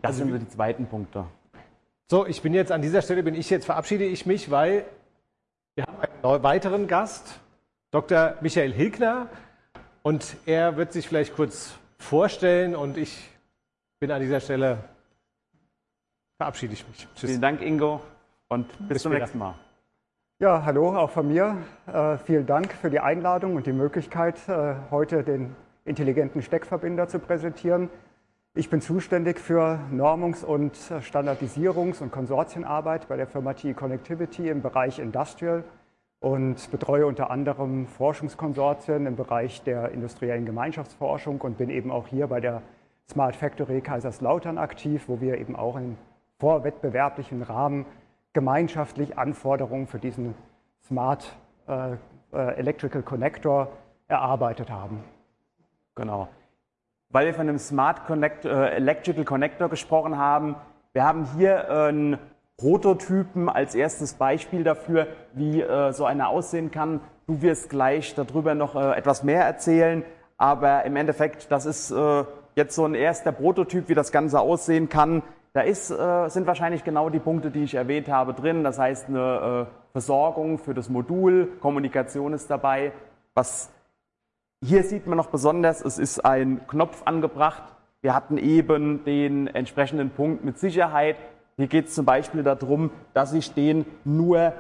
Das 0.02 0.12
also, 0.12 0.26
sind 0.26 0.32
so 0.32 0.38
die 0.38 0.48
zweiten 0.48 0.86
Punkte. 0.86 1.26
So, 2.12 2.26
ich 2.26 2.42
bin 2.42 2.56
jetzt 2.56 2.72
an 2.72 2.82
dieser 2.82 3.04
Stelle, 3.04 3.22
bin 3.22 3.36
ich 3.36 3.52
jetzt, 3.52 3.66
verabschiede 3.66 4.04
ich 4.04 4.26
mich, 4.26 4.50
weil 4.50 4.84
wir 5.76 5.86
haben 5.86 5.98
einen 6.24 6.44
weiteren 6.44 6.88
Gast, 6.88 7.40
Dr. 7.92 8.34
Michael 8.42 8.74
Hilkner. 8.74 9.28
Und 10.02 10.36
er 10.48 10.76
wird 10.76 10.92
sich 10.92 11.08
vielleicht 11.08 11.36
kurz 11.36 11.78
vorstellen 12.00 12.76
und 12.76 12.98
ich 12.98 13.30
bin 14.00 14.10
an 14.10 14.22
dieser 14.22 14.40
Stelle, 14.40 14.80
verabschiede 16.38 16.74
ich 16.74 16.88
mich. 16.88 17.08
Tschüss. 17.14 17.30
Vielen 17.30 17.42
Dank, 17.42 17.62
Ingo, 17.62 18.02
und 18.48 18.68
bis, 18.80 18.88
bis 18.88 19.02
zum 19.04 19.14
nächsten 19.14 19.38
Mal. 19.38 19.54
Ja, 20.40 20.66
hallo 20.66 20.98
auch 20.98 21.12
von 21.12 21.28
mir. 21.28 21.58
Äh, 21.86 22.18
vielen 22.18 22.48
Dank 22.48 22.74
für 22.74 22.90
die 22.90 23.02
Einladung 23.02 23.56
und 23.56 23.68
die 23.68 23.74
Möglichkeit, 23.74 24.50
äh, 24.50 24.74
heute 24.90 25.24
den 25.24 25.56
intelligenten 25.86 26.42
Steckverbinder 26.42 27.08
zu 27.08 27.20
präsentieren. 27.20 27.92
Ich 28.56 28.70
bin 28.72 28.82
zuständig 28.82 29.40
für 29.40 29.80
Normungs- 29.92 30.44
und 30.44 30.76
Standardisierungs- 30.76 32.02
und 32.02 32.12
Konsortienarbeit 32.12 33.08
bei 33.08 33.16
der 33.16 33.28
Firma 33.28 33.54
TE 33.54 33.76
Connectivity 33.76 34.50
im 34.50 34.64
Bereich 34.64 34.98
Industrial 34.98 35.64
und 36.20 36.72
betreue 36.72 37.06
unter 37.06 37.30
anderem 37.30 37.86
Forschungskonsortien 37.86 39.06
im 39.06 39.16
Bereich 39.16 39.62
der 39.62 39.92
industriellen 39.92 40.48
Gemeinschaftsforschung 40.48 41.40
und 41.42 41.60
bin 41.60 41.70
eben 41.70 41.92
auch 41.92 42.08
hier 42.08 42.26
bei 42.26 42.40
der 42.40 42.64
Smart 43.08 43.36
Factory 43.36 43.82
Kaiserslautern 43.82 44.58
aktiv, 44.58 45.04
wo 45.08 45.22
wir 45.22 45.38
eben 45.38 45.56
auch 45.56 45.78
im 45.78 45.96
vorwettbewerblichen 46.40 47.44
Rahmen 47.44 47.86
gemeinschaftlich 48.34 49.16
Anforderungen 49.16 49.86
für 49.86 50.00
diesen 50.00 50.34
Smart 50.88 51.36
äh, 51.68 51.94
äh, 52.34 52.56
Electrical 52.58 53.04
Connector 53.04 53.72
erarbeitet 54.08 54.72
haben. 54.72 55.04
Genau. 55.94 56.30
Weil 57.12 57.26
wir 57.26 57.34
von 57.34 57.48
dem 57.48 57.58
Smart 57.58 58.06
Connect, 58.06 58.46
äh, 58.46 58.70
Electrical 58.76 59.26
Connector 59.26 59.68
gesprochen 59.68 60.18
haben, 60.18 60.56
wir 60.94 61.04
haben 61.04 61.28
hier 61.36 61.70
einen 61.70 62.20
Prototypen 62.58 63.50
als 63.50 63.74
erstes 63.74 64.14
Beispiel 64.14 64.64
dafür, 64.64 65.08
wie 65.34 65.62
äh, 65.62 65.92
so 65.92 66.06
einer 66.06 66.30
aussehen 66.30 66.70
kann. 66.70 67.00
Du 67.26 67.42
wirst 67.42 67.70
gleich 67.70 68.14
darüber 68.14 68.54
noch 68.54 68.76
äh, 68.76 68.98
etwas 68.98 69.24
mehr 69.24 69.44
erzählen, 69.44 70.04
aber 70.38 70.84
im 70.86 70.96
Endeffekt, 70.98 71.52
das 71.52 71.66
ist 71.66 71.90
äh, 71.90 72.26
jetzt 72.56 72.76
so 72.76 72.86
ein 72.86 72.94
erster 72.94 73.32
Prototyp, 73.32 73.90
wie 73.90 73.96
das 73.96 74.12
Ganze 74.12 74.40
aussehen 74.40 74.90
kann. 74.90 75.24
Da 75.54 75.62
ist, 75.62 75.90
äh, 75.90 76.30
sind 76.30 76.46
wahrscheinlich 76.46 76.84
genau 76.84 77.10
die 77.10 77.20
Punkte, 77.20 77.50
die 77.50 77.64
ich 77.64 77.74
erwähnt 77.74 78.08
habe, 78.08 78.36
drin. 78.36 78.64
Das 78.64 78.78
heißt, 78.78 79.08
eine 79.08 79.68
äh, 79.68 79.92
Versorgung 79.94 80.60
für 80.60 80.76
das 80.76 80.90
Modul, 80.90 81.48
Kommunikation 81.60 82.34
ist 82.34 82.52
dabei. 82.52 82.92
Was 83.34 83.72
hier 84.64 84.84
sieht 84.84 85.08
man 85.08 85.18
noch 85.18 85.28
besonders, 85.28 85.82
es 85.82 85.98
ist 85.98 86.26
ein 86.26 86.66
Knopf 86.68 87.04
angebracht. 87.06 87.64
Wir 88.02 88.14
hatten 88.14 88.38
eben 88.38 89.04
den 89.04 89.48
entsprechenden 89.48 90.10
Punkt 90.10 90.44
mit 90.44 90.60
Sicherheit. 90.60 91.18
Hier 91.58 91.68
geht 91.68 91.88
es 91.88 91.96
zum 91.96 92.06
Beispiel 92.06 92.44
darum, 92.44 92.92
dass 93.14 93.34
ich 93.34 93.54
den 93.54 93.86
nur 94.04 94.54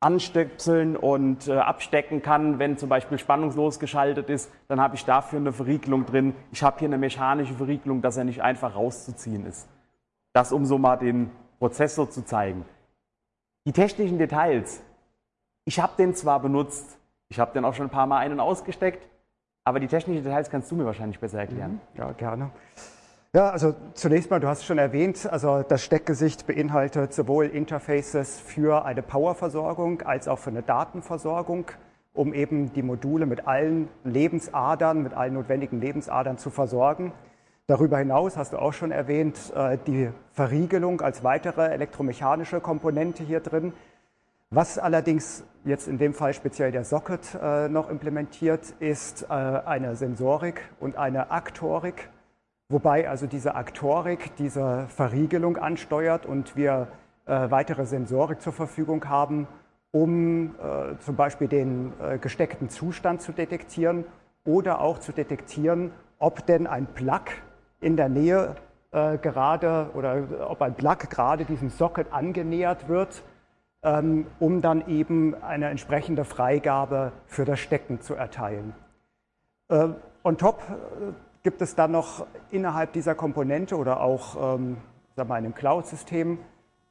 anstöpseln 0.00 0.96
und 0.96 1.48
äh, 1.48 1.56
abstecken 1.56 2.22
kann, 2.22 2.58
wenn 2.58 2.76
zum 2.76 2.88
Beispiel 2.88 3.18
spannungslos 3.18 3.80
geschaltet 3.80 4.28
ist, 4.28 4.52
dann 4.68 4.80
habe 4.80 4.94
ich 4.94 5.04
dafür 5.04 5.38
eine 5.38 5.52
Verriegelung 5.52 6.04
drin. 6.04 6.34
Ich 6.52 6.62
habe 6.62 6.78
hier 6.78 6.88
eine 6.88 6.98
mechanische 6.98 7.54
Verriegelung, 7.54 8.02
dass 8.02 8.16
er 8.16 8.24
nicht 8.24 8.42
einfach 8.42 8.74
rauszuziehen 8.74 9.46
ist. 9.46 9.68
Das, 10.32 10.52
um 10.52 10.66
so 10.66 10.78
mal 10.78 10.96
den 10.96 11.30
Prozessor 11.58 12.10
zu 12.10 12.24
zeigen. 12.24 12.66
Die 13.64 13.72
technischen 13.72 14.18
Details. 14.18 14.82
Ich 15.64 15.80
habe 15.80 15.94
den 15.98 16.14
zwar 16.14 16.40
benutzt, 16.40 16.98
ich 17.28 17.38
habe 17.38 17.52
den 17.52 17.64
auch 17.64 17.74
schon 17.74 17.86
ein 17.86 17.90
paar 17.90 18.06
Mal 18.06 18.18
ein- 18.18 18.32
und 18.32 18.40
ausgesteckt, 18.40 19.06
aber 19.64 19.80
die 19.80 19.88
technischen 19.88 20.22
Details 20.22 20.50
kannst 20.50 20.70
du 20.70 20.76
mir 20.76 20.84
wahrscheinlich 20.84 21.18
besser 21.18 21.40
erklären. 21.40 21.80
Mhm. 21.94 21.98
Ja, 22.00 22.12
gerne. 22.12 22.50
Ja, 23.32 23.50
also 23.50 23.74
zunächst 23.94 24.30
mal, 24.30 24.40
du 24.40 24.48
hast 24.48 24.60
es 24.60 24.64
schon 24.64 24.78
erwähnt, 24.78 25.28
also 25.30 25.62
das 25.62 25.84
Steckgesicht 25.84 26.46
beinhaltet 26.46 27.12
sowohl 27.12 27.46
Interfaces 27.46 28.40
für 28.40 28.84
eine 28.86 29.02
Powerversorgung 29.02 30.02
als 30.02 30.28
auch 30.28 30.38
für 30.38 30.50
eine 30.50 30.62
Datenversorgung, 30.62 31.66
um 32.14 32.32
eben 32.32 32.72
die 32.72 32.82
Module 32.82 33.26
mit 33.26 33.46
allen 33.46 33.88
Lebensadern, 34.04 35.02
mit 35.02 35.12
allen 35.12 35.34
notwendigen 35.34 35.80
Lebensadern 35.80 36.38
zu 36.38 36.48
versorgen. 36.48 37.12
Darüber 37.66 37.98
hinaus 37.98 38.36
hast 38.36 38.52
du 38.52 38.58
auch 38.58 38.72
schon 38.72 38.92
erwähnt, 38.92 39.52
äh, 39.54 39.76
die 39.86 40.10
Verriegelung 40.32 41.00
als 41.00 41.24
weitere 41.24 41.66
elektromechanische 41.66 42.60
Komponente 42.60 43.24
hier 43.24 43.40
drin. 43.40 43.72
Was 44.50 44.78
allerdings 44.78 45.44
jetzt 45.64 45.88
in 45.88 45.98
dem 45.98 46.14
Fall 46.14 46.32
speziell 46.32 46.70
der 46.70 46.84
Socket 46.84 47.36
äh, 47.40 47.68
noch 47.68 47.90
implementiert, 47.90 48.74
ist 48.78 49.24
äh, 49.24 49.32
eine 49.32 49.96
Sensorik 49.96 50.62
und 50.78 50.96
eine 50.96 51.30
Aktorik, 51.30 52.08
wobei 52.68 53.08
also 53.08 53.26
diese 53.26 53.54
Aktorik 53.56 54.36
diese 54.36 54.86
Verriegelung 54.88 55.56
ansteuert 55.56 56.26
und 56.26 56.56
wir 56.56 56.88
weitere 57.28 57.86
Sensorik 57.86 58.40
zur 58.40 58.52
Verfügung 58.52 59.08
haben, 59.08 59.48
um 59.90 60.54
zum 61.00 61.16
Beispiel 61.16 61.48
den 61.48 61.92
gesteckten 62.20 62.68
Zustand 62.68 63.20
zu 63.20 63.32
detektieren 63.32 64.04
oder 64.44 64.80
auch 64.80 65.00
zu 65.00 65.10
detektieren, 65.10 65.90
ob 66.20 66.46
denn 66.46 66.68
ein 66.68 66.86
Plug 66.86 67.24
in 67.80 67.96
der 67.96 68.08
Nähe 68.08 68.54
äh, 68.92 69.18
gerade 69.18 69.90
oder 69.94 70.48
ob 70.48 70.62
ein 70.62 70.74
Plug 70.74 71.10
gerade 71.10 71.44
diesem 71.44 71.68
Socket 71.68 72.12
angenähert 72.12 72.88
wird, 72.88 73.22
um 74.40 74.60
dann 74.62 74.88
eben 74.88 75.34
eine 75.42 75.68
entsprechende 75.68 76.24
Freigabe 76.24 77.12
für 77.26 77.44
das 77.44 77.60
Stecken 77.60 78.00
zu 78.00 78.14
erteilen. 78.14 78.74
Äh, 79.68 79.88
on 80.24 80.38
top 80.38 80.60
äh, 80.68 81.12
gibt 81.42 81.62
es 81.62 81.74
dann 81.74 81.92
noch 81.92 82.26
innerhalb 82.50 82.92
dieser 82.92 83.14
Komponente 83.14 83.76
oder 83.76 84.00
auch 84.00 84.54
ähm, 84.54 84.78
sagen 85.14 85.28
wir, 85.28 85.38
in 85.38 85.44
einem 85.44 85.54
Cloud-System 85.54 86.38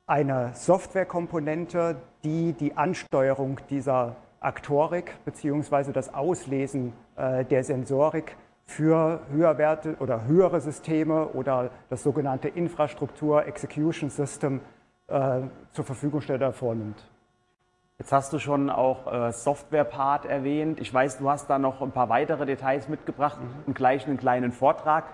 eine 0.07 0.51
Softwarekomponente, 0.53 1.97
die 2.23 2.53
die 2.53 2.77
Ansteuerung 2.77 3.59
dieser 3.69 4.15
Aktorik 4.39 5.13
bzw. 5.25 5.91
das 5.91 6.13
Auslesen 6.13 6.93
äh, 7.15 7.43
der 7.45 7.63
Sensorik 7.63 8.35
für 8.65 9.19
Höherwerte 9.31 9.95
oder 9.99 10.25
höhere 10.25 10.59
Systeme 10.61 11.27
oder 11.29 11.69
das 11.89 12.03
sogenannte 12.03 12.47
Infrastruktur 12.47 13.45
Execution 13.45 14.09
System 14.09 14.61
äh, 15.07 15.41
zur 15.71 15.85
Verfügung 15.85 16.21
stellt 16.21 16.41
oder 16.41 16.53
vornimmt. 16.53 17.01
Jetzt 17.97 18.11
hast 18.11 18.33
du 18.33 18.39
schon 18.39 18.69
auch 18.69 19.11
äh, 19.11 19.31
Software-Part 19.31 20.25
erwähnt. 20.25 20.81
Ich 20.81 20.93
weiß, 20.93 21.17
du 21.17 21.29
hast 21.29 21.49
da 21.49 21.57
noch 21.57 21.81
ein 21.81 21.91
paar 21.91 22.09
weitere 22.09 22.45
Details 22.45 22.89
mitgebracht 22.89 23.39
mhm. 23.39 23.63
und 23.67 23.75
gleich 23.75 24.05
einen 24.05 24.17
kleinen 24.17 24.51
Vortrag. 24.51 25.05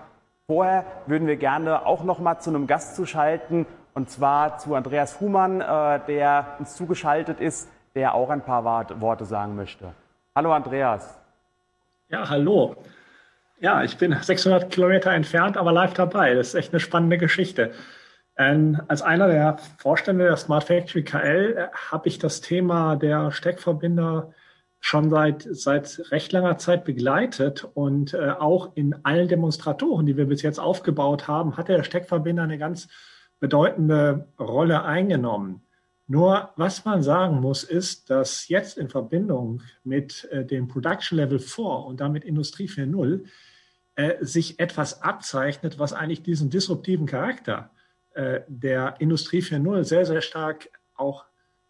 Vorher 0.46 0.84
würden 1.06 1.28
wir 1.28 1.36
gerne 1.36 1.86
auch 1.86 2.02
noch 2.02 2.18
mal 2.18 2.40
zu 2.40 2.50
einem 2.50 2.66
Gast 2.66 2.96
zuschalten 2.96 3.66
und 3.94 4.10
zwar 4.10 4.58
zu 4.58 4.74
Andreas 4.74 5.20
Humann, 5.20 5.60
äh, 5.60 6.00
der 6.06 6.56
uns 6.58 6.74
zugeschaltet 6.74 7.40
ist, 7.40 7.70
der 7.94 8.14
auch 8.14 8.30
ein 8.30 8.40
paar 8.40 8.64
Worte 8.64 9.24
sagen 9.26 9.54
möchte. 9.54 9.92
Hallo 10.34 10.52
Andreas. 10.52 11.20
Ja, 12.08 12.28
hallo. 12.28 12.76
Ja, 13.60 13.84
ich 13.84 13.96
bin 13.96 14.16
600 14.20 14.70
Kilometer 14.70 15.12
entfernt, 15.12 15.56
aber 15.56 15.72
live 15.72 15.94
dabei. 15.94 16.34
Das 16.34 16.48
ist 16.48 16.54
echt 16.54 16.72
eine 16.72 16.80
spannende 16.80 17.16
Geschichte. 17.16 17.72
Ähm, 18.36 18.80
als 18.88 19.02
einer 19.02 19.28
der 19.28 19.58
Vorstände 19.78 20.24
der 20.24 20.36
Smart 20.36 20.64
Factory 20.64 21.04
KL 21.04 21.56
äh, 21.56 21.68
habe 21.90 22.08
ich 22.08 22.18
das 22.18 22.40
Thema 22.40 22.96
der 22.96 23.30
Steckverbinder 23.30 24.32
schon 24.80 25.10
seit, 25.10 25.46
seit 25.50 26.10
recht 26.10 26.32
langer 26.32 26.58
Zeit 26.58 26.84
begleitet 26.84 27.68
und 27.74 28.14
äh, 28.14 28.30
auch 28.30 28.74
in 28.74 28.96
allen 29.04 29.28
Demonstratoren, 29.28 30.06
die 30.06 30.16
wir 30.16 30.26
bis 30.26 30.42
jetzt 30.42 30.58
aufgebaut 30.58 31.28
haben, 31.28 31.56
hat 31.56 31.68
der 31.68 31.84
Steckverbinder 31.84 32.42
eine 32.42 32.58
ganz 32.58 32.88
bedeutende 33.38 34.28
Rolle 34.40 34.82
eingenommen. 34.82 35.62
Nur 36.06 36.50
was 36.56 36.84
man 36.84 37.02
sagen 37.02 37.40
muss, 37.40 37.64
ist, 37.64 38.10
dass 38.10 38.48
jetzt 38.48 38.76
in 38.76 38.88
Verbindung 38.88 39.62
mit 39.84 40.24
äh, 40.30 40.44
dem 40.44 40.68
Production 40.68 41.18
Level 41.18 41.38
4 41.38 41.64
und 41.64 42.00
damit 42.00 42.24
Industrie 42.24 42.66
4.0 42.66 43.24
äh, 43.94 44.24
sich 44.24 44.58
etwas 44.58 45.02
abzeichnet, 45.02 45.78
was 45.78 45.92
eigentlich 45.92 46.22
diesen 46.22 46.50
disruptiven 46.50 47.06
Charakter 47.06 47.70
der 48.14 48.96
Industrie 48.98 49.40
4.0 49.40 49.84
sehr, 49.84 50.04
sehr 50.04 50.20
stark 50.20 50.68
auch 50.94 51.24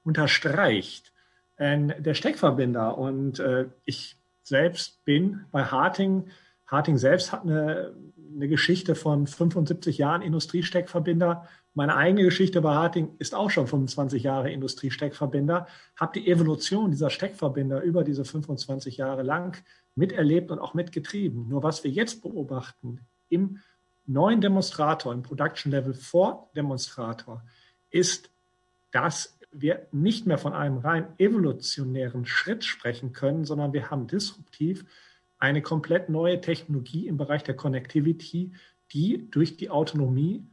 unterstreicht. 0.04 1.12
Ähm, 1.58 1.92
der 1.98 2.14
Steckverbinder 2.14 2.98
und 2.98 3.38
äh, 3.38 3.66
ich 3.84 4.16
selbst 4.42 5.04
bin 5.04 5.44
bei 5.52 5.64
Harting, 5.64 6.28
Harting 6.66 6.96
selbst 6.96 7.32
hat 7.32 7.42
eine, 7.42 7.94
eine 8.34 8.48
Geschichte 8.48 8.94
von 8.94 9.26
75 9.26 9.98
Jahren 9.98 10.22
Industriesteckverbinder. 10.22 11.46
Meine 11.74 11.96
eigene 11.96 12.24
Geschichte 12.24 12.60
bei 12.62 12.74
Harting 12.74 13.14
ist 13.18 13.34
auch 13.34 13.50
schon 13.50 13.66
25 13.66 14.22
Jahre 14.22 14.50
Industriesteckverbinder. 14.50 15.66
Habe 15.96 16.20
die 16.20 16.30
Evolution 16.30 16.90
dieser 16.90 17.10
Steckverbinder 17.10 17.82
über 17.82 18.04
diese 18.04 18.24
25 18.24 18.96
Jahre 18.96 19.22
lang 19.22 19.62
miterlebt 19.94 20.50
und 20.50 20.58
auch 20.58 20.74
mitgetrieben. 20.74 21.48
Nur 21.48 21.62
was 21.62 21.84
wir 21.84 21.90
jetzt 21.90 22.22
beobachten 22.22 23.00
im 23.28 23.58
neuen 24.06 24.40
Demonstrator, 24.40 25.12
im 25.12 25.22
Production 25.22 25.70
Level 25.70 25.94
4 25.94 26.48
Demonstrator, 26.56 27.42
ist, 27.90 28.30
dass 28.90 29.38
wir 29.52 29.86
nicht 29.92 30.26
mehr 30.26 30.38
von 30.38 30.54
einem 30.54 30.78
rein 30.78 31.06
evolutionären 31.18 32.26
Schritt 32.26 32.64
sprechen 32.64 33.12
können, 33.12 33.44
sondern 33.44 33.72
wir 33.72 33.90
haben 33.90 34.06
disruptiv 34.06 34.84
eine 35.38 35.60
komplett 35.60 36.08
neue 36.08 36.40
Technologie 36.40 37.06
im 37.06 37.16
Bereich 37.16 37.42
der 37.42 37.56
Connectivity, 37.56 38.52
die 38.92 39.30
durch 39.30 39.56
die 39.56 39.70
Autonomie 39.70 40.44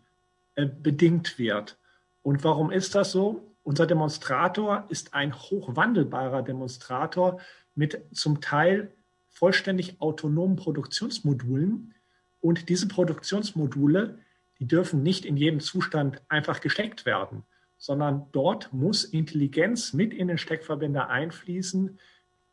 äh, 0.56 0.66
bedingt 0.66 1.38
wird. 1.38 1.78
Und 2.22 2.44
warum 2.44 2.72
ist 2.72 2.96
das 2.96 3.12
so? 3.12 3.54
Unser 3.64 3.86
Demonstrator 3.86 4.86
ist 4.90 5.14
ein 5.14 5.34
hochwandelbarer 5.34 6.42
Demonstrator 6.42 7.40
mit 7.76 8.02
zum 8.14 8.42
Teil 8.42 8.92
vollständig 9.28 10.02
autonomen 10.02 10.56
Produktionsmodulen. 10.56 11.94
Und 12.42 12.70
diese 12.70 12.88
Produktionsmodule, 12.88 14.20
die 14.60 14.68
dürfen 14.68 15.04
nicht 15.04 15.26
in 15.26 15.38
jedem 15.38 15.60
Zustand 15.60 16.22
einfach 16.28 16.62
gesteckt 16.62 17.06
werden, 17.06 17.44
sondern 17.78 18.28
dort 18.32 18.74
muss 18.74 19.06
Intelligenz 19.06 19.94
mit 19.94 20.14
in 20.14 20.28
den 20.28 20.38
Steckverbinder 20.38 21.10
einfließen, 21.10 22.00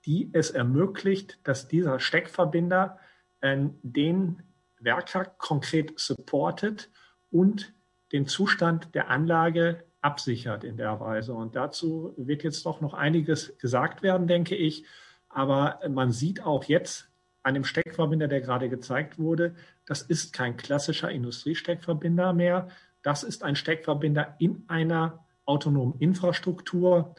die 0.04 0.30
es 0.32 0.50
ermöglicht, 0.50 1.40
dass 1.42 1.66
dieser 1.66 1.98
Steckverbinder 1.98 2.98
äh, 3.40 3.56
den 3.82 4.42
Werkhack 4.78 5.38
konkret 5.38 5.98
supportet 5.98 6.90
und 7.30 7.74
den 8.12 8.26
Zustand 8.26 8.94
der 8.94 9.10
Anlage 9.10 9.84
absichert 10.00 10.62
in 10.62 10.76
der 10.76 11.00
Weise. 11.00 11.34
Und 11.34 11.56
dazu 11.56 12.14
wird 12.16 12.44
jetzt 12.44 12.64
doch 12.64 12.80
noch 12.80 12.94
einiges 12.94 13.58
gesagt 13.58 14.02
werden, 14.02 14.28
denke 14.28 14.54
ich. 14.54 14.84
Aber 15.28 15.80
man 15.88 16.12
sieht 16.12 16.44
auch 16.44 16.64
jetzt 16.64 17.10
an 17.42 17.54
dem 17.54 17.64
Steckverbinder, 17.64 18.28
der 18.28 18.40
gerade 18.40 18.68
gezeigt 18.68 19.18
wurde, 19.18 19.56
das 19.86 20.02
ist 20.02 20.32
kein 20.32 20.56
klassischer 20.56 21.10
Industriesteckverbinder 21.10 22.32
mehr. 22.32 22.68
Das 23.02 23.22
ist 23.22 23.42
ein 23.44 23.56
Steckverbinder 23.56 24.34
in 24.38 24.64
einer 24.68 25.24
autonomen 25.44 25.94
Infrastruktur. 26.00 27.14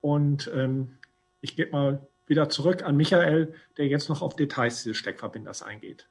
Und 0.00 0.50
ähm, 0.54 0.98
ich 1.40 1.56
gebe 1.56 1.72
mal 1.72 2.06
wieder 2.26 2.48
zurück 2.48 2.84
an 2.84 2.96
Michael, 2.96 3.54
der 3.76 3.88
jetzt 3.88 4.08
noch 4.08 4.22
auf 4.22 4.36
Details 4.36 4.84
dieses 4.84 4.96
Steckverbinders 4.96 5.62
eingeht. 5.62 6.08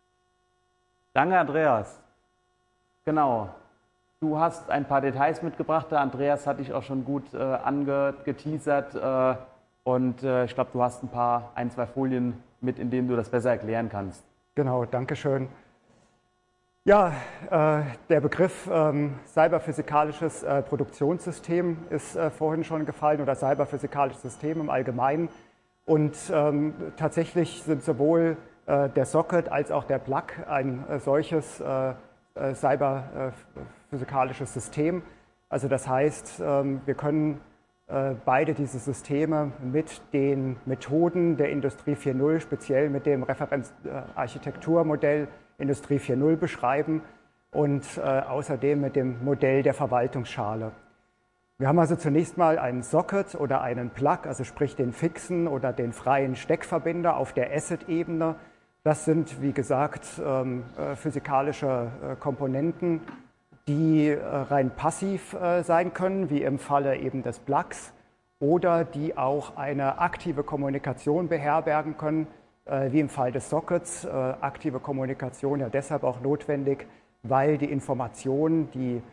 Danke, 1.14 1.40
Andreas. 1.40 2.00
Genau. 3.06 3.56
Du 4.20 4.38
hast 4.38 4.70
ein 4.70 4.88
paar 4.88 5.02
Details 5.02 5.42
mitgebracht. 5.42 5.88
Der 5.92 6.02
Andreas 6.02 6.46
hat 6.46 6.60
dich 6.60 6.74
auch 6.74 6.84
schon 6.84 7.06
gut 7.06 7.34
äh, 7.34 7.38
angeteasert. 7.38 8.96
Äh, 8.96 9.36
und 9.84 10.22
äh, 10.24 10.46
ich 10.46 10.54
glaube, 10.54 10.70
du 10.74 10.84
hast 10.84 11.04
ein 11.04 11.10
paar, 11.10 11.52
ein, 11.56 11.72
zwei 11.72 11.88
Folien 11.88 12.36
mit, 12.60 12.78
in 12.78 12.92
denen 12.92 13.08
du 13.08 13.16
das 13.16 13.30
besser 13.30 13.52
erklären 13.52 13.90
kannst. 13.90 14.24
Genau, 14.56 14.86
danke 14.86 15.16
schön. 15.16 15.50
Ja, 16.84 17.14
äh, 17.52 17.84
der 18.10 18.22
Begriff 18.22 18.68
ähm, 18.72 19.14
cyberphysikalisches 19.28 20.42
äh, 20.42 20.64
Produktionssystem 20.64 21.78
ist 21.92 22.16
äh, 22.16 22.32
vorhin 22.32 22.64
schon 22.64 22.88
gefallen 22.88 23.22
oder 23.22 23.36
cyberphysikalisches 23.36 24.24
System 24.24 24.62
im 24.62 24.72
Allgemeinen. 24.72 25.30
Und 25.86 26.18
ähm, 26.34 26.74
tatsächlich 26.98 27.62
sind 27.62 27.84
sowohl 27.84 28.36
äh, 28.66 28.90
der 28.90 29.06
Socket 29.06 29.48
als 29.50 29.70
auch 29.70 29.84
der 29.84 30.00
Plug 30.00 30.24
ein 30.50 30.84
äh, 30.90 30.98
solches 30.98 31.62
äh, 31.62 31.94
cyberphysikalisches 32.56 34.52
System. 34.52 35.04
Also 35.50 35.68
das 35.68 35.88
heißt, 35.88 36.42
ähm, 36.44 36.82
wir 36.86 36.96
können 36.96 37.42
beide 38.26 38.54
diese 38.54 38.80
Systeme 38.80 39.52
mit 39.62 40.02
den 40.14 40.56
Methoden 40.66 41.36
der 41.36 41.50
Industrie 41.50 41.94
4.0, 41.94 42.40
speziell 42.40 42.90
mit 42.90 43.06
dem 43.06 43.24
Referenzarchitekturmodell 43.24 45.28
Industrie 45.58 45.98
4.0 45.98 46.38
beschreiben 46.38 47.02
und 47.52 48.00
außerdem 48.00 48.80
mit 48.80 48.96
dem 48.96 49.24
Modell 49.24 49.64
der 49.64 49.74
Verwaltungsschale. 49.74 50.72
Wir 51.62 51.68
haben 51.68 51.78
also 51.78 51.96
zunächst 51.96 52.40
mal 52.40 52.58
einen 52.58 52.82
Socket 52.82 53.36
oder 53.36 53.62
einen 53.62 53.92
Plug, 53.92 54.26
also 54.26 54.44
sprich 54.44 54.76
den 54.76 54.94
fixen 54.94 55.48
oder 55.48 55.72
den 55.72 55.94
freien 55.94 56.36
Steckverbinder 56.36 57.18
auf 57.18 57.34
der 57.34 57.54
Asset-Ebene. 57.54 58.34
Das 58.84 59.06
sind, 59.06 59.44
wie 59.44 59.52
gesagt, 59.52 60.08
ähm, 60.26 60.64
äh, 60.76 60.96
physikalische 60.96 61.92
äh, 62.02 62.16
Komponenten, 62.16 63.02
die 63.68 64.10
äh, 64.10 64.20
rein 64.20 64.72
passiv 64.72 65.36
sein 65.64 65.94
können, 65.94 66.30
wie 66.30 66.42
im 66.42 66.60
Falle 66.60 66.98
eben 66.98 67.24
des 67.24 67.40
Plugs, 67.40 67.94
oder 68.40 68.84
die 68.84 69.18
auch 69.18 69.56
eine 69.56 70.00
aktive 70.00 70.44
Kommunikation 70.44 71.28
beherbergen 71.28 71.96
können, 71.96 72.26
wie 72.66 73.00
im 73.00 73.10
Fall 73.10 73.32
des 73.32 73.52
Sockets. 73.52 74.08
Aktive 74.08 74.80
Kommunikation 74.80 75.60
ja 75.60 75.70
deshalb 75.70 76.04
auch 76.04 76.22
notwendig, 76.22 76.88
weil 77.22 77.60
die 77.60 77.72
Informationen, 77.72 78.72
die 78.72 79.04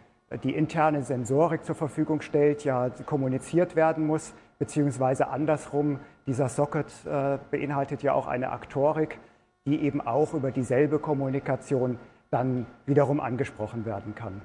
die 0.44 0.54
interne 0.54 1.02
Sensorik 1.02 1.64
zur 1.64 1.74
Verfügung 1.74 2.20
stellt, 2.20 2.64
ja 2.64 2.90
kommuniziert 3.06 3.76
werden 3.76 4.06
muss, 4.06 4.34
beziehungsweise 4.58 5.28
andersrum, 5.28 6.00
dieser 6.26 6.48
Socket 6.48 6.92
äh, 7.06 7.38
beinhaltet 7.50 8.02
ja 8.02 8.12
auch 8.12 8.26
eine 8.26 8.50
Aktorik, 8.50 9.18
die 9.64 9.80
eben 9.82 10.00
auch 10.00 10.34
über 10.34 10.50
dieselbe 10.50 10.98
Kommunikation 10.98 11.98
dann 12.30 12.66
wiederum 12.86 13.20
angesprochen 13.20 13.84
werden 13.84 14.14
kann. 14.14 14.42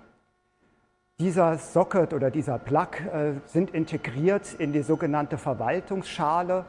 Dieser 1.20 1.58
Socket 1.58 2.14
oder 2.14 2.32
dieser 2.32 2.58
Plug 2.58 2.90
äh, 3.12 3.34
sind 3.46 3.72
integriert 3.72 4.56
in 4.58 4.74
die 4.74 4.82
sogenannte 4.82 5.38
Verwaltungsschale. 5.38 6.66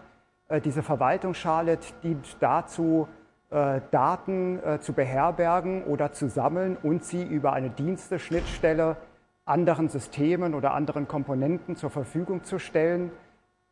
Äh, 0.48 0.60
diese 0.60 0.82
Verwaltungsschale 0.82 1.78
dient 2.02 2.36
dazu, 2.40 3.08
äh, 3.50 3.80
Daten 3.90 4.60
zu 4.80 4.92
beherbergen 4.92 5.84
oder 5.84 6.12
zu 6.12 6.28
sammeln 6.28 6.76
und 6.82 7.04
sie 7.04 7.22
über 7.22 7.52
eine 7.52 7.70
Diensteschnittstelle 7.70 8.96
anderen 9.44 9.88
Systemen 9.88 10.54
oder 10.54 10.72
anderen 10.74 11.06
Komponenten 11.08 11.76
zur 11.76 11.90
Verfügung 11.90 12.44
zu 12.44 12.58
stellen. 12.58 13.12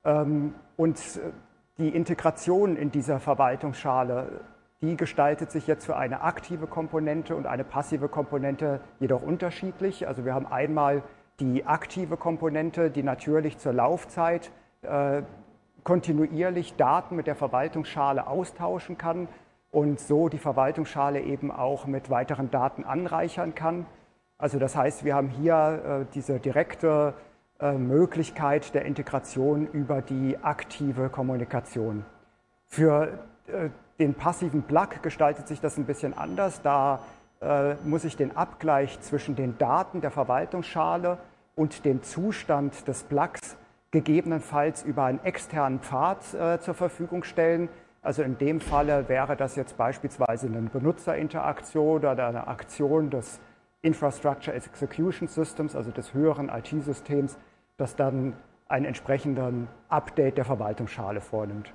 Ähm, 0.05 0.55
und 0.77 0.99
die 1.79 1.89
Integration 1.89 2.77
in 2.77 2.91
dieser 2.91 3.21
Verwaltungsschale, 3.21 4.41
die 4.83 4.97
gestaltet 4.97 5.51
sich 5.53 5.67
jetzt 5.67 5.87
für 5.87 5.97
eine 5.97 6.23
aktive 6.23 6.67
Komponente 6.67 7.37
und 7.37 7.47
eine 7.47 7.65
passive 7.65 8.09
Komponente 8.09 8.81
jedoch 8.99 9.23
unterschiedlich. 9.23 10.09
Also 10.09 10.25
wir 10.25 10.35
haben 10.35 10.47
einmal 10.47 11.03
die 11.41 11.65
aktive 11.65 12.17
Komponente, 12.17 12.91
die 12.91 13.05
natürlich 13.05 13.59
zur 13.59 13.73
Laufzeit 13.73 14.51
äh, 14.83 15.23
kontinuierlich 15.85 16.75
Daten 16.77 17.17
mit 17.17 17.27
der 17.27 17.37
Verwaltungsschale 17.37 18.27
austauschen 18.27 18.99
kann 18.99 19.29
und 19.71 20.01
so 20.01 20.29
die 20.29 20.39
Verwaltungsschale 20.39 21.21
eben 21.21 21.51
auch 21.51 21.87
mit 21.87 22.11
weiteren 22.11 22.51
Daten 22.51 22.85
anreichern 22.85 23.55
kann. 23.55 23.87
Also 24.37 24.59
das 24.59 24.77
heißt, 24.77 25.05
wir 25.05 25.15
haben 25.15 25.29
hier 25.29 26.07
äh, 26.11 26.13
diese 26.15 26.41
direkte 26.41 27.15
äh, 27.61 27.73
Möglichkeit 27.73 28.75
der 28.75 28.85
Integration 28.85 29.69
über 29.69 30.03
die 30.03 30.37
aktive 30.43 31.09
Kommunikation. 31.09 32.05
Für 32.67 33.21
äh, 33.47 33.71
den 34.03 34.15
passiven 34.15 34.65
Plug 34.65 34.89
gestaltet 35.03 35.47
sich 35.47 35.61
das 35.61 35.77
ein 35.79 35.85
bisschen 35.85 36.19
anders. 36.19 36.61
Da 36.61 36.99
äh, 37.41 37.75
muss 37.85 38.03
ich 38.05 38.17
den 38.17 38.37
Abgleich 38.37 39.01
zwischen 39.01 39.37
den 39.37 39.57
Daten 39.59 40.01
der 40.01 40.11
Verwaltungsschale 40.11 41.19
und 41.55 41.85
dem 41.85 42.03
Zustand 42.03 42.89
des 42.89 43.05
Plugs 43.05 43.57
gegebenenfalls 43.93 44.83
über 44.83 45.05
einen 45.05 45.23
externen 45.23 45.79
Pfad 45.79 46.35
äh, 46.35 46.59
zur 46.59 46.75
Verfügung 46.75 47.23
stellen. 47.23 47.69
Also 48.03 48.25
in 48.25 48.39
dem 48.39 48.61
Falle 48.61 49.09
wäre 49.09 49.37
das 49.37 49.55
jetzt 49.55 49.77
beispielsweise 49.77 50.49
eine 50.49 50.63
Benutzerinteraktion 50.63 51.99
oder 51.99 52.27
eine 52.27 52.49
Aktion 52.49 53.09
des 53.11 53.39
Infrastructure 53.83 54.57
Execution 54.57 55.29
Systems, 55.29 55.77
also 55.77 55.93
des 55.93 56.13
höheren 56.13 56.49
IT-Systems, 56.49 57.39
das 57.77 57.95
dann 57.95 58.33
einen 58.67 58.87
entsprechenden 58.87 59.69
Update 59.89 60.39
der 60.39 60.45
Verwaltungsschale 60.45 61.21
vornimmt. 61.21 61.73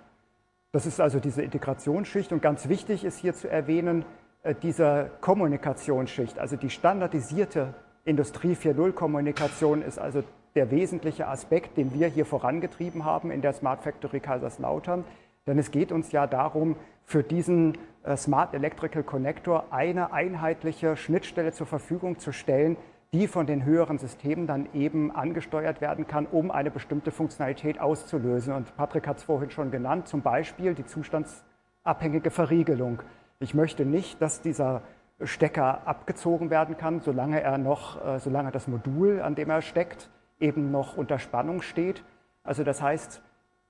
Das 0.71 0.85
ist 0.85 0.99
also 0.99 1.19
diese 1.19 1.41
Integrationsschicht 1.41 2.31
und 2.31 2.41
ganz 2.41 2.67
wichtig 2.67 3.05
ist 3.05 3.17
hier 3.19 3.33
zu 3.33 3.49
erwähnen, 3.49 4.05
äh, 4.43 4.53
diese 4.61 5.11
Kommunikationsschicht, 5.21 6.39
also 6.39 6.55
die 6.55 6.69
standardisierte 6.69 7.73
Industrie 8.03 8.53
4.0 8.53 8.91
Kommunikation 8.93 9.81
ist 9.81 9.99
also 9.99 10.23
der 10.55 10.71
wesentliche 10.71 11.27
Aspekt, 11.27 11.77
den 11.77 11.93
wir 11.93 12.07
hier 12.07 12.25
vorangetrieben 12.25 13.05
haben 13.05 13.31
in 13.31 13.41
der 13.41 13.53
Smart 13.53 13.83
Factory 13.83 14.19
Kaiserslautern. 14.19 15.03
Denn 15.45 15.59
es 15.59 15.71
geht 15.71 15.91
uns 15.91 16.11
ja 16.11 16.27
darum, 16.27 16.75
für 17.03 17.23
diesen 17.23 17.77
äh, 18.03 18.17
Smart 18.17 18.53
Electrical 18.53 19.03
Connector 19.03 19.65
eine 19.71 20.11
einheitliche 20.11 20.97
Schnittstelle 20.97 21.53
zur 21.53 21.67
Verfügung 21.67 22.19
zu 22.19 22.33
stellen, 22.33 22.75
die 23.13 23.27
von 23.27 23.47
den 23.47 23.63
höheren 23.63 23.97
Systemen 23.97 24.47
dann 24.47 24.67
eben 24.73 25.15
angesteuert 25.15 25.79
werden 25.79 26.07
kann, 26.07 26.25
um 26.25 26.51
eine 26.51 26.71
bestimmte 26.71 27.11
Funktionalität 27.11 27.79
auszulösen. 27.79 28.53
Und 28.53 28.75
Patrick 28.75 29.07
hat 29.07 29.17
es 29.17 29.23
vorhin 29.23 29.49
schon 29.49 29.71
genannt, 29.71 30.07
zum 30.07 30.21
Beispiel 30.21 30.73
die 30.73 30.85
zustandsabhängige 30.85 32.31
Verriegelung. 32.31 33.01
Ich 33.39 33.53
möchte 33.53 33.85
nicht, 33.85 34.21
dass 34.21 34.41
dieser 34.41 34.81
Stecker 35.21 35.87
abgezogen 35.87 36.49
werden 36.49 36.77
kann, 36.77 36.99
solange 36.99 37.41
er 37.41 37.57
noch, 37.57 38.03
äh, 38.05 38.19
solange 38.19 38.51
das 38.51 38.67
Modul, 38.67 39.21
an 39.21 39.35
dem 39.35 39.49
er 39.49 39.61
steckt, 39.61 40.09
eben 40.39 40.71
noch 40.71 40.97
unter 40.97 41.17
Spannung 41.17 41.61
steht. 41.61 42.03
Also 42.43 42.63
das 42.63 42.81
heißt, 42.81 43.21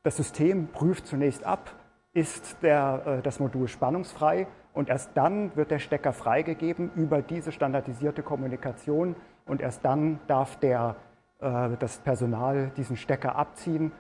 das 0.04 0.18
System 0.18 0.68
prüft 0.68 1.08
zunächst 1.08 1.44
ab, 1.44 1.72
ist 2.14 2.58
der, 2.64 3.04
äh, 3.06 3.22
das 3.22 3.40
Modul 3.40 3.68
spannungsfrei 3.68 4.48
und 4.78 4.90
erst 4.90 5.18
dann 5.18 5.56
wird 5.56 5.72
der 5.72 5.80
Stecker 5.80 6.14
freigegeben 6.14 6.92
über 6.96 7.24
diese 7.24 7.52
standardisierte 7.52 8.22
Kommunikation 8.22 9.16
und 9.48 9.60
erst 9.60 9.84
dann 9.84 10.20
darf 10.28 10.56
der, 10.58 10.96
äh, 11.40 11.70
das 11.80 11.98
Personal 11.98 12.72
diesen 12.78 12.96
Stecker 12.96 13.36
abziehen, 13.36 13.92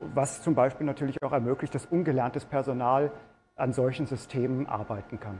was 0.00 0.42
zum 0.42 0.56
Beispiel 0.56 0.84
natürlich 0.84 1.22
auch 1.22 1.30
ermöglicht, 1.30 1.76
dass 1.76 1.86
ungelerntes 1.86 2.44
Personal 2.44 3.12
an 3.54 3.72
solchen 3.72 4.06
Systemen 4.06 4.66
arbeiten 4.66 5.20
kann. 5.20 5.38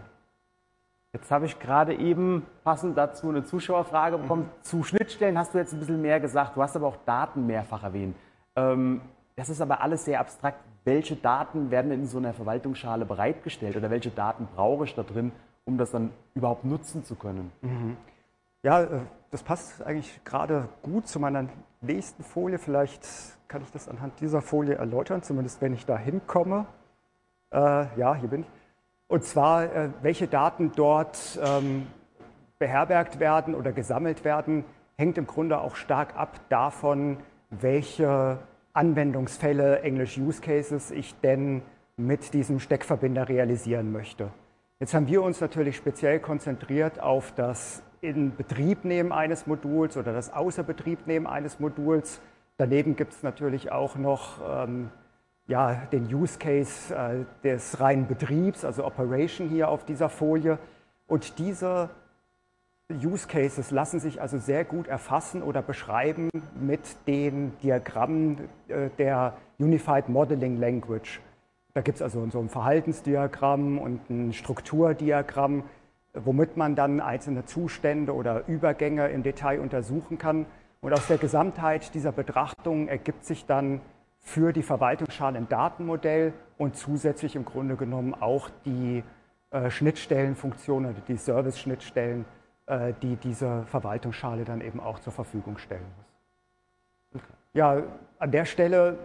Jetzt 1.13 1.33
habe 1.33 1.47
ich 1.47 1.59
gerade 1.59 1.93
eben 1.97 2.47
passend 2.63 2.97
dazu 2.97 3.29
eine 3.29 3.43
Zuschauerfrage 3.43 4.19
bekommen. 4.19 4.43
Mhm. 4.43 4.63
Zu 4.63 4.85
Schnittstellen 4.85 5.37
hast 5.37 5.53
du 5.53 5.59
jetzt 5.59 5.73
ein 5.73 5.81
bisschen 5.81 6.01
mehr 6.01 6.21
gesagt. 6.21 6.57
Du 6.57 6.63
hast 6.63 6.77
aber 6.77 6.87
auch 6.87 6.99
Daten 7.05 7.45
mehrfach 7.45 7.83
erwähnt. 7.83 8.17
Ähm, 8.55 9.01
das 9.35 9.49
ist 9.49 9.61
aber 9.61 9.81
alles 9.81 10.05
sehr 10.05 10.21
abstrakt. 10.21 10.61
Welche 10.87 11.17
Daten 11.17 11.73
werden 11.73 11.91
in 11.91 12.07
so 12.07 12.19
einer 12.19 12.33
Verwaltungsschale 12.33 13.05
bereitgestellt 13.07 13.77
oder 13.77 13.91
welche 13.91 14.11
Daten 14.11 14.47
brauche 14.55 14.85
ich 14.85 14.95
da 14.95 15.03
drin, 15.03 15.33
um 15.65 15.79
das 15.79 15.91
dann 15.91 16.13
überhaupt 16.35 16.65
nutzen 16.65 17.03
zu 17.03 17.17
können? 17.17 17.51
Mhm. 17.61 17.97
Ja, 18.63 18.83
äh, 18.83 19.01
das 19.33 19.43
passt 19.43 19.83
eigentlich 19.83 20.21
gerade 20.25 20.69
gut 20.83 21.09
zu 21.09 21.19
meiner 21.19 21.47
nächsten 21.81 22.23
Folie. 22.23 22.59
Vielleicht 22.59 23.05
kann 23.49 23.63
ich 23.63 23.71
das 23.73 23.89
anhand 23.89 24.21
dieser 24.21 24.41
Folie 24.43 24.77
erläutern, 24.77 25.25
zumindest 25.25 25.61
wenn 25.61 25.75
ich 25.75 25.85
da 25.87 25.99
hinkomme. 25.99 26.67
Äh, 27.51 27.59
ja, 27.99 28.15
hier 28.15 28.29
bin 28.29 28.43
ich. 28.43 28.51
Und 29.09 29.25
zwar, 29.25 29.65
äh, 29.65 29.91
welche 30.03 30.29
Daten 30.29 30.71
dort 30.77 31.37
ähm, 31.45 31.89
beherbergt 32.61 33.19
werden 33.19 33.57
oder 33.57 33.73
gesammelt 33.73 34.25
werden, 34.25 34.65
hängt 34.97 35.19
im 35.19 35.27
Grunde 35.27 35.59
auch 35.59 35.75
stark 35.75 36.17
ab 36.17 36.39
davon, 36.49 37.17
welche 37.51 38.39
Anwendungsfälle, 38.77 39.81
English 39.81 40.19
Use 40.19 40.41
Cases, 40.41 40.91
ich 40.91 41.15
denn 41.21 41.63
mit 41.97 42.35
diesem 42.35 42.61
Steckverbinder 42.61 43.29
realisieren 43.29 43.91
möchte. 43.91 44.31
Jetzt 44.79 44.93
haben 44.93 45.07
wir 45.07 45.23
uns 45.23 45.41
natürlich 45.41 45.77
speziell 45.77 46.21
konzentriert 46.21 47.01
auf 47.01 47.33
das 47.35 47.83
Inbetriebnehmen 48.03 49.11
eines 49.13 49.47
Moduls 49.47 49.97
oder 49.97 50.13
das 50.13 50.33
Außerbetriebnehmen 50.33 51.27
eines 51.27 51.59
Moduls. 51.59 52.21
Daneben 52.59 52.97
gibt 52.97 53.15
es 53.15 53.23
natürlich 53.23 53.73
auch 53.73 53.97
noch 53.97 54.41
ähm, 54.47 54.91
ja, 55.47 55.87
den 55.93 56.13
Use 56.15 56.39
Case 56.39 56.95
äh, 56.95 57.25
des 57.43 57.81
reinen 57.81 58.07
Betriebs, 58.07 58.65
also 58.65 58.85
Operation 58.85 59.49
hier 59.49 59.69
auf 59.69 59.85
dieser 59.85 60.11
Folie. 60.11 60.59
Und 61.07 61.39
diese 61.39 61.89
Use 62.93 63.27
Cases 63.27 63.71
lassen 63.73 63.99
sich 63.99 64.21
also 64.21 64.39
sehr 64.39 64.65
gut 64.65 64.87
erfassen 64.87 65.43
oder 65.43 65.61
beschreiben 65.61 66.31
mit 66.55 66.81
den 67.09 67.59
Diagrammen 67.59 68.49
äh, 68.69 68.91
der 68.99 69.37
Unified 69.59 70.09
Modeling 70.09 70.57
Language. 70.59 71.21
Da 71.75 71.81
gibt 71.83 71.97
es 71.97 72.03
also 72.03 72.29
so 72.31 72.39
ein 72.39 72.49
Verhaltensdiagramm 72.49 73.79
und 73.79 74.09
ein 74.09 74.33
Strukturdiagramm, 74.33 75.65
womit 76.15 76.57
man 76.57 76.77
dann 76.77 77.01
einzelne 77.01 77.45
Zustände 77.45 78.15
oder 78.15 78.47
Übergänge 78.47 79.09
im 79.09 79.23
Detail 79.23 79.61
untersuchen 79.61 80.17
kann. 80.17 80.47
Und 80.81 80.93
aus 80.93 81.07
der 81.09 81.19
Gesamtheit 81.19 81.93
dieser 81.93 82.13
Betrachtung 82.13 82.89
ergibt 82.89 83.25
sich 83.25 83.47
dann 83.47 83.81
für 84.21 84.53
die 84.53 84.63
Verwaltungsschale 84.63 85.37
ein 85.37 85.49
Datenmodell 85.49 86.33
und 86.57 86.77
zusätzlich 86.77 87.37
im 87.37 87.45
Grunde 87.45 87.77
genommen 87.77 88.15
auch 88.15 88.49
die 88.65 89.03
äh, 89.51 89.71
Schnittstellenfunktionen 89.71 90.93
oder 90.93 91.01
die 91.07 91.17
Service-Schnittstellen 91.17 92.25
die 93.03 93.17
diese 93.17 93.65
Verwaltungsschale 93.67 94.45
dann 94.45 94.61
eben 94.61 94.81
auch 94.81 94.99
zur 94.99 95.13
Verfügung 95.13 95.59
stellen 95.59 95.87
muss. 95.97 97.23
Ja, 97.53 97.83
an 98.19 98.31
der 98.33 98.45
Stelle, 98.45 98.99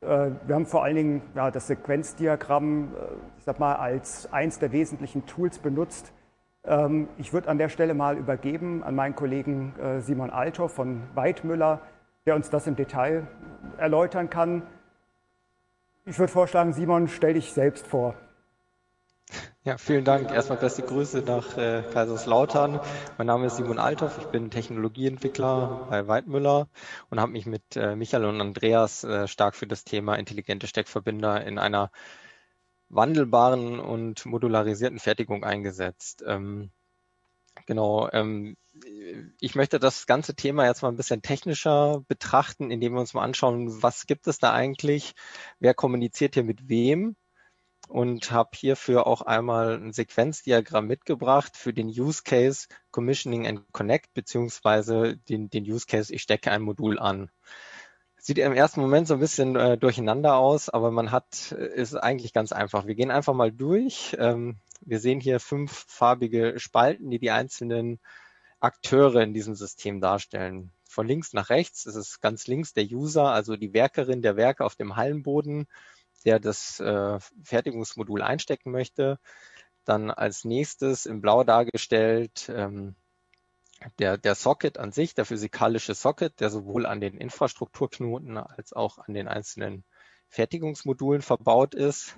äh, 0.00 0.30
wir 0.46 0.54
haben 0.54 0.66
vor 0.66 0.82
allen 0.82 0.96
Dingen 0.96 1.22
ja, 1.34 1.50
das 1.50 1.68
Sequenzdiagramm, 1.68 2.94
äh, 2.94 2.98
ich 3.38 3.44
sag 3.44 3.58
mal, 3.58 3.76
als 3.76 4.32
eins 4.32 4.58
der 4.58 4.72
wesentlichen 4.72 5.26
Tools 5.26 5.58
benutzt. 5.58 6.12
Ähm, 6.64 7.08
ich 7.16 7.32
würde 7.32 7.48
an 7.48 7.58
der 7.58 7.68
Stelle 7.68 7.94
mal 7.94 8.16
übergeben 8.16 8.82
an 8.82 8.94
meinen 8.94 9.14
Kollegen 9.14 9.72
Simon 10.00 10.30
Altor 10.30 10.68
von 10.68 11.02
Weidmüller, 11.14 11.80
der 12.26 12.34
uns 12.34 12.50
das 12.50 12.66
im 12.66 12.76
Detail 12.76 13.26
erläutern 13.78 14.30
kann. 14.30 14.62
Ich 16.04 16.18
würde 16.18 16.32
vorschlagen, 16.32 16.72
Simon, 16.72 17.08
stell 17.08 17.34
dich 17.34 17.52
selbst 17.52 17.86
vor. 17.86 18.14
Ja, 19.64 19.78
vielen 19.78 20.04
Dank. 20.04 20.30
Erstmal 20.30 20.58
beste 20.58 20.82
Grüße 20.82 21.18
nach 21.26 21.58
äh, 21.58 21.82
Kaiserslautern. 21.92 22.80
Mein 23.18 23.26
Name 23.26 23.46
ist 23.46 23.56
Simon 23.56 23.80
Althoff. 23.80 24.18
Ich 24.18 24.26
bin 24.26 24.50
Technologieentwickler 24.50 25.88
bei 25.90 26.06
Weidmüller 26.06 26.68
und 27.10 27.18
habe 27.18 27.32
mich 27.32 27.46
mit 27.46 27.74
äh, 27.74 27.96
Michael 27.96 28.26
und 28.26 28.40
Andreas 28.40 29.02
äh, 29.02 29.26
stark 29.26 29.56
für 29.56 29.66
das 29.66 29.82
Thema 29.82 30.14
intelligente 30.14 30.68
Steckverbinder 30.68 31.44
in 31.44 31.58
einer 31.58 31.90
wandelbaren 32.88 33.80
und 33.80 34.24
modularisierten 34.24 35.00
Fertigung 35.00 35.42
eingesetzt. 35.42 36.22
Ähm, 36.24 36.70
genau. 37.66 38.08
Ähm, 38.12 38.56
ich 39.40 39.56
möchte 39.56 39.80
das 39.80 40.06
ganze 40.06 40.36
Thema 40.36 40.66
jetzt 40.66 40.82
mal 40.82 40.90
ein 40.90 40.96
bisschen 40.96 41.22
technischer 41.22 42.04
betrachten, 42.06 42.70
indem 42.70 42.92
wir 42.92 43.00
uns 43.00 43.14
mal 43.14 43.24
anschauen, 43.24 43.82
was 43.82 44.06
gibt 44.06 44.28
es 44.28 44.38
da 44.38 44.52
eigentlich? 44.52 45.14
Wer 45.58 45.74
kommuniziert 45.74 46.34
hier 46.34 46.44
mit 46.44 46.68
wem? 46.68 47.16
Und 47.88 48.30
habe 48.30 48.50
hierfür 48.54 49.06
auch 49.06 49.22
einmal 49.22 49.76
ein 49.76 49.92
Sequenzdiagramm 49.92 50.86
mitgebracht 50.86 51.56
für 51.56 51.72
den 51.72 51.88
Use 51.88 52.22
Case 52.24 52.68
Commissioning 52.90 53.46
and 53.46 53.72
Connect 53.72 54.12
beziehungsweise 54.14 55.16
den, 55.28 55.50
den 55.50 55.64
Use 55.64 55.86
Case, 55.86 56.12
ich 56.12 56.22
stecke 56.22 56.50
ein 56.50 56.62
Modul 56.62 56.98
an. 56.98 57.30
Sieht 58.18 58.38
im 58.38 58.54
ersten 58.54 58.80
Moment 58.80 59.06
so 59.06 59.14
ein 59.14 59.20
bisschen 59.20 59.54
äh, 59.54 59.78
durcheinander 59.78 60.36
aus, 60.36 60.68
aber 60.68 60.90
man 60.90 61.12
hat, 61.12 61.52
äh, 61.52 61.66
ist 61.80 61.94
eigentlich 61.94 62.32
ganz 62.32 62.50
einfach. 62.50 62.86
Wir 62.86 62.96
gehen 62.96 63.12
einfach 63.12 63.34
mal 63.34 63.52
durch. 63.52 64.16
Ähm, 64.18 64.56
wir 64.80 64.98
sehen 64.98 65.20
hier 65.20 65.38
fünf 65.38 65.84
farbige 65.86 66.58
Spalten, 66.58 67.10
die 67.10 67.20
die 67.20 67.30
einzelnen 67.30 68.00
Akteure 68.58 69.22
in 69.22 69.32
diesem 69.32 69.54
System 69.54 70.00
darstellen. 70.00 70.72
Von 70.88 71.06
links 71.06 71.34
nach 71.34 71.50
rechts 71.50 71.86
ist 71.86 71.94
es 71.94 72.20
ganz 72.20 72.46
links 72.46 72.72
der 72.72 72.84
User, 72.84 73.30
also 73.30 73.56
die 73.56 73.72
Werkerin, 73.72 74.22
der 74.22 74.36
Werker 74.36 74.64
auf 74.64 74.74
dem 74.74 74.96
Hallenboden 74.96 75.68
der 76.24 76.40
das 76.40 76.80
äh, 76.80 77.18
Fertigungsmodul 77.42 78.22
einstecken 78.22 78.70
möchte. 78.70 79.18
Dann 79.84 80.10
als 80.10 80.44
nächstes 80.44 81.06
in 81.06 81.20
Blau 81.20 81.44
dargestellt 81.44 82.50
ähm, 82.52 82.96
der, 83.98 84.18
der 84.18 84.34
Socket 84.34 84.78
an 84.78 84.92
sich, 84.92 85.14
der 85.14 85.24
physikalische 85.24 85.94
Socket, 85.94 86.40
der 86.40 86.50
sowohl 86.50 86.86
an 86.86 87.00
den 87.00 87.16
Infrastrukturknoten 87.16 88.36
als 88.38 88.72
auch 88.72 88.98
an 88.98 89.14
den 89.14 89.28
einzelnen 89.28 89.84
Fertigungsmodulen 90.28 91.22
verbaut 91.22 91.74
ist, 91.74 92.16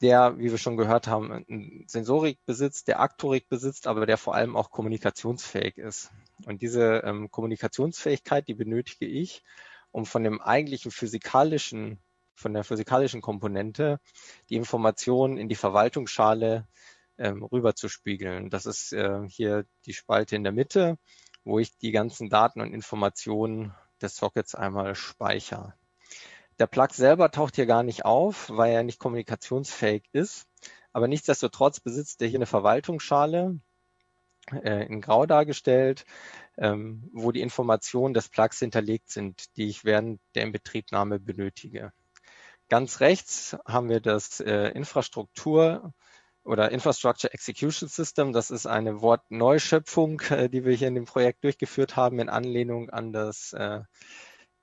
der, 0.00 0.38
wie 0.38 0.50
wir 0.50 0.58
schon 0.58 0.76
gehört 0.76 1.08
haben, 1.08 1.84
Sensorik 1.86 2.38
besitzt, 2.46 2.88
der 2.88 3.00
Aktorik 3.00 3.48
besitzt, 3.48 3.86
aber 3.86 4.06
der 4.06 4.18
vor 4.18 4.34
allem 4.34 4.56
auch 4.56 4.70
kommunikationsfähig 4.70 5.78
ist. 5.78 6.10
Und 6.44 6.62
diese 6.62 7.02
ähm, 7.04 7.30
Kommunikationsfähigkeit, 7.30 8.46
die 8.46 8.54
benötige 8.54 9.06
ich, 9.06 9.42
um 9.90 10.06
von 10.06 10.22
dem 10.22 10.40
eigentlichen 10.40 10.92
physikalischen 10.92 11.98
von 12.38 12.54
der 12.54 12.64
physikalischen 12.64 13.20
Komponente 13.20 14.00
die 14.48 14.56
Informationen 14.56 15.36
in 15.38 15.48
die 15.48 15.56
Verwaltungsschale 15.56 16.66
ähm, 17.18 17.42
rüberzuspiegeln. 17.42 18.48
Das 18.48 18.64
ist 18.64 18.92
äh, 18.92 19.26
hier 19.28 19.64
die 19.86 19.92
Spalte 19.92 20.36
in 20.36 20.44
der 20.44 20.52
Mitte, 20.52 20.98
wo 21.44 21.58
ich 21.58 21.76
die 21.78 21.90
ganzen 21.90 22.30
Daten 22.30 22.60
und 22.60 22.72
Informationen 22.72 23.74
des 24.00 24.16
Sockets 24.16 24.54
einmal 24.54 24.94
speichere. 24.94 25.74
Der 26.58 26.66
Plug 26.66 26.88
selber 26.92 27.30
taucht 27.30 27.56
hier 27.56 27.66
gar 27.66 27.82
nicht 27.82 28.04
auf, 28.04 28.50
weil 28.50 28.72
er 28.72 28.82
nicht 28.82 28.98
kommunikationsfähig 28.98 30.04
ist. 30.12 30.46
Aber 30.92 31.08
nichtsdestotrotz 31.08 31.80
besitzt 31.80 32.22
er 32.22 32.28
hier 32.28 32.38
eine 32.38 32.46
Verwaltungsschale, 32.46 33.60
äh, 34.52 34.86
in 34.86 35.00
Grau 35.00 35.26
dargestellt, 35.26 36.04
ähm, 36.56 37.08
wo 37.12 37.32
die 37.32 37.40
Informationen 37.40 38.14
des 38.14 38.28
Plugs 38.28 38.58
hinterlegt 38.58 39.10
sind, 39.10 39.56
die 39.56 39.68
ich 39.68 39.84
während 39.84 40.20
der 40.34 40.44
Inbetriebnahme 40.44 41.20
benötige. 41.20 41.92
Ganz 42.68 43.00
rechts 43.00 43.56
haben 43.66 43.88
wir 43.88 44.00
das 44.00 44.40
äh, 44.40 44.68
Infrastruktur 44.72 45.94
oder 46.44 46.70
Infrastructure 46.70 47.32
Execution 47.32 47.88
System. 47.88 48.32
Das 48.32 48.50
ist 48.50 48.66
eine 48.66 49.00
Wortneuschöpfung, 49.00 50.20
äh, 50.30 50.50
die 50.50 50.64
wir 50.64 50.74
hier 50.74 50.88
in 50.88 50.94
dem 50.94 51.06
Projekt 51.06 51.44
durchgeführt 51.44 51.96
haben 51.96 52.18
in 52.18 52.28
Anlehnung 52.28 52.90
an 52.90 53.12
das 53.12 53.54
äh, 53.54 53.80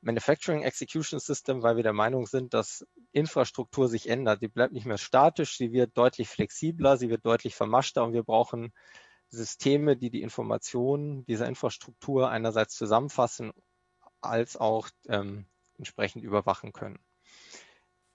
Manufacturing 0.01 0.61
Execution 0.61 1.19
System, 1.19 1.63
weil 1.63 1.77
wir 1.77 1.83
der 1.83 1.93
Meinung 1.93 2.27
sind, 2.27 2.53
dass 2.53 2.85
Infrastruktur 3.11 3.87
sich 3.87 4.07
ändert. 4.07 4.41
Die 4.43 4.49
bleibt 4.49 4.73
nicht 4.73 4.85
mehr 4.85 4.99
statisch, 4.99 5.57
sie 5.57 5.71
wird 5.71 5.97
deutlich 5.97 6.29
flexibler, 6.29 6.97
sie 6.97 7.09
wird 7.09 7.25
deutlich 7.25 7.55
vermaschter 7.55 8.03
und 8.03 8.13
wir 8.13 8.23
brauchen 8.23 8.71
Systeme, 9.29 9.97
die 9.97 10.11
die 10.11 10.21
Informationen 10.21 11.25
dieser 11.25 11.47
Infrastruktur 11.47 12.29
einerseits 12.29 12.75
zusammenfassen, 12.75 13.51
als 14.21 14.57
auch 14.57 14.89
ähm, 15.07 15.47
entsprechend 15.79 16.23
überwachen 16.23 16.71
können. 16.71 16.99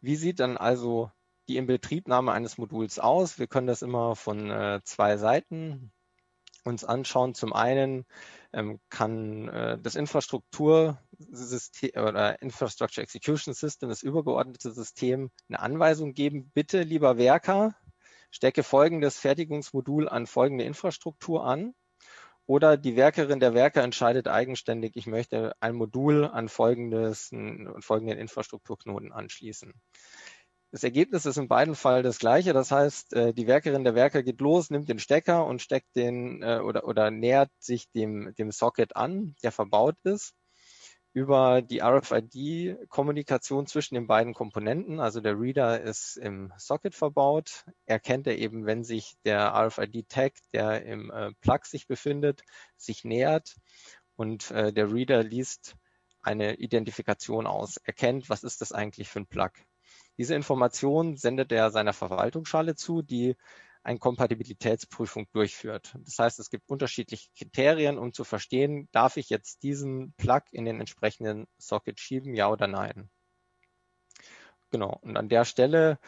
Wie 0.01 0.17
sieht 0.17 0.41
dann 0.41 0.57
also 0.57 1.11
die 1.49 1.57
Inbetriebnahme 1.57 2.33
eines 2.33 2.59
Moduls 2.59 2.99
aus? 2.99 3.39
Wir 3.39 3.47
können 3.47 3.67
das 3.67 3.83
immer 3.83 4.17
von 4.17 4.51
äh, 4.51 4.81
zwei 4.85 5.17
Seiten 5.17 5.93
uns 6.65 6.85
anschauen. 6.85 7.35
Zum 7.35 7.53
einen 7.53 8.05
ähm, 8.53 8.81
kann 8.89 9.49
äh, 9.49 9.79
das 9.79 9.95
Infrastruktursystem 9.95 11.91
oder 12.03 12.41
Infrastructure 12.43 13.03
Execution 13.03 13.55
System, 13.55 13.89
das 13.89 14.03
übergeordnete 14.03 14.71
System, 14.73 15.31
eine 15.49 15.61
Anweisung 15.61 16.15
geben. 16.15 16.51
Bitte, 16.55 16.83
lieber 16.83 17.17
Werker, 17.19 17.75
stecke 18.31 18.63
folgendes 18.63 19.19
Fertigungsmodul 19.19 20.09
an 20.09 20.27
folgende 20.27 20.65
Infrastruktur 20.65 21.45
an. 21.45 21.75
Oder 22.51 22.77
die 22.77 22.97
Werkerin 22.97 23.39
der 23.39 23.55
Werker 23.55 23.85
entscheidet 23.85 24.27
eigenständig, 24.27 24.97
ich 24.97 25.07
möchte 25.07 25.53
ein 25.61 25.77
Modul 25.77 26.25
an 26.25 26.49
folgendes, 26.49 27.31
folgenden 27.79 28.19
Infrastrukturknoten 28.19 29.13
anschließen. 29.13 29.73
Das 30.73 30.83
Ergebnis 30.83 31.27
ist 31.27 31.37
in 31.37 31.47
beiden 31.47 31.77
Fällen 31.77 32.03
das 32.03 32.19
gleiche. 32.19 32.53
Das 32.53 32.73
heißt, 32.73 33.13
äh, 33.13 33.33
die 33.33 33.47
Werkerin 33.47 33.85
der 33.85 33.95
Werker 33.95 34.25
geht 34.25 34.41
los, 34.41 34.69
nimmt 34.69 34.89
den 34.89 34.99
Stecker 34.99 35.47
und 35.47 35.63
steckt 35.63 35.95
den 35.95 36.43
äh, 36.43 36.59
oder, 36.59 36.89
oder 36.89 37.13
nähert 37.13 37.53
sich 37.61 37.89
dem, 37.93 38.35
dem 38.35 38.51
Socket 38.51 38.97
an, 38.97 39.37
der 39.45 39.53
verbaut 39.53 39.95
ist 40.03 40.35
über 41.13 41.61
die 41.63 41.81
RFID-Kommunikation 41.83 43.67
zwischen 43.67 43.97
den 43.97 44.07
beiden 44.07 44.33
Komponenten. 44.33 45.01
Also 45.01 45.21
der 45.21 45.39
Reader 45.39 45.81
ist 45.81 46.17
im 46.17 46.53
Socket 46.57 46.95
verbaut. 46.95 47.65
Erkennt 47.87 48.27
er 48.27 48.39
eben, 48.39 48.65
wenn 48.65 48.85
sich 48.85 49.17
der 49.25 49.53
RFID-Tag, 49.55 50.35
der 50.53 50.85
im 50.85 51.11
äh, 51.11 51.33
Plug 51.41 51.65
sich 51.65 51.87
befindet, 51.87 52.43
sich 52.77 53.05
nähert 53.05 53.57
und 54.17 54.51
äh, 54.53 54.73
der 54.73 54.93
Reader 54.93 55.25
liest 55.25 55.77
eine 56.23 56.57
Identifikation 56.57 57.47
aus, 57.47 57.79
erkennt, 57.79 58.29
was 58.29 58.45
ist 58.45 58.61
das 58.61 58.73
eigentlich 58.73 59.09
für 59.09 59.21
ein 59.21 59.27
Plug. 59.27 59.51
Diese 60.19 60.35
Information 60.35 61.17
sendet 61.17 61.51
er 61.51 61.71
seiner 61.71 61.95
Verwaltungsschale 61.95 62.77
zu, 62.77 63.03
die 63.03 63.37
eine 63.83 63.99
Kompatibilitätsprüfung 63.99 65.27
durchführt. 65.33 65.95
Das 66.05 66.19
heißt, 66.19 66.39
es 66.39 66.51
gibt 66.51 66.69
unterschiedliche 66.69 67.29
Kriterien, 67.37 67.99
um 67.99 68.13
zu 68.13 68.25
verstehen, 68.25 68.89
darf 68.93 69.17
ich 69.17 69.31
jetzt 69.31 69.63
diesen 69.63 70.13
Plug 70.15 70.43
in 70.53 70.65
den 70.65 70.81
entsprechenden 70.81 71.47
Socket 71.59 71.99
schieben, 71.99 72.35
ja 72.35 72.51
oder 72.51 72.67
nein. 72.67 73.11
Genau, 74.71 74.99
und 75.03 75.17
an 75.17 75.29
der 75.29 75.45
Stelle 75.45 75.99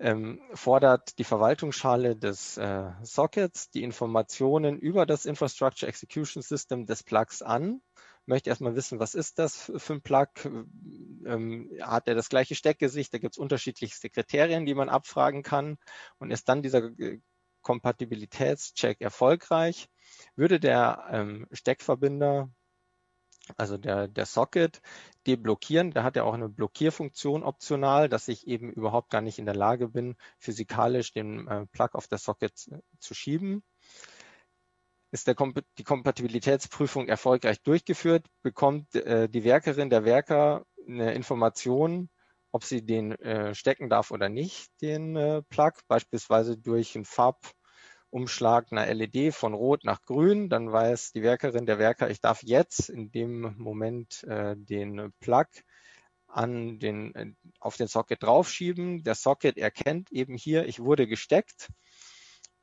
ähm, 0.00 0.40
fordert 0.54 1.18
die 1.18 1.24
Verwaltungsschale 1.24 2.16
des 2.16 2.56
äh, 2.56 2.90
Sockets 3.02 3.70
die 3.70 3.82
Informationen 3.82 4.78
über 4.78 5.06
das 5.06 5.24
Infrastructure 5.24 5.88
Execution 5.88 6.42
System 6.42 6.86
des 6.86 7.02
Plugs 7.02 7.42
an 7.42 7.80
möchte 8.28 8.50
erstmal 8.50 8.76
wissen, 8.76 9.00
was 9.00 9.14
ist 9.14 9.38
das 9.38 9.72
für 9.76 9.94
ein 9.94 10.02
Plug? 10.02 10.28
Ähm, 10.44 11.70
hat 11.80 12.08
er 12.08 12.14
das 12.14 12.28
gleiche 12.28 12.54
Steckgesicht? 12.54 13.12
Da 13.12 13.18
gibt 13.18 13.34
es 13.34 13.38
unterschiedlichste 13.38 14.10
Kriterien, 14.10 14.66
die 14.66 14.74
man 14.74 14.88
abfragen 14.88 15.42
kann. 15.42 15.78
Und 16.18 16.30
ist 16.30 16.48
dann 16.48 16.62
dieser 16.62 16.84
äh, 16.98 17.20
Kompatibilitätscheck 17.62 19.00
erfolgreich, 19.00 19.88
würde 20.36 20.60
der 20.60 21.08
ähm, 21.10 21.46
Steckverbinder, 21.52 22.50
also 23.56 23.76
der, 23.76 24.08
der 24.08 24.26
Socket, 24.26 24.80
deblockieren. 25.26 25.90
Da 25.90 26.02
hat 26.04 26.16
er 26.16 26.24
auch 26.24 26.34
eine 26.34 26.48
Blockierfunktion 26.48 27.42
optional, 27.42 28.08
dass 28.08 28.28
ich 28.28 28.46
eben 28.46 28.70
überhaupt 28.70 29.10
gar 29.10 29.22
nicht 29.22 29.38
in 29.38 29.46
der 29.46 29.56
Lage 29.56 29.88
bin, 29.88 30.16
physikalisch 30.38 31.12
den 31.12 31.48
äh, 31.48 31.66
Plug 31.66 31.90
auf 31.92 32.08
der 32.08 32.18
Socket 32.18 32.52
zu 32.98 33.14
schieben 33.14 33.62
ist 35.10 35.26
der, 35.26 35.36
die 35.78 35.84
Kompatibilitätsprüfung 35.84 37.08
erfolgreich 37.08 37.62
durchgeführt, 37.62 38.26
bekommt 38.42 38.94
äh, 38.94 39.28
die 39.28 39.44
Werkerin, 39.44 39.90
der 39.90 40.04
Werker 40.04 40.64
eine 40.86 41.14
Information, 41.14 42.08
ob 42.52 42.64
sie 42.64 42.84
den 42.84 43.12
äh, 43.12 43.54
stecken 43.54 43.88
darf 43.88 44.10
oder 44.10 44.28
nicht, 44.28 44.70
den 44.80 45.16
äh, 45.16 45.42
Plug, 45.48 45.72
beispielsweise 45.86 46.56
durch 46.56 46.94
einen 46.94 47.04
Farbumschlag 47.04 48.70
einer 48.70 48.92
LED 48.92 49.34
von 49.34 49.54
Rot 49.54 49.84
nach 49.84 50.02
Grün. 50.02 50.48
Dann 50.48 50.72
weiß 50.72 51.12
die 51.12 51.22
Werkerin, 51.22 51.66
der 51.66 51.78
Werker, 51.78 52.10
ich 52.10 52.20
darf 52.20 52.42
jetzt 52.42 52.88
in 52.88 53.10
dem 53.10 53.54
Moment 53.58 54.24
äh, 54.24 54.56
den 54.56 55.12
Plug 55.20 55.46
an 56.26 56.78
den, 56.78 57.14
äh, 57.14 57.32
auf 57.60 57.76
den 57.76 57.88
Socket 57.88 58.22
draufschieben. 58.22 59.02
Der 59.02 59.14
Socket 59.14 59.56
erkennt 59.56 60.10
eben 60.12 60.36
hier, 60.36 60.66
ich 60.66 60.80
wurde 60.80 61.06
gesteckt 61.06 61.68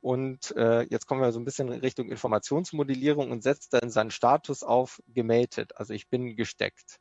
und 0.00 0.54
äh, 0.56 0.82
jetzt 0.82 1.06
kommen 1.06 1.20
wir 1.20 1.32
so 1.32 1.40
ein 1.40 1.44
bisschen 1.44 1.68
Richtung 1.68 2.08
Informationsmodellierung 2.08 3.30
und 3.30 3.42
setzt 3.42 3.72
dann 3.72 3.90
seinen 3.90 4.10
Status 4.10 4.62
auf 4.62 5.02
gemated, 5.08 5.76
also 5.76 5.94
ich 5.94 6.08
bin 6.08 6.36
gesteckt. 6.36 6.98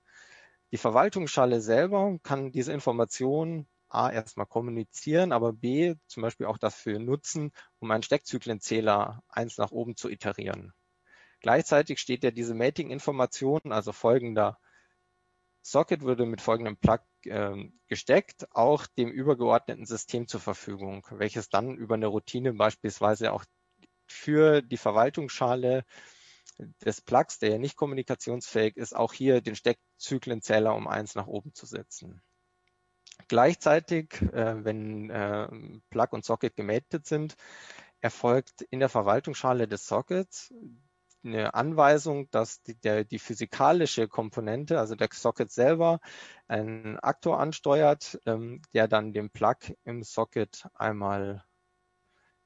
Die 0.72 0.78
Verwaltungsschale 0.78 1.62
selber 1.62 2.18
kann 2.24 2.52
diese 2.52 2.74
Information 2.74 3.68
A 3.88 4.12
erstmal 4.12 4.48
kommunizieren, 4.48 5.32
aber 5.32 5.54
B 5.54 5.96
zum 6.08 6.24
Beispiel 6.24 6.48
auch 6.48 6.58
dafür 6.58 7.00
nutzen, 7.00 7.52
um 7.80 7.92
einen 7.92 8.04
Steckzyklenzähler 8.04 9.22
eins 9.30 9.58
nach 9.58 9.72
oben 9.72 9.96
zu 9.96 10.10
iterieren. 10.10 10.74
Gleichzeitig 11.40 12.00
steht 12.00 12.24
ja 12.24 12.32
diese 12.32 12.56
Mating-Information, 12.56 13.72
also 13.72 13.92
folgender 13.92 14.58
Socket 15.68 16.04
würde 16.04 16.28
mit 16.28 16.42
folgendem 16.42 16.78
Plug 16.78 17.00
äh, 17.24 17.72
gesteckt, 17.88 18.48
auch 18.52 18.86
dem 18.86 19.10
übergeordneten 19.10 19.88
System 19.88 20.28
zur 20.28 20.40
Verfügung, 20.40 21.08
welches 21.10 21.50
dann 21.50 21.76
über 21.76 21.96
eine 21.96 22.06
Routine 22.06 22.54
beispielsweise 22.54 23.34
auch 23.34 23.44
für 24.06 24.62
die 24.62 24.78
Verwaltungsschale 24.78 25.84
des 26.86 27.02
Plugs, 27.02 27.40
der 27.40 27.50
ja 27.50 27.58
nicht 27.58 27.78
kommunikationsfähig 27.78 28.78
ist, 28.78 28.96
auch 28.96 29.12
hier 29.12 29.42
den 29.42 29.56
Steckzyklenzähler 29.56 30.76
um 30.76 30.88
eins 30.88 31.16
nach 31.16 31.26
oben 31.26 31.52
zu 31.56 31.66
setzen. 31.66 32.22
Gleichzeitig, 33.28 34.22
äh, 34.22 34.64
wenn 34.64 35.10
äh, 35.10 35.48
Plug 35.90 36.10
und 36.12 36.24
Socket 36.24 36.56
gematet 36.56 37.08
sind, 37.08 37.38
erfolgt 38.02 38.62
in 38.70 38.80
der 38.80 38.90
Verwaltungsschale 38.90 39.68
des 39.68 39.88
Sockets 39.88 40.54
eine 41.26 41.54
Anweisung, 41.54 42.30
dass 42.32 42.62
die, 42.62 42.76
der, 42.76 43.04
die 43.04 43.20
physikalische 43.20 44.08
Komponente, 44.08 44.80
also 44.80 44.96
der 44.96 45.10
Socket 45.12 45.52
selber, 45.52 46.00
einen 46.48 47.00
Aktor 47.00 47.40
ansteuert, 47.40 48.20
ähm, 48.26 48.62
der 48.74 48.88
dann 48.88 49.14
den 49.14 49.30
Plug 49.30 49.58
im 49.84 50.04
Socket 50.04 50.68
einmal 50.74 51.44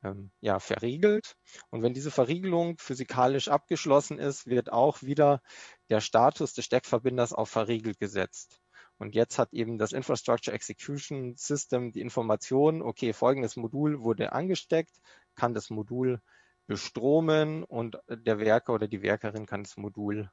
ähm, 0.03 0.31
ja, 0.39 0.59
verriegelt. 0.59 1.35
Und 1.69 1.81
wenn 1.83 1.93
diese 1.93 2.11
Verriegelung 2.11 2.77
physikalisch 2.77 3.49
abgeschlossen 3.49 4.17
ist, 4.17 4.47
wird 4.47 4.71
auch 4.71 5.03
wieder 5.03 5.41
der 5.89 6.01
Status 6.01 6.53
des 6.53 6.65
Steckverbinders 6.65 7.33
auf 7.33 7.49
verriegelt 7.49 7.99
gesetzt. 7.99 8.61
Und 8.97 9.15
jetzt 9.15 9.39
hat 9.39 9.53
eben 9.53 9.77
das 9.77 9.93
Infrastructure 9.93 10.53
Execution 10.53 11.35
System 11.37 11.91
die 11.91 12.01
Information, 12.01 12.81
okay, 12.81 13.13
folgendes 13.13 13.55
Modul 13.55 14.01
wurde 14.01 14.33
angesteckt, 14.33 14.99
kann 15.35 15.53
das 15.53 15.69
Modul 15.69 16.21
bestromen 16.69 17.63
und 17.63 17.97
der 18.07 18.37
Werker 18.37 18.73
oder 18.73 18.87
die 18.87 19.01
Werkerin 19.01 19.47
kann 19.47 19.63
das 19.63 19.75
Modul 19.75 20.29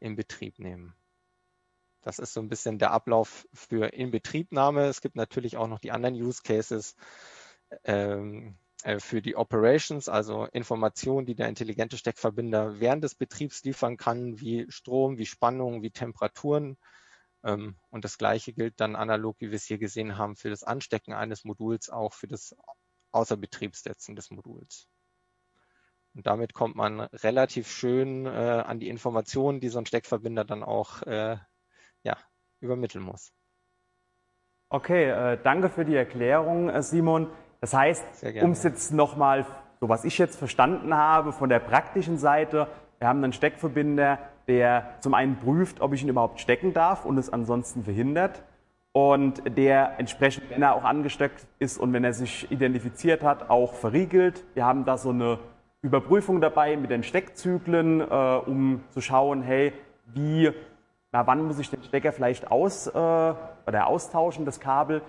in 0.00 0.16
Betrieb 0.16 0.58
nehmen. 0.58 0.94
Das 2.00 2.18
ist 2.18 2.32
so 2.32 2.40
ein 2.40 2.48
bisschen 2.48 2.78
der 2.78 2.90
Ablauf 2.90 3.46
für 3.52 3.92
Inbetriebnahme. 3.92 4.86
Es 4.86 5.02
gibt 5.02 5.14
natürlich 5.14 5.58
auch 5.58 5.66
noch 5.66 5.78
die 5.78 5.92
anderen 5.92 6.14
Use 6.14 6.40
Cases 6.42 6.96
ähm, 7.84 8.56
äh, 8.82 8.98
für 8.98 9.20
die 9.20 9.36
Operations, 9.36 10.08
also 10.08 10.46
Informationen, 10.46 11.26
die 11.26 11.34
der 11.34 11.50
intelligente 11.50 11.98
Steckverbinder 11.98 12.80
während 12.80 13.04
des 13.04 13.14
Betriebs 13.14 13.62
liefern 13.62 13.98
kann, 13.98 14.40
wie 14.40 14.64
Strom, 14.70 15.18
wie 15.18 15.26
Spannung, 15.26 15.82
wie 15.82 15.90
Temperaturen. 15.90 16.78
Ähm, 17.44 17.76
und 17.90 18.06
das 18.06 18.16
Gleiche 18.16 18.54
gilt 18.54 18.80
dann 18.80 18.96
analog, 18.96 19.36
wie 19.40 19.50
wir 19.50 19.56
es 19.56 19.66
hier 19.66 19.78
gesehen 19.78 20.16
haben, 20.16 20.34
für 20.34 20.48
das 20.48 20.64
Anstecken 20.64 21.12
eines 21.12 21.44
Moduls, 21.44 21.90
auch 21.90 22.14
für 22.14 22.26
das 22.26 22.56
Außerbetriebssetzen 23.10 24.16
des 24.16 24.30
Moduls. 24.30 24.88
Und 26.18 26.26
damit 26.26 26.52
kommt 26.52 26.74
man 26.74 26.98
relativ 26.98 27.68
schön 27.68 28.26
äh, 28.26 28.28
an 28.28 28.80
die 28.80 28.88
Informationen, 28.88 29.60
die 29.60 29.68
so 29.68 29.78
ein 29.78 29.86
Steckverbinder 29.86 30.44
dann 30.44 30.64
auch 30.64 31.02
äh, 31.02 31.36
ja, 32.02 32.16
übermitteln 32.58 33.04
muss. 33.04 33.32
Okay, 34.68 35.10
äh, 35.10 35.38
danke 35.40 35.68
für 35.68 35.84
die 35.84 35.94
Erklärung, 35.94 36.70
äh, 36.70 36.82
Simon. 36.82 37.28
Das 37.60 37.72
heißt, 37.72 38.04
um 38.42 38.50
es 38.50 38.64
jetzt 38.64 38.92
nochmal, 38.92 39.46
so 39.78 39.88
was 39.88 40.04
ich 40.04 40.18
jetzt 40.18 40.36
verstanden 40.36 40.92
habe 40.92 41.32
von 41.32 41.48
der 41.48 41.60
praktischen 41.60 42.18
Seite, 42.18 42.66
wir 42.98 43.06
haben 43.06 43.22
einen 43.22 43.32
Steckverbinder, 43.32 44.18
der 44.48 44.96
zum 44.98 45.14
einen 45.14 45.36
prüft, 45.36 45.80
ob 45.80 45.92
ich 45.92 46.02
ihn 46.02 46.08
überhaupt 46.08 46.40
stecken 46.40 46.74
darf 46.74 47.04
und 47.04 47.16
es 47.16 47.32
ansonsten 47.32 47.84
verhindert. 47.84 48.42
Und 48.90 49.40
der 49.56 50.00
entsprechend, 50.00 50.50
wenn 50.50 50.62
er 50.62 50.74
auch 50.74 50.82
angesteckt 50.82 51.46
ist 51.60 51.78
und 51.78 51.92
wenn 51.92 52.02
er 52.02 52.12
sich 52.12 52.50
identifiziert 52.50 53.22
hat, 53.22 53.50
auch 53.50 53.74
verriegelt. 53.74 54.42
Wir 54.54 54.64
haben 54.64 54.84
da 54.84 54.98
so 54.98 55.10
eine 55.10 55.38
Überprüfung 55.82 56.40
dabei 56.40 56.76
mit 56.76 56.90
den 56.90 57.02
Steckzyklen, 57.02 58.00
äh, 58.00 58.04
um 58.04 58.82
zu 58.90 59.00
schauen, 59.00 59.42
hey, 59.42 59.72
wie, 60.06 60.50
na, 61.12 61.26
wann 61.26 61.46
muss 61.46 61.58
ich 61.58 61.70
den 61.70 61.82
Stecker 61.82 62.12
vielleicht 62.12 62.50
aus, 62.50 62.88
äh, 62.88 62.90
oder 62.92 63.86
austauschen, 63.86 64.44
das 64.44 64.58
Kabel. 64.58 65.02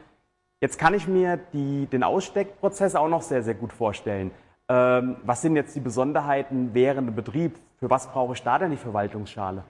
Jetzt 0.62 0.78
kann 0.78 0.94
ich 0.94 1.08
mir 1.08 1.38
die, 1.54 1.88
den 1.88 2.04
Aussteckprozess 2.04 2.96
auch 2.96 3.08
noch 3.08 3.22
sehr, 3.22 3.42
sehr 3.42 3.56
gut 3.56 3.74
vorstellen. 3.74 4.32
Ähm, 4.68 5.16
was 5.24 5.42
sind 5.42 5.56
jetzt 5.56 5.76
die 5.76 5.80
Besonderheiten 5.80 6.74
während 6.74 7.08
dem 7.08 7.16
Betrieb? 7.16 7.58
Für 7.78 7.90
was 7.90 8.08
brauche 8.08 8.34
ich 8.34 8.44
da 8.44 8.60
denn 8.60 8.72
die 8.72 8.78
Verwaltungsschale? 8.78 9.64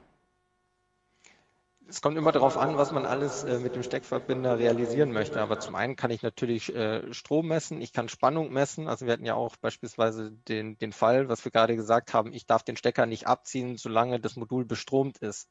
Es 1.90 2.02
kommt 2.02 2.18
immer 2.18 2.32
darauf 2.32 2.58
an, 2.58 2.78
was 2.78 2.92
man 2.92 3.06
alles 3.06 3.44
äh, 3.44 3.60
mit 3.60 3.76
dem 3.76 3.84
Steckverbinder 3.84 4.60
realisieren 4.60 5.12
möchte. 5.12 5.42
Aber 5.42 5.60
zum 5.60 5.76
einen 5.76 5.96
kann 5.96 6.12
ich 6.12 6.22
natürlich 6.22 6.74
äh, 6.76 7.12
Strom 7.14 7.48
messen, 7.48 7.82
ich 7.82 7.94
kann 7.94 8.10
Spannung 8.10 8.52
messen. 8.54 8.88
Also 8.88 9.06
wir 9.06 9.14
hatten 9.14 9.26
ja 9.26 9.34
auch 9.34 9.56
beispielsweise 9.58 10.32
den, 10.32 10.78
den 10.78 10.94
Fall, 10.94 11.30
was 11.30 11.44
wir 11.44 11.52
gerade 11.52 11.76
gesagt 11.76 12.14
haben, 12.14 12.32
ich 12.32 12.46
darf 12.46 12.64
den 12.64 12.78
Stecker 12.78 13.06
nicht 13.06 13.28
abziehen, 13.28 13.78
solange 13.78 14.20
das 14.20 14.36
Modul 14.36 14.66
bestromt 14.66 15.18
ist. 15.18 15.50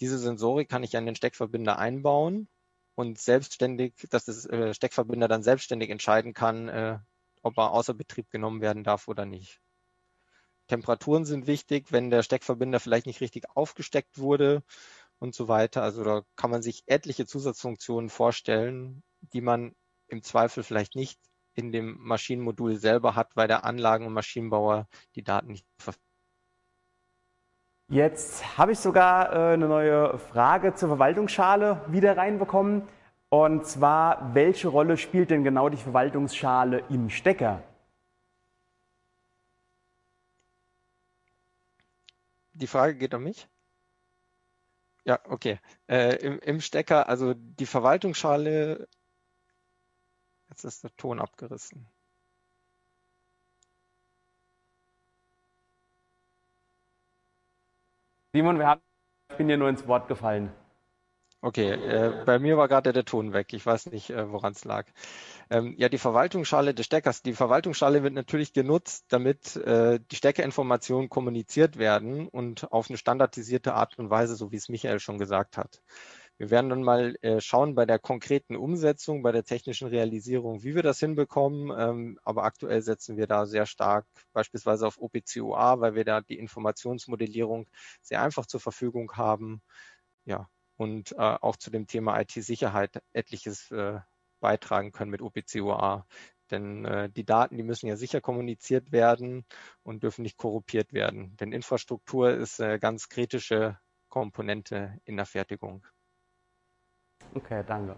Diese 0.00 0.18
Sensorik 0.18 0.68
kann 0.68 0.82
ich 0.82 0.96
an 0.96 1.06
den 1.06 1.16
Steckverbinder 1.16 1.78
einbauen 1.78 2.48
und 2.94 3.18
selbstständig, 3.18 3.94
dass 4.10 4.24
das 4.24 4.46
äh, 4.46 4.72
Steckverbinder 4.72 5.28
dann 5.28 5.42
selbstständig 5.42 5.90
entscheiden 5.90 6.32
kann, 6.32 6.68
äh, 6.68 6.98
ob 7.42 7.58
er 7.58 7.72
außer 7.72 7.94
Betrieb 7.94 8.30
genommen 8.30 8.62
werden 8.62 8.84
darf 8.84 9.06
oder 9.06 9.26
nicht. 9.26 9.60
Temperaturen 10.66 11.26
sind 11.26 11.46
wichtig, 11.46 11.92
wenn 11.92 12.08
der 12.08 12.22
Steckverbinder 12.22 12.80
vielleicht 12.80 13.06
nicht 13.06 13.20
richtig 13.20 13.44
aufgesteckt 13.54 14.16
wurde 14.16 14.62
und 15.18 15.34
so 15.34 15.48
weiter. 15.48 15.82
Also 15.82 16.04
da 16.04 16.22
kann 16.36 16.50
man 16.50 16.62
sich 16.62 16.84
etliche 16.86 17.26
Zusatzfunktionen 17.26 18.10
vorstellen, 18.10 19.02
die 19.20 19.40
man 19.40 19.74
im 20.08 20.22
Zweifel 20.22 20.62
vielleicht 20.62 20.96
nicht 20.96 21.18
in 21.54 21.72
dem 21.72 21.96
Maschinenmodul 22.00 22.76
selber 22.76 23.14
hat, 23.14 23.36
weil 23.36 23.48
der 23.48 23.64
Anlagen- 23.64 24.06
und 24.06 24.12
Maschinenbauer 24.12 24.88
die 25.14 25.22
Daten 25.22 25.48
nicht 25.48 25.66
verfügt. 25.78 26.04
Jetzt 27.88 28.58
habe 28.58 28.72
ich 28.72 28.78
sogar 28.78 29.32
äh, 29.32 29.52
eine 29.52 29.68
neue 29.68 30.18
Frage 30.18 30.74
zur 30.74 30.88
Verwaltungsschale 30.88 31.84
wieder 31.88 32.16
reinbekommen. 32.16 32.88
Und 33.28 33.66
zwar, 33.66 34.34
welche 34.34 34.68
Rolle 34.68 34.96
spielt 34.96 35.30
denn 35.30 35.44
genau 35.44 35.68
die 35.68 35.76
Verwaltungsschale 35.76 36.84
im 36.88 37.10
Stecker? 37.10 37.62
Die 42.52 42.66
Frage 42.66 42.96
geht 42.96 43.12
um 43.12 43.24
mich? 43.24 43.48
Ja, 45.04 45.20
okay. 45.28 45.60
Äh, 45.88 46.16
im, 46.16 46.38
Im 46.40 46.60
Stecker, 46.60 47.08
also 47.08 47.34
die 47.34 47.66
Verwaltungsschale 47.66 48.88
Jetzt 50.54 50.64
ist 50.64 50.84
der 50.84 50.94
Ton 50.96 51.18
abgerissen. 51.18 51.88
Simon, 58.32 58.58
wir 58.58 58.68
haben, 58.68 58.80
ich 59.32 59.36
bin 59.36 59.48
dir 59.48 59.56
nur 59.56 59.68
ins 59.68 59.86
Wort 59.88 60.06
gefallen. 60.06 60.52
Okay, 61.44 61.72
äh, 61.72 62.24
bei 62.24 62.38
mir 62.38 62.56
war 62.56 62.68
gerade 62.68 62.94
der 62.94 63.04
Ton 63.04 63.34
weg. 63.34 63.52
Ich 63.52 63.66
weiß 63.66 63.90
nicht, 63.90 64.08
äh, 64.08 64.32
woran 64.32 64.54
es 64.54 64.64
lag. 64.64 64.86
Ähm, 65.50 65.74
ja, 65.76 65.90
die 65.90 65.98
Verwaltungsschale 65.98 66.72
des 66.72 66.86
Steckers. 66.86 67.20
Die 67.20 67.34
Verwaltungsschale 67.34 68.02
wird 68.02 68.14
natürlich 68.14 68.54
genutzt, 68.54 69.04
damit 69.08 69.54
äh, 69.56 70.00
die 70.10 70.16
Steckerinformationen 70.16 71.10
kommuniziert 71.10 71.76
werden 71.76 72.28
und 72.28 72.72
auf 72.72 72.88
eine 72.88 72.96
standardisierte 72.96 73.74
Art 73.74 73.98
und 73.98 74.08
Weise, 74.08 74.36
so 74.36 74.52
wie 74.52 74.56
es 74.56 74.70
Michael 74.70 75.00
schon 75.00 75.18
gesagt 75.18 75.58
hat. 75.58 75.82
Wir 76.38 76.48
werden 76.50 76.70
dann 76.70 76.82
mal 76.82 77.14
schauen 77.40 77.74
bei 77.74 77.84
der 77.84 77.98
konkreten 77.98 78.56
Umsetzung, 78.56 79.22
bei 79.22 79.30
der 79.30 79.44
technischen 79.44 79.88
Realisierung, 79.88 80.62
wie 80.62 80.74
wir 80.74 80.82
das 80.82 80.98
hinbekommen. 80.98 81.70
Ähm, 81.78 82.18
aber 82.24 82.44
aktuell 82.44 82.80
setzen 82.80 83.18
wir 83.18 83.26
da 83.26 83.44
sehr 83.44 83.66
stark 83.66 84.06
beispielsweise 84.32 84.86
auf 84.86 84.98
OPCOA, 84.98 85.80
weil 85.80 85.94
wir 85.94 86.04
da 86.06 86.22
die 86.22 86.38
Informationsmodellierung 86.38 87.68
sehr 88.00 88.22
einfach 88.22 88.46
zur 88.46 88.60
Verfügung 88.60 89.12
haben. 89.12 89.60
Ja, 90.24 90.48
und 90.76 91.12
äh, 91.12 91.16
auch 91.16 91.56
zu 91.56 91.70
dem 91.70 91.86
Thema 91.86 92.20
IT-Sicherheit 92.20 93.02
etliches 93.12 93.70
äh, 93.70 94.00
beitragen 94.40 94.92
können 94.92 95.10
mit 95.10 95.22
OPCOA. 95.22 96.06
Denn 96.50 96.84
äh, 96.84 97.08
die 97.08 97.24
Daten, 97.24 97.56
die 97.56 97.62
müssen 97.62 97.86
ja 97.86 97.96
sicher 97.96 98.20
kommuniziert 98.20 98.92
werden 98.92 99.44
und 99.82 100.02
dürfen 100.02 100.22
nicht 100.22 100.36
korruptiert 100.36 100.92
werden. 100.92 101.36
Denn 101.36 101.52
Infrastruktur 101.52 102.30
ist 102.30 102.60
eine 102.60 102.78
ganz 102.78 103.08
kritische 103.08 103.78
Komponente 104.08 104.98
in 105.04 105.16
der 105.16 105.26
Fertigung. 105.26 105.86
Okay, 107.34 107.64
danke. 107.66 107.96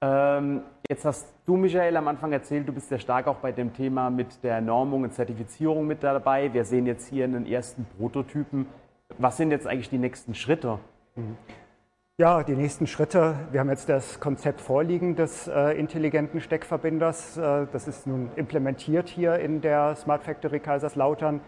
Ähm, 0.00 0.62
jetzt 0.88 1.04
hast 1.04 1.34
du, 1.46 1.56
Michael, 1.56 1.96
am 1.96 2.08
Anfang 2.08 2.32
erzählt, 2.32 2.68
du 2.68 2.72
bist 2.72 2.88
sehr 2.88 2.98
stark 2.98 3.26
auch 3.26 3.36
bei 3.36 3.52
dem 3.52 3.72
Thema 3.72 4.10
mit 4.10 4.42
der 4.44 4.60
Normung 4.60 5.02
und 5.02 5.12
Zertifizierung 5.12 5.86
mit 5.86 6.02
dabei. 6.02 6.52
Wir 6.52 6.64
sehen 6.64 6.86
jetzt 6.86 7.08
hier 7.08 7.24
einen 7.24 7.46
ersten 7.46 7.86
Prototypen. 7.96 8.66
Was 9.18 9.36
sind 9.36 9.50
jetzt 9.50 9.66
eigentlich 9.66 9.90
die 9.90 9.98
nächsten 9.98 10.34
Schritte? 10.34 10.78
Mhm. 11.14 11.36
Ja, 12.16 12.44
die 12.44 12.54
nächsten 12.54 12.86
Schritte. 12.86 13.34
Wir 13.50 13.58
haben 13.58 13.70
jetzt 13.70 13.88
das 13.88 14.20
Konzept 14.20 14.60
vorliegen 14.60 15.16
des 15.16 15.48
äh, 15.48 15.72
intelligenten 15.76 16.40
Steckverbinders. 16.40 17.36
Äh, 17.36 17.66
das 17.72 17.88
ist 17.88 18.06
nun 18.06 18.30
implementiert 18.36 19.08
hier 19.08 19.40
in 19.40 19.60
der 19.60 19.96
Smart 19.96 20.22
Factory 20.22 20.60
Kaiserslautern. 20.60 21.40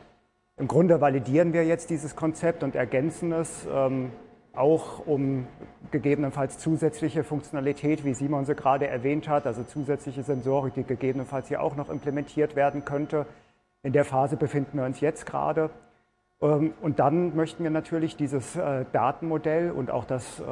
Im 0.56 0.66
Grunde 0.66 1.00
validieren 1.00 1.52
wir 1.52 1.64
jetzt 1.64 1.88
dieses 1.90 2.16
Konzept 2.16 2.64
und 2.64 2.74
ergänzen 2.74 3.30
es. 3.30 3.64
Ähm, 3.72 4.10
auch 4.54 5.06
um 5.06 5.46
gegebenenfalls 5.92 6.58
zusätzliche 6.58 7.22
Funktionalität, 7.22 8.04
wie 8.04 8.14
Simon 8.14 8.44
sie 8.44 8.56
gerade 8.56 8.88
erwähnt 8.88 9.28
hat, 9.28 9.46
also 9.46 9.62
zusätzliche 9.62 10.24
Sensorik, 10.24 10.74
die 10.74 10.82
gegebenenfalls 10.82 11.46
hier 11.46 11.62
auch 11.62 11.76
noch 11.76 11.90
implementiert 11.90 12.56
werden 12.56 12.84
könnte. 12.84 13.26
In 13.84 13.92
der 13.92 14.04
Phase 14.04 14.36
befinden 14.36 14.78
wir 14.78 14.84
uns 14.84 14.98
jetzt 14.98 15.26
gerade. 15.26 15.70
Ähm, 16.40 16.74
und 16.80 16.98
dann 16.98 17.34
möchten 17.34 17.62
wir 17.62 17.70
natürlich 17.70 18.16
dieses 18.16 18.56
äh, 18.56 18.84
Datenmodell 18.92 19.70
und 19.70 19.90
auch 19.90 20.04
das, 20.04 20.40
äh, 20.40 20.44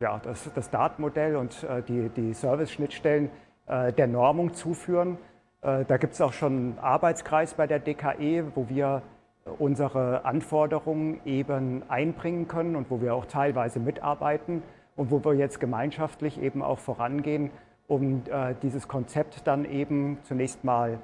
ja, 0.00 0.18
das, 0.22 0.50
das 0.54 0.70
Datenmodell 0.70 1.36
und 1.36 1.64
äh, 1.64 1.82
die, 1.82 2.08
die 2.08 2.34
Service-Schnittstellen 2.34 3.30
der 3.68 4.08
Normung 4.08 4.54
zuführen. 4.54 5.18
Da 5.60 5.96
gibt 5.96 6.14
es 6.14 6.20
auch 6.20 6.32
schon 6.32 6.52
einen 6.52 6.78
Arbeitskreis 6.80 7.54
bei 7.54 7.68
der 7.68 7.78
DKE, 7.78 8.44
wo 8.56 8.68
wir 8.68 9.02
unsere 9.60 10.24
Anforderungen 10.24 11.20
eben 11.24 11.84
einbringen 11.88 12.48
können 12.48 12.74
und 12.74 12.90
wo 12.90 13.00
wir 13.00 13.14
auch 13.14 13.24
teilweise 13.24 13.78
mitarbeiten 13.78 14.64
und 14.96 15.12
wo 15.12 15.24
wir 15.24 15.34
jetzt 15.34 15.60
gemeinschaftlich 15.60 16.42
eben 16.42 16.60
auch 16.60 16.80
vorangehen, 16.80 17.52
um 17.86 18.24
dieses 18.62 18.88
Konzept 18.88 19.46
dann 19.46 19.64
eben 19.64 20.18
zunächst 20.24 20.64
mal 20.64 20.98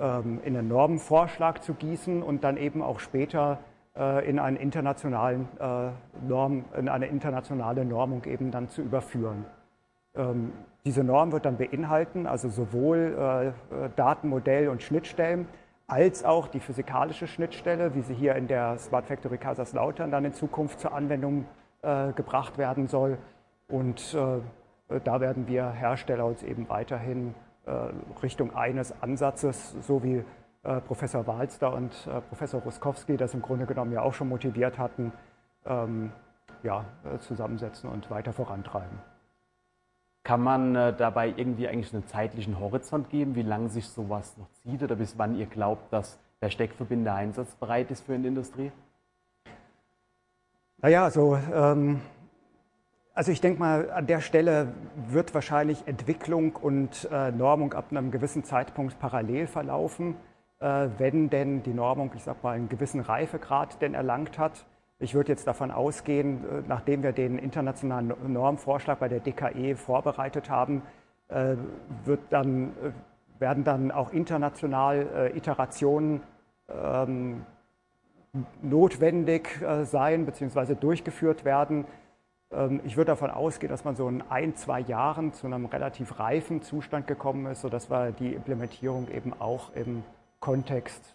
in 0.00 0.56
einen 0.56 0.68
Normenvorschlag 0.68 1.62
zu 1.62 1.74
gießen 1.74 2.22
und 2.22 2.42
dann 2.42 2.56
eben 2.56 2.80
auch 2.80 3.00
später 3.00 3.58
äh, 3.96 4.28
in, 4.28 4.38
einen 4.38 4.56
internationalen, 4.56 5.48
äh, 5.58 5.90
Norm, 6.26 6.64
in 6.76 6.88
eine 6.88 7.06
internationale 7.06 7.84
Normung 7.84 8.24
eben 8.24 8.50
dann 8.50 8.68
zu 8.68 8.82
überführen. 8.82 9.44
Ähm, 10.14 10.52
diese 10.84 11.02
Norm 11.02 11.32
wird 11.32 11.44
dann 11.44 11.56
beinhalten, 11.56 12.26
also 12.26 12.48
sowohl 12.48 13.52
äh, 13.70 13.88
Datenmodell 13.96 14.68
und 14.68 14.82
Schnittstellen, 14.82 15.48
als 15.88 16.24
auch 16.24 16.46
die 16.46 16.60
physikalische 16.60 17.26
Schnittstelle, 17.26 17.94
wie 17.96 18.02
sie 18.02 18.14
hier 18.14 18.36
in 18.36 18.46
der 18.46 18.78
Smart 18.78 19.06
Factory 19.06 19.38
Kaiserslautern 19.38 20.12
dann 20.12 20.24
in 20.24 20.32
Zukunft 20.32 20.78
zur 20.80 20.94
Anwendung 20.94 21.46
gebracht 22.14 22.58
werden 22.58 22.86
soll. 22.86 23.16
Und 23.66 24.14
da 24.14 25.20
werden 25.20 25.48
wir 25.48 25.70
Hersteller 25.70 26.26
uns 26.26 26.44
eben 26.44 26.68
weiterhin 26.68 27.34
Richtung 28.22 28.54
eines 28.54 28.94
Ansatzes, 29.02 29.74
so 29.86 30.02
wie 30.02 30.24
äh, 30.62 30.80
Professor 30.80 31.26
Walster 31.26 31.72
und 31.72 31.92
äh, 32.06 32.20
Professor 32.20 32.60
Ruskowski 32.60 33.16
das 33.16 33.32
im 33.34 33.42
Grunde 33.42 33.66
genommen 33.66 33.92
ja 33.92 34.02
auch 34.02 34.12
schon 34.12 34.28
motiviert 34.28 34.78
hatten, 34.78 35.12
ähm, 35.64 36.12
ja, 36.62 36.84
äh, 37.04 37.18
zusammensetzen 37.18 37.88
und 37.88 38.10
weiter 38.10 38.32
vorantreiben. 38.32 38.98
Kann 40.22 40.42
man 40.42 40.76
äh, 40.76 40.94
dabei 40.94 41.32
irgendwie 41.34 41.66
eigentlich 41.66 41.94
einen 41.94 42.06
zeitlichen 42.06 42.60
Horizont 42.60 43.08
geben, 43.08 43.34
wie 43.34 43.42
lange 43.42 43.70
sich 43.70 43.88
sowas 43.88 44.36
noch 44.36 44.50
zieht 44.62 44.82
oder 44.82 44.96
bis 44.96 45.16
wann 45.16 45.34
ihr 45.34 45.46
glaubt, 45.46 45.90
dass 45.92 46.18
der 46.42 46.50
Steckverbinder 46.50 47.14
einsatzbereit 47.14 47.90
ist 47.90 48.04
für 48.04 48.14
eine 48.14 48.28
Industrie? 48.28 48.70
Naja, 50.82 51.04
also, 51.04 51.38
ähm, 51.52 52.00
also 53.20 53.32
ich 53.32 53.42
denke 53.42 53.60
mal, 53.60 53.90
an 53.90 54.06
der 54.06 54.22
Stelle 54.22 54.68
wird 55.10 55.34
wahrscheinlich 55.34 55.86
Entwicklung 55.86 56.56
und 56.56 57.06
äh, 57.12 57.30
Normung 57.30 57.74
ab 57.74 57.88
einem 57.90 58.10
gewissen 58.10 58.44
Zeitpunkt 58.44 58.98
parallel 58.98 59.46
verlaufen, 59.46 60.16
äh, 60.58 60.88
wenn 60.96 61.28
denn 61.28 61.62
die 61.62 61.74
Normung, 61.74 62.12
ich 62.16 62.22
sag 62.22 62.42
mal, 62.42 62.52
einen 62.52 62.70
gewissen 62.70 63.00
Reifegrad 63.00 63.82
denn 63.82 63.92
erlangt 63.92 64.38
hat. 64.38 64.64
Ich 65.00 65.12
würde 65.12 65.32
jetzt 65.32 65.46
davon 65.46 65.70
ausgehen, 65.70 66.44
äh, 66.44 66.62
nachdem 66.66 67.02
wir 67.02 67.12
den 67.12 67.36
internationalen 67.36 68.14
Normvorschlag 68.26 68.98
bei 68.98 69.08
der 69.08 69.20
DKE 69.20 69.76
vorbereitet 69.76 70.48
haben, 70.48 70.80
äh, 71.28 71.56
wird 72.06 72.20
dann, 72.30 72.68
äh, 72.82 73.38
werden 73.38 73.64
dann 73.64 73.90
auch 73.90 74.14
international 74.14 75.30
Iterationen 75.34 76.22
ähm, 76.70 77.44
notwendig 78.62 79.48
sein 79.84 80.24
bzw. 80.24 80.74
durchgeführt 80.74 81.44
werden. 81.44 81.84
Ähm, 82.52 82.80
ich 82.84 82.96
würde 82.96 83.12
davon 83.12 83.30
ausgehen, 83.30 83.70
dass 83.70 83.84
man 83.84 83.96
so 83.96 84.08
in 84.08 84.22
ein, 84.28 84.56
zwei 84.56 84.80
Jahren 84.80 85.32
zu 85.32 85.46
einem 85.46 85.66
relativ 85.66 86.18
reifen 86.18 86.62
Zustand 86.62 87.06
gekommen 87.06 87.46
ist, 87.46 87.62
sodass 87.62 87.90
wir 87.90 88.12
die 88.12 88.34
Implementierung 88.34 89.08
eben 89.08 89.32
auch 89.38 89.74
im 89.74 90.02
Kontext 90.40 91.14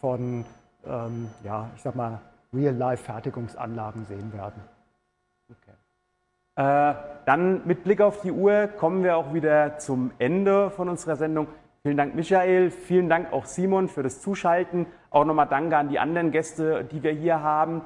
von, 0.00 0.44
ähm, 0.84 1.30
ja, 1.44 1.70
ich 1.76 1.82
sag 1.82 1.94
mal, 1.94 2.20
Real-Life-Fertigungsanlagen 2.52 4.06
sehen 4.06 4.32
werden. 4.32 4.62
Okay. 5.50 5.74
Äh, 6.56 6.94
dann 7.24 7.66
mit 7.66 7.84
Blick 7.84 8.00
auf 8.00 8.20
die 8.20 8.30
Uhr 8.30 8.68
kommen 8.68 9.02
wir 9.02 9.16
auch 9.16 9.34
wieder 9.34 9.78
zum 9.78 10.12
Ende 10.18 10.70
von 10.70 10.88
unserer 10.88 11.16
Sendung. 11.16 11.48
Vielen 11.82 11.96
Dank, 11.96 12.14
Michael. 12.14 12.70
Vielen 12.70 13.08
Dank 13.08 13.32
auch 13.32 13.44
Simon 13.44 13.88
für 13.88 14.02
das 14.02 14.20
Zuschalten. 14.20 14.86
Auch 15.10 15.24
nochmal 15.24 15.48
Danke 15.48 15.76
an 15.76 15.88
die 15.88 15.98
anderen 15.98 16.30
Gäste, 16.30 16.84
die 16.84 17.02
wir 17.02 17.12
hier 17.12 17.42
haben. 17.42 17.82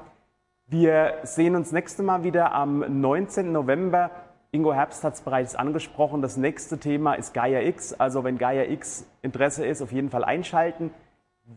Wir 0.71 1.15
sehen 1.23 1.55
uns 1.55 1.71
nächste 1.71 2.03
Mal 2.03 2.23
wieder 2.23 2.51
am 2.53 3.01
19. 3.01 3.51
November. 3.51 4.11
Ingo 4.51 4.71
Herbst 4.71 5.03
hat 5.03 5.15
es 5.15 5.21
bereits 5.21 5.55
angesprochen. 5.55 6.21
Das 6.21 6.37
nächste 6.37 6.77
Thema 6.77 7.15
ist 7.15 7.33
Gaia 7.33 7.61
X. 7.61 7.93
Also 7.93 8.23
wenn 8.23 8.37
Gaia 8.37 8.65
X 8.65 9.07
Interesse 9.23 9.65
ist, 9.65 9.81
auf 9.81 9.91
jeden 9.91 10.11
Fall 10.11 10.23
einschalten. 10.23 10.91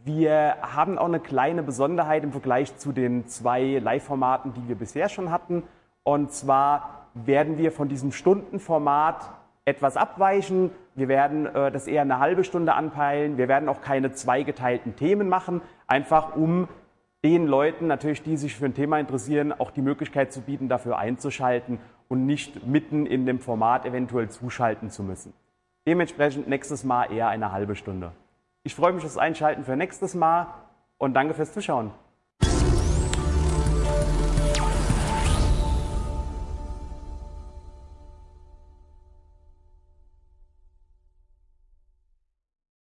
Wir 0.02 0.56
haben 0.62 0.96
auch 0.96 1.08
eine 1.08 1.20
kleine 1.20 1.62
Besonderheit 1.62 2.24
im 2.24 2.32
Vergleich 2.32 2.74
zu 2.78 2.92
den 2.92 3.26
zwei 3.26 3.80
Live-Formaten, 3.82 4.54
die 4.54 4.66
wir 4.66 4.76
bisher 4.76 5.10
schon 5.10 5.30
hatten. 5.30 5.62
Und 6.04 6.32
zwar 6.32 7.08
werden 7.12 7.58
wir 7.58 7.70
von 7.70 7.90
diesem 7.90 8.12
Stundenformat 8.12 9.28
etwas 9.66 9.98
abweichen. 9.98 10.70
Wir 10.94 11.08
werden 11.08 11.44
äh, 11.44 11.70
das 11.70 11.86
eher 11.86 12.00
eine 12.00 12.18
halbe 12.18 12.44
Stunde 12.44 12.72
anpeilen. 12.72 13.36
Wir 13.36 13.48
werden 13.48 13.68
auch 13.68 13.82
keine 13.82 14.12
zweigeteilten 14.12 14.96
Themen 14.96 15.28
machen, 15.28 15.60
einfach 15.86 16.34
um 16.34 16.66
den 17.24 17.46
Leuten 17.46 17.86
natürlich, 17.86 18.22
die 18.22 18.36
sich 18.36 18.56
für 18.56 18.64
ein 18.64 18.74
Thema 18.74 18.98
interessieren, 18.98 19.52
auch 19.52 19.70
die 19.70 19.82
Möglichkeit 19.82 20.32
zu 20.32 20.40
bieten, 20.40 20.68
dafür 20.68 20.98
einzuschalten 20.98 21.78
und 22.08 22.26
nicht 22.26 22.66
mitten 22.66 23.06
in 23.06 23.26
dem 23.26 23.38
Format 23.38 23.86
eventuell 23.86 24.28
zuschalten 24.28 24.90
zu 24.90 25.02
müssen. 25.02 25.32
Dementsprechend 25.86 26.48
nächstes 26.48 26.84
Mal 26.84 27.12
eher 27.12 27.28
eine 27.28 27.52
halbe 27.52 27.76
Stunde. 27.76 28.12
Ich 28.64 28.74
freue 28.74 28.92
mich 28.92 29.04
aufs 29.04 29.18
Einschalten 29.18 29.64
für 29.64 29.76
nächstes 29.76 30.14
Mal 30.14 30.46
und 30.98 31.14
danke 31.14 31.34
fürs 31.34 31.52
Zuschauen. 31.52 31.90